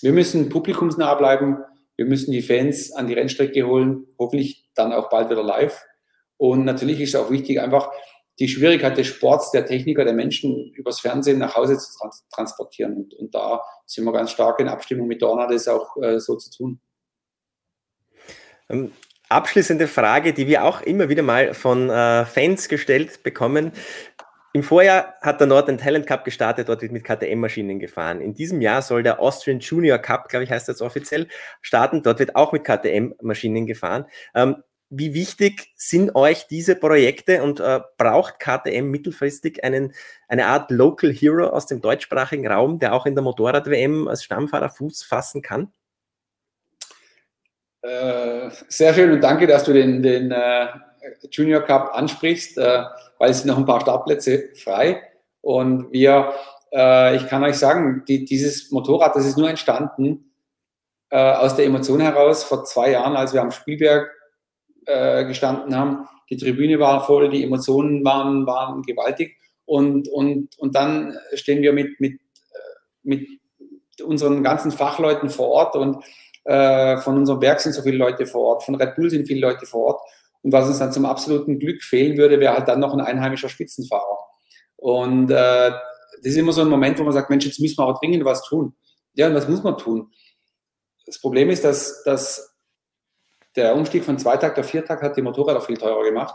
Wir 0.00 0.12
müssen 0.12 0.48
publikumsnah 0.48 1.14
bleiben. 1.14 1.58
Wir 1.96 2.06
müssen 2.06 2.32
die 2.32 2.42
Fans 2.42 2.92
an 2.92 3.06
die 3.06 3.14
Rennstrecke 3.14 3.66
holen, 3.66 4.06
hoffentlich 4.18 4.68
dann 4.74 4.92
auch 4.92 5.08
bald 5.08 5.30
wieder 5.30 5.42
live. 5.42 5.84
Und 6.36 6.64
natürlich 6.64 7.00
ist 7.00 7.14
auch 7.14 7.30
wichtig, 7.30 7.60
einfach 7.60 7.90
die 8.38 8.48
Schwierigkeit 8.48 8.96
des 8.96 9.06
Sports, 9.06 9.50
der 9.52 9.66
Techniker, 9.66 10.04
der 10.04 10.14
Menschen 10.14 10.72
übers 10.72 11.00
Fernsehen 11.00 11.38
nach 11.38 11.54
Hause 11.54 11.78
zu 11.78 11.96
trans 11.96 12.26
transportieren. 12.30 12.96
Und, 12.96 13.14
und, 13.14 13.34
da 13.34 13.62
sind 13.86 14.04
wir 14.04 14.12
ganz 14.12 14.32
stark 14.32 14.58
in 14.58 14.68
Abstimmung 14.68 15.06
mit 15.06 15.22
Dorna, 15.22 15.46
das 15.46 15.68
auch 15.68 15.96
äh, 15.98 16.18
so 16.18 16.36
zu 16.36 16.50
tun. 16.50 16.80
Abschließende 19.32 19.88
Frage, 19.88 20.32
die 20.32 20.46
wir 20.46 20.64
auch 20.64 20.82
immer 20.82 21.08
wieder 21.08 21.22
mal 21.22 21.54
von 21.54 21.88
äh, 21.88 22.24
Fans 22.26 22.68
gestellt 22.68 23.22
bekommen. 23.22 23.72
Im 24.54 24.62
Vorjahr 24.62 25.14
hat 25.22 25.40
der 25.40 25.46
Northern 25.46 25.78
Talent 25.78 26.06
Cup 26.06 26.26
gestartet, 26.26 26.68
dort 26.68 26.82
wird 26.82 26.92
mit 26.92 27.04
KTM-Maschinen 27.04 27.78
gefahren. 27.78 28.20
In 28.20 28.34
diesem 28.34 28.60
Jahr 28.60 28.82
soll 28.82 29.02
der 29.02 29.18
Austrian 29.18 29.60
Junior 29.60 29.96
Cup, 29.96 30.28
glaube 30.28 30.44
ich, 30.44 30.50
heißt 30.50 30.68
das 30.68 30.82
offiziell, 30.82 31.28
starten. 31.62 32.02
Dort 32.02 32.18
wird 32.18 32.36
auch 32.36 32.52
mit 32.52 32.64
KTM-Maschinen 32.64 33.66
gefahren. 33.66 34.04
Ähm, 34.34 34.56
wie 34.90 35.14
wichtig 35.14 35.72
sind 35.74 36.14
euch 36.14 36.46
diese 36.48 36.76
Projekte 36.76 37.42
und 37.42 37.60
äh, 37.60 37.80
braucht 37.96 38.38
KTM 38.38 38.90
mittelfristig 38.90 39.64
einen, 39.64 39.94
eine 40.28 40.48
Art 40.48 40.70
Local 40.70 41.10
Hero 41.10 41.46
aus 41.46 41.64
dem 41.64 41.80
deutschsprachigen 41.80 42.46
Raum, 42.46 42.78
der 42.78 42.92
auch 42.92 43.06
in 43.06 43.14
der 43.14 43.24
Motorrad-WM 43.24 44.06
als 44.06 44.22
Stammfahrer 44.22 44.68
Fuß 44.68 45.02
fassen 45.02 45.40
kann? 45.40 45.72
Äh, 47.82 48.50
sehr 48.68 48.94
schön 48.94 49.10
und 49.10 49.20
danke, 49.20 49.46
dass 49.48 49.64
du 49.64 49.72
den, 49.72 50.02
den 50.02 50.30
äh, 50.30 50.66
Junior 51.30 51.62
Cup 51.62 51.90
ansprichst, 51.94 52.56
äh, 52.58 52.84
weil 53.18 53.30
es 53.30 53.40
sind 53.40 53.48
noch 53.48 53.58
ein 53.58 53.66
paar 53.66 53.80
Startplätze 53.80 54.50
frei. 54.54 55.02
Und 55.40 55.92
wir, 55.92 56.32
äh, 56.72 57.16
ich 57.16 57.26
kann 57.26 57.42
euch 57.42 57.56
sagen, 57.56 58.04
die, 58.06 58.24
dieses 58.24 58.70
Motorrad, 58.70 59.16
das 59.16 59.26
ist 59.26 59.36
nur 59.36 59.50
entstanden 59.50 60.32
äh, 61.10 61.18
aus 61.18 61.56
der 61.56 61.66
Emotion 61.66 62.00
heraus 62.00 62.44
vor 62.44 62.64
zwei 62.64 62.92
Jahren, 62.92 63.16
als 63.16 63.34
wir 63.34 63.42
am 63.42 63.50
Spielberg 63.50 64.10
gestanden 64.84 65.76
haben. 65.76 66.08
Die 66.28 66.36
Tribüne 66.36 66.80
war 66.80 67.06
voll, 67.06 67.30
die 67.30 67.44
Emotionen 67.44 68.04
waren, 68.04 68.48
waren 68.48 68.82
gewaltig. 68.82 69.36
Und, 69.64 70.08
und, 70.08 70.58
und 70.58 70.74
dann 70.74 71.16
stehen 71.34 71.62
wir 71.62 71.72
mit, 71.72 72.00
mit, 72.00 72.18
mit 73.04 73.28
unseren 74.02 74.42
ganzen 74.42 74.72
Fachleuten 74.72 75.30
vor 75.30 75.50
Ort 75.50 75.76
und 75.76 76.02
äh, 76.44 76.96
von 76.98 77.16
unserem 77.18 77.40
Werk 77.40 77.60
sind 77.60 77.72
so 77.72 77.82
viele 77.82 77.96
Leute 77.96 78.26
vor 78.26 78.42
Ort, 78.42 78.64
von 78.64 78.74
Red 78.74 78.96
Bull 78.96 79.10
sind 79.10 79.26
viele 79.26 79.40
Leute 79.40 79.66
vor 79.66 79.84
Ort. 79.86 80.00
Und 80.42 80.52
was 80.52 80.66
uns 80.66 80.78
dann 80.78 80.92
zum 80.92 81.06
absoluten 81.06 81.58
Glück 81.58 81.82
fehlen 81.82 82.16
würde, 82.16 82.40
wäre 82.40 82.54
halt 82.54 82.68
dann 82.68 82.80
noch 82.80 82.92
ein 82.92 83.00
einheimischer 83.00 83.48
Spitzenfahrer. 83.48 84.18
Und 84.76 85.30
äh, 85.30 85.70
das 85.70 86.32
ist 86.32 86.36
immer 86.36 86.52
so 86.52 86.62
ein 86.62 86.68
Moment, 86.68 86.98
wo 86.98 87.04
man 87.04 87.12
sagt, 87.12 87.30
Mensch, 87.30 87.44
jetzt 87.44 87.60
müssen 87.60 87.78
wir 87.78 87.86
auch 87.86 87.98
dringend 88.00 88.24
was 88.24 88.42
tun. 88.42 88.74
Ja, 89.14 89.28
und 89.28 89.34
was 89.34 89.48
muss 89.48 89.62
man 89.62 89.78
tun? 89.78 90.10
Das 91.06 91.20
Problem 91.20 91.50
ist, 91.50 91.64
dass, 91.64 92.02
dass 92.04 92.54
der 93.54 93.74
Umstieg 93.74 94.04
von 94.04 94.18
Zweitakt 94.18 94.58
auf 94.58 94.66
Viertakt 94.66 95.02
hat 95.02 95.16
die 95.16 95.22
Motorräder 95.22 95.60
viel 95.60 95.76
teurer 95.76 96.02
gemacht. 96.04 96.34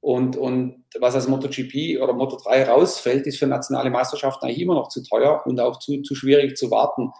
Und, 0.00 0.36
und 0.36 0.84
was 1.00 1.14
als 1.14 1.28
MotoGP 1.28 1.98
oder 2.00 2.12
Moto3 2.12 2.66
rausfällt, 2.66 3.26
ist 3.26 3.38
für 3.38 3.46
nationale 3.46 3.88
Meisterschaften 3.88 4.44
eigentlich 4.44 4.60
immer 4.60 4.74
noch 4.74 4.88
zu 4.88 5.02
teuer 5.02 5.42
und 5.46 5.58
auch 5.60 5.78
zu, 5.78 6.02
zu 6.02 6.14
schwierig 6.14 6.56
zu 6.56 6.70
warten. 6.70 7.10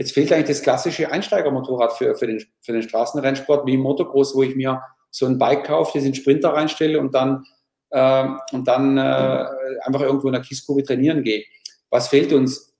Jetzt 0.00 0.14
fehlt 0.14 0.32
eigentlich 0.32 0.56
das 0.56 0.62
klassische 0.62 1.12
Einsteigermotorrad 1.12 1.92
für, 1.92 2.14
für, 2.14 2.26
den, 2.26 2.42
für 2.62 2.72
den 2.72 2.80
Straßenrennsport 2.80 3.66
wie 3.66 3.74
im 3.74 3.80
Motocross, 3.80 4.34
wo 4.34 4.42
ich 4.42 4.56
mir 4.56 4.82
so 5.10 5.26
ein 5.26 5.36
Bike 5.36 5.64
kaufe, 5.64 5.98
das 5.98 6.06
in 6.06 6.14
Sprinter 6.14 6.54
reinstelle 6.54 6.98
und 6.98 7.14
dann, 7.14 7.44
äh, 7.90 8.26
und 8.52 8.66
dann 8.66 8.96
äh, 8.96 9.44
einfach 9.82 10.00
irgendwo 10.00 10.28
in 10.28 10.32
der 10.32 10.40
Kiesgrube 10.40 10.84
trainieren 10.84 11.22
gehe. 11.22 11.44
Was 11.90 12.08
fehlt 12.08 12.32
uns? 12.32 12.74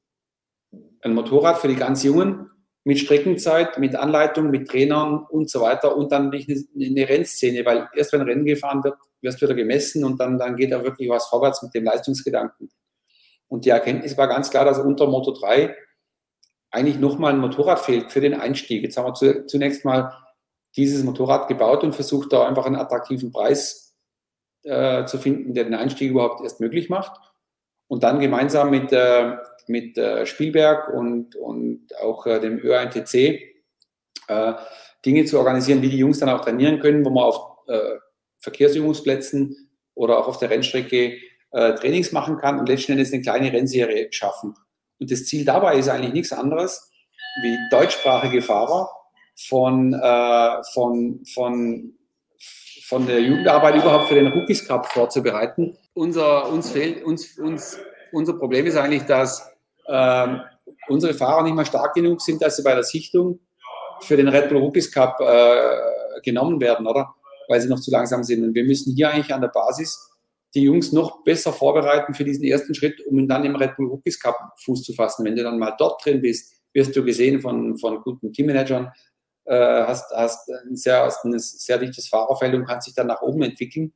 Ein 1.03 1.13
Motorrad 1.13 1.59
für 1.59 1.69
die 1.69 1.77
ganz 1.77 2.03
Jungen, 2.05 2.49
mit 2.85 2.99
Streckenzeit, 2.99 3.79
mit 3.79 3.97
Anleitung, 3.97 4.49
mit 4.49 4.69
Trainern 4.69 5.27
und 5.29 5.51
so 5.51 5.61
weiter 5.61 5.95
und 5.99 6.13
dann 6.13 6.31
nicht 6.31 6.49
eine, 6.49 6.87
eine 6.87 7.07
Rennszene, 7.07 7.67
weil 7.67 7.87
erst 7.95 8.15
wenn 8.15 8.23
Rennen 8.23 8.47
gefahren 8.47 8.83
wird, 8.83 8.95
wirst 9.21 9.43
du 9.43 9.45
wieder 9.45 9.57
gemessen 9.57 10.05
und 10.05 10.19
dann, 10.19 10.39
dann 10.39 10.57
geht 10.57 10.73
da 10.73 10.83
wirklich 10.83 11.11
was 11.11 11.27
vorwärts 11.27 11.63
mit 11.63 11.75
dem 11.75 11.85
Leistungsgedanken. 11.85 12.71
Und 13.47 13.67
die 13.67 13.71
Erkenntnis 13.71 14.17
war 14.17 14.27
ganz 14.27 14.49
klar, 14.49 14.65
dass 14.65 14.79
unter 14.79 15.07
Moto 15.07 15.33
3 15.33 15.77
eigentlich 16.71 16.99
nochmal 16.99 17.33
ein 17.33 17.41
Motorrad 17.41 17.81
fehlt 17.81 18.13
für 18.13 18.21
den 18.21 18.35
Einstieg. 18.35 18.83
Jetzt 18.83 18.97
haben 18.97 19.07
wir 19.07 19.15
zu, 19.15 19.47
zunächst 19.47 19.85
mal 19.85 20.13
dieses 20.77 21.03
Motorrad 21.03 21.49
gebaut 21.49 21.83
und 21.83 21.95
versucht 21.95 22.33
da 22.33 22.47
einfach 22.47 22.67
einen 22.67 22.77
attraktiven 22.77 23.33
Preis 23.33 23.97
äh, 24.63 25.05
zu 25.07 25.19
finden, 25.19 25.55
der 25.55 25.65
den 25.65 25.75
Einstieg 25.75 26.11
überhaupt 26.11 26.43
erst 26.43 26.61
möglich 26.61 26.89
macht. 26.89 27.19
Und 27.89 28.05
dann 28.05 28.21
gemeinsam 28.21 28.71
mit, 28.71 28.93
äh, 28.93 29.37
mit 29.67 29.99
äh, 29.99 30.27
Spielberg 30.27 30.95
und, 30.95 31.35
und 31.35 31.89
auch 32.01 32.27
äh, 32.27 32.39
dem 32.39 32.59
ÖANTC 32.59 33.15
äh, 34.29 34.53
Dinge 35.05 35.25
zu 35.25 35.39
organisieren, 35.39 35.83
wie 35.83 35.89
die 35.89 35.99
Jungs 35.99 36.21
dann 36.21 36.29
auch 36.29 36.43
trainieren 36.43 36.79
können, 36.79 37.05
wo 37.05 37.11
man 37.11 37.25
auf 37.25 37.67
äh, 37.67 37.97
Verkehrsübungsplätzen 38.39 39.71
oder 39.95 40.19
auch 40.19 40.29
auf 40.29 40.39
der 40.39 40.51
Rennstrecke 40.51 41.19
Trainings 41.53 42.13
machen 42.13 42.37
kann 42.37 42.61
und 42.61 42.69
letzten 42.69 42.93
Endes 42.93 43.13
eine 43.13 43.23
kleine 43.23 43.53
Rennserie 43.53 44.07
schaffen. 44.13 44.55
Und 45.01 45.11
das 45.11 45.25
Ziel 45.25 45.45
dabei 45.45 45.77
ist 45.77 45.89
eigentlich 45.89 46.13
nichts 46.13 46.33
anderes, 46.33 46.91
wie 47.43 47.57
deutschsprachige 47.71 48.43
Fahrer 48.43 48.91
von, 49.49 49.95
äh, 49.95 50.63
von, 50.73 51.25
von, 51.33 51.95
von 52.87 53.07
der 53.07 53.21
Jugendarbeit 53.21 53.77
überhaupt 53.77 54.09
für 54.09 54.15
den 54.15 54.29
Rookies 54.29 54.67
Cup 54.67 54.87
vorzubereiten. 54.87 55.77
Unser, 55.95 56.49
uns 56.49 56.71
fehlt, 56.71 57.05
uns, 57.05 57.39
uns, 57.39 57.79
unser 58.13 58.35
Problem 58.35 58.67
ist 58.67 58.77
eigentlich, 58.77 59.05
dass 59.05 59.51
ähm, 59.89 60.43
unsere 60.89 61.15
Fahrer 61.15 61.43
nicht 61.43 61.55
mehr 61.55 61.65
stark 61.65 61.95
genug 61.95 62.21
sind, 62.21 62.43
dass 62.43 62.57
sie 62.57 62.63
bei 62.63 62.75
der 62.75 62.85
Sichtung 62.85 63.41
für 64.03 64.17
den 64.17 64.29
Red 64.29 64.49
Bull 64.49 64.59
Rookies 64.59 64.93
Cup 64.93 65.19
äh, 65.21 66.21
genommen 66.23 66.61
werden, 66.61 66.87
oder? 66.87 67.15
Weil 67.49 67.61
sie 67.61 67.69
noch 67.69 67.81
zu 67.81 67.91
langsam 67.91 68.23
sind. 68.23 68.45
Und 68.45 68.55
wir 68.55 68.65
müssen 68.65 68.95
hier 68.95 69.11
eigentlich 69.11 69.33
an 69.35 69.41
der 69.41 69.49
Basis 69.49 70.10
die 70.55 70.63
Jungs 70.63 70.93
noch 70.93 71.23
besser 71.23 71.53
vorbereiten 71.53 72.15
für 72.15 72.25
diesen 72.25 72.45
ersten 72.45 72.75
Schritt, 72.75 73.05
um 73.07 73.29
dann 73.29 73.45
im 73.45 73.57
Red 73.57 73.77
Bull 73.77 73.89
Rookies 73.89 74.19
Cup 74.19 74.37
Fuß 74.65 74.83
zu 74.83 74.93
fassen. 74.95 75.25
Wenn 75.25 75.37
du 75.37 75.43
dann 75.43 75.59
mal 75.59 75.75
dort 75.79 76.05
drin 76.05 76.21
bist, 76.21 76.55
wirst 76.73 76.95
du 76.97 77.05
gesehen 77.05 77.41
von, 77.41 77.79
von 77.79 78.01
guten 78.03 78.33
Teammanagern, 78.33 78.93
äh, 79.45 79.85
hast, 79.85 80.13
hast, 80.15 80.51
ein 80.51 80.77
sehr, 80.77 81.03
hast 81.03 81.25
ein 81.25 81.39
sehr 81.39 81.79
dichtes 81.79 82.09
Fahrerfeld 82.09 82.55
und 82.55 82.67
kannst 82.67 82.89
dich 82.89 82.95
dann 82.95 83.07
nach 83.07 83.23
oben 83.23 83.43
entwickeln. 83.43 83.93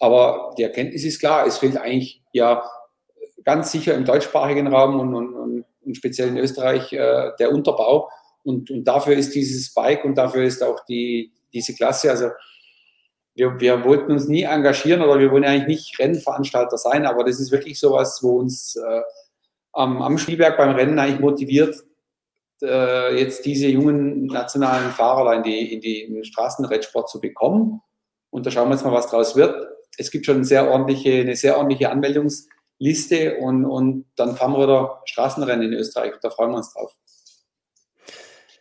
Aber 0.00 0.54
die 0.56 0.62
Erkenntnis 0.62 1.04
ist 1.04 1.18
klar, 1.18 1.46
es 1.46 1.58
fehlt 1.58 1.76
eigentlich 1.76 2.22
ja 2.32 2.62
ganz 3.44 3.72
sicher 3.72 3.94
im 3.94 4.04
deutschsprachigen 4.04 4.66
Raum 4.66 5.00
und, 5.00 5.14
und, 5.14 5.64
und 5.84 5.96
speziell 5.96 6.28
in 6.28 6.36
Österreich 6.36 6.92
äh, 6.92 7.32
der 7.38 7.50
Unterbau. 7.52 8.10
Und, 8.44 8.70
und 8.70 8.84
dafür 8.84 9.16
ist 9.16 9.34
dieses 9.34 9.74
Bike 9.74 10.04
und 10.04 10.16
dafür 10.16 10.44
ist 10.44 10.62
auch 10.62 10.84
die, 10.84 11.32
diese 11.52 11.74
Klasse. 11.74 12.10
Also 12.10 12.28
wir, 13.38 13.60
wir 13.60 13.84
wollten 13.84 14.12
uns 14.12 14.28
nie 14.28 14.42
engagieren 14.42 15.00
oder 15.02 15.18
wir 15.18 15.30
wollen 15.30 15.44
eigentlich 15.44 15.68
nicht 15.68 15.98
Rennveranstalter 15.98 16.76
sein, 16.76 17.06
aber 17.06 17.24
das 17.24 17.40
ist 17.40 17.52
wirklich 17.52 17.78
sowas, 17.78 18.18
wo 18.22 18.38
uns 18.38 18.76
äh, 18.76 19.02
am, 19.72 20.02
am 20.02 20.18
Spielberg 20.18 20.56
beim 20.56 20.74
Rennen 20.74 20.98
eigentlich 20.98 21.20
motiviert, 21.20 21.76
äh, 22.62 23.18
jetzt 23.18 23.46
diese 23.46 23.68
jungen 23.68 24.26
nationalen 24.26 24.90
Fahrer 24.90 25.36
in, 25.36 25.42
die, 25.44 25.72
in, 25.72 25.80
die, 25.80 26.02
in 26.02 26.14
den 26.14 26.24
Straßenrennsport 26.24 27.08
zu 27.08 27.20
bekommen. 27.20 27.80
Und 28.30 28.44
da 28.44 28.50
schauen 28.50 28.68
wir 28.68 28.74
jetzt 28.74 28.84
mal, 28.84 28.92
was 28.92 29.08
draus 29.08 29.36
wird. 29.36 29.68
Es 29.96 30.10
gibt 30.10 30.26
schon 30.26 30.36
eine 30.36 30.44
sehr 30.44 30.68
ordentliche, 30.68 31.20
eine 31.20 31.36
sehr 31.36 31.56
ordentliche 31.56 31.92
Anmeldungs- 31.92 32.46
Liste 32.78 33.38
und, 33.38 33.64
und 33.64 34.06
dann 34.16 34.36
fahren 34.36 34.52
wir 34.52 34.62
wieder 34.62 35.02
Straßenrennen 35.04 35.72
in 35.72 35.78
Österreich. 35.78 36.14
Da 36.22 36.30
freuen 36.30 36.50
wir 36.52 36.58
uns 36.58 36.72
drauf. 36.72 36.94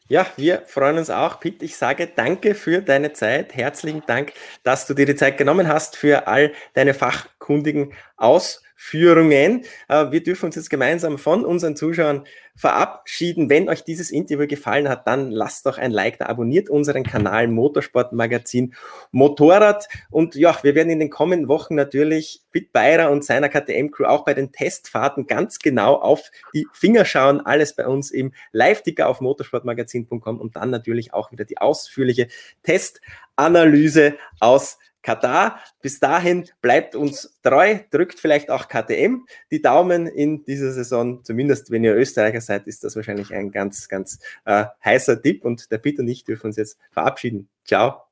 Ja, 0.09 0.25
wir 0.37 0.63
freuen 0.67 0.97
uns 0.97 1.09
auch. 1.09 1.39
Pete, 1.41 1.65
ich 1.65 1.75
sage 1.75 2.07
danke 2.07 2.55
für 2.55 2.81
deine 2.81 3.11
Zeit. 3.11 3.53
Herzlichen 3.55 4.03
Dank, 4.07 4.31
dass 4.63 4.87
du 4.87 4.93
dir 4.93 5.05
die 5.05 5.15
Zeit 5.15 5.37
genommen 5.37 5.67
hast 5.67 5.97
für 5.97 6.27
all 6.27 6.53
deine 6.73 6.93
fachkundigen 6.93 7.93
Aus. 8.15 8.63
Führungen. 8.79 9.65
Äh, 9.89 10.11
wir 10.11 10.23
dürfen 10.23 10.45
uns 10.45 10.55
jetzt 10.55 10.69
gemeinsam 10.69 11.17
von 11.17 11.43
unseren 11.43 11.75
Zuschauern 11.75 12.25
verabschieden. 12.55 13.49
Wenn 13.49 13.69
euch 13.69 13.83
dieses 13.83 14.11
Interview 14.11 14.47
gefallen 14.47 14.87
hat, 14.87 15.07
dann 15.07 15.31
lasst 15.31 15.65
doch 15.65 15.79
ein 15.79 15.91
Like 15.91 16.19
da, 16.19 16.27
abonniert 16.27 16.69
unseren 16.69 17.03
Kanal 17.03 17.47
Motorsportmagazin 17.47 18.75
Motorrad. 19.11 19.87
Und 20.11 20.35
ja, 20.35 20.57
wir 20.61 20.75
werden 20.75 20.91
in 20.91 20.99
den 20.99 21.09
kommenden 21.09 21.47
Wochen 21.47 21.73
natürlich 21.73 22.41
mit 22.53 22.71
Beirer 22.71 23.09
und 23.09 23.25
seiner 23.25 23.49
KTM-Crew 23.49 24.05
auch 24.05 24.25
bei 24.25 24.35
den 24.35 24.51
Testfahrten 24.51 25.25
ganz 25.25 25.57
genau 25.57 25.95
auf 25.95 26.29
die 26.53 26.67
Finger 26.71 27.03
schauen. 27.03 27.41
Alles 27.41 27.75
bei 27.75 27.87
uns 27.87 28.11
im 28.11 28.31
Live-Ticker 28.51 29.09
auf 29.09 29.21
motorsportmagazin.com 29.21 30.39
und 30.39 30.55
dann 30.55 30.69
natürlich 30.69 31.13
auch 31.13 31.31
wieder 31.31 31.45
die 31.45 31.57
ausführliche 31.57 32.27
Testanalyse 32.61 34.15
aus 34.39 34.77
Katar. 35.07 35.61
Bis 35.81 36.01
dahin 36.01 36.49
bleibt 36.61 36.93
uns 36.93 37.39
treu, 37.41 37.79
drückt 37.91 38.19
vielleicht 38.19 38.51
auch 38.51 38.67
KTM 38.67 39.25
die 39.51 39.61
Daumen 39.61 40.05
in 40.05 40.43
dieser 40.43 40.73
Saison. 40.73 41.23
Zumindest 41.23 41.71
wenn 41.71 41.85
ihr 41.85 41.95
Österreicher 41.95 42.41
seid, 42.41 42.67
ist 42.67 42.83
das 42.83 42.97
wahrscheinlich 42.97 43.33
ein 43.33 43.51
ganz, 43.51 43.87
ganz 43.87 44.19
äh, 44.43 44.65
heißer 44.83 45.21
Tipp. 45.21 45.45
Und 45.45 45.71
der 45.71 45.77
Peter 45.77 46.01
und 46.01 46.09
ich 46.09 46.25
dürfen 46.25 46.47
uns 46.47 46.57
jetzt 46.57 46.77
verabschieden. 46.91 47.47
Ciao. 47.63 48.03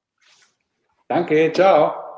Danke, 1.10 1.52
ciao. 1.54 2.15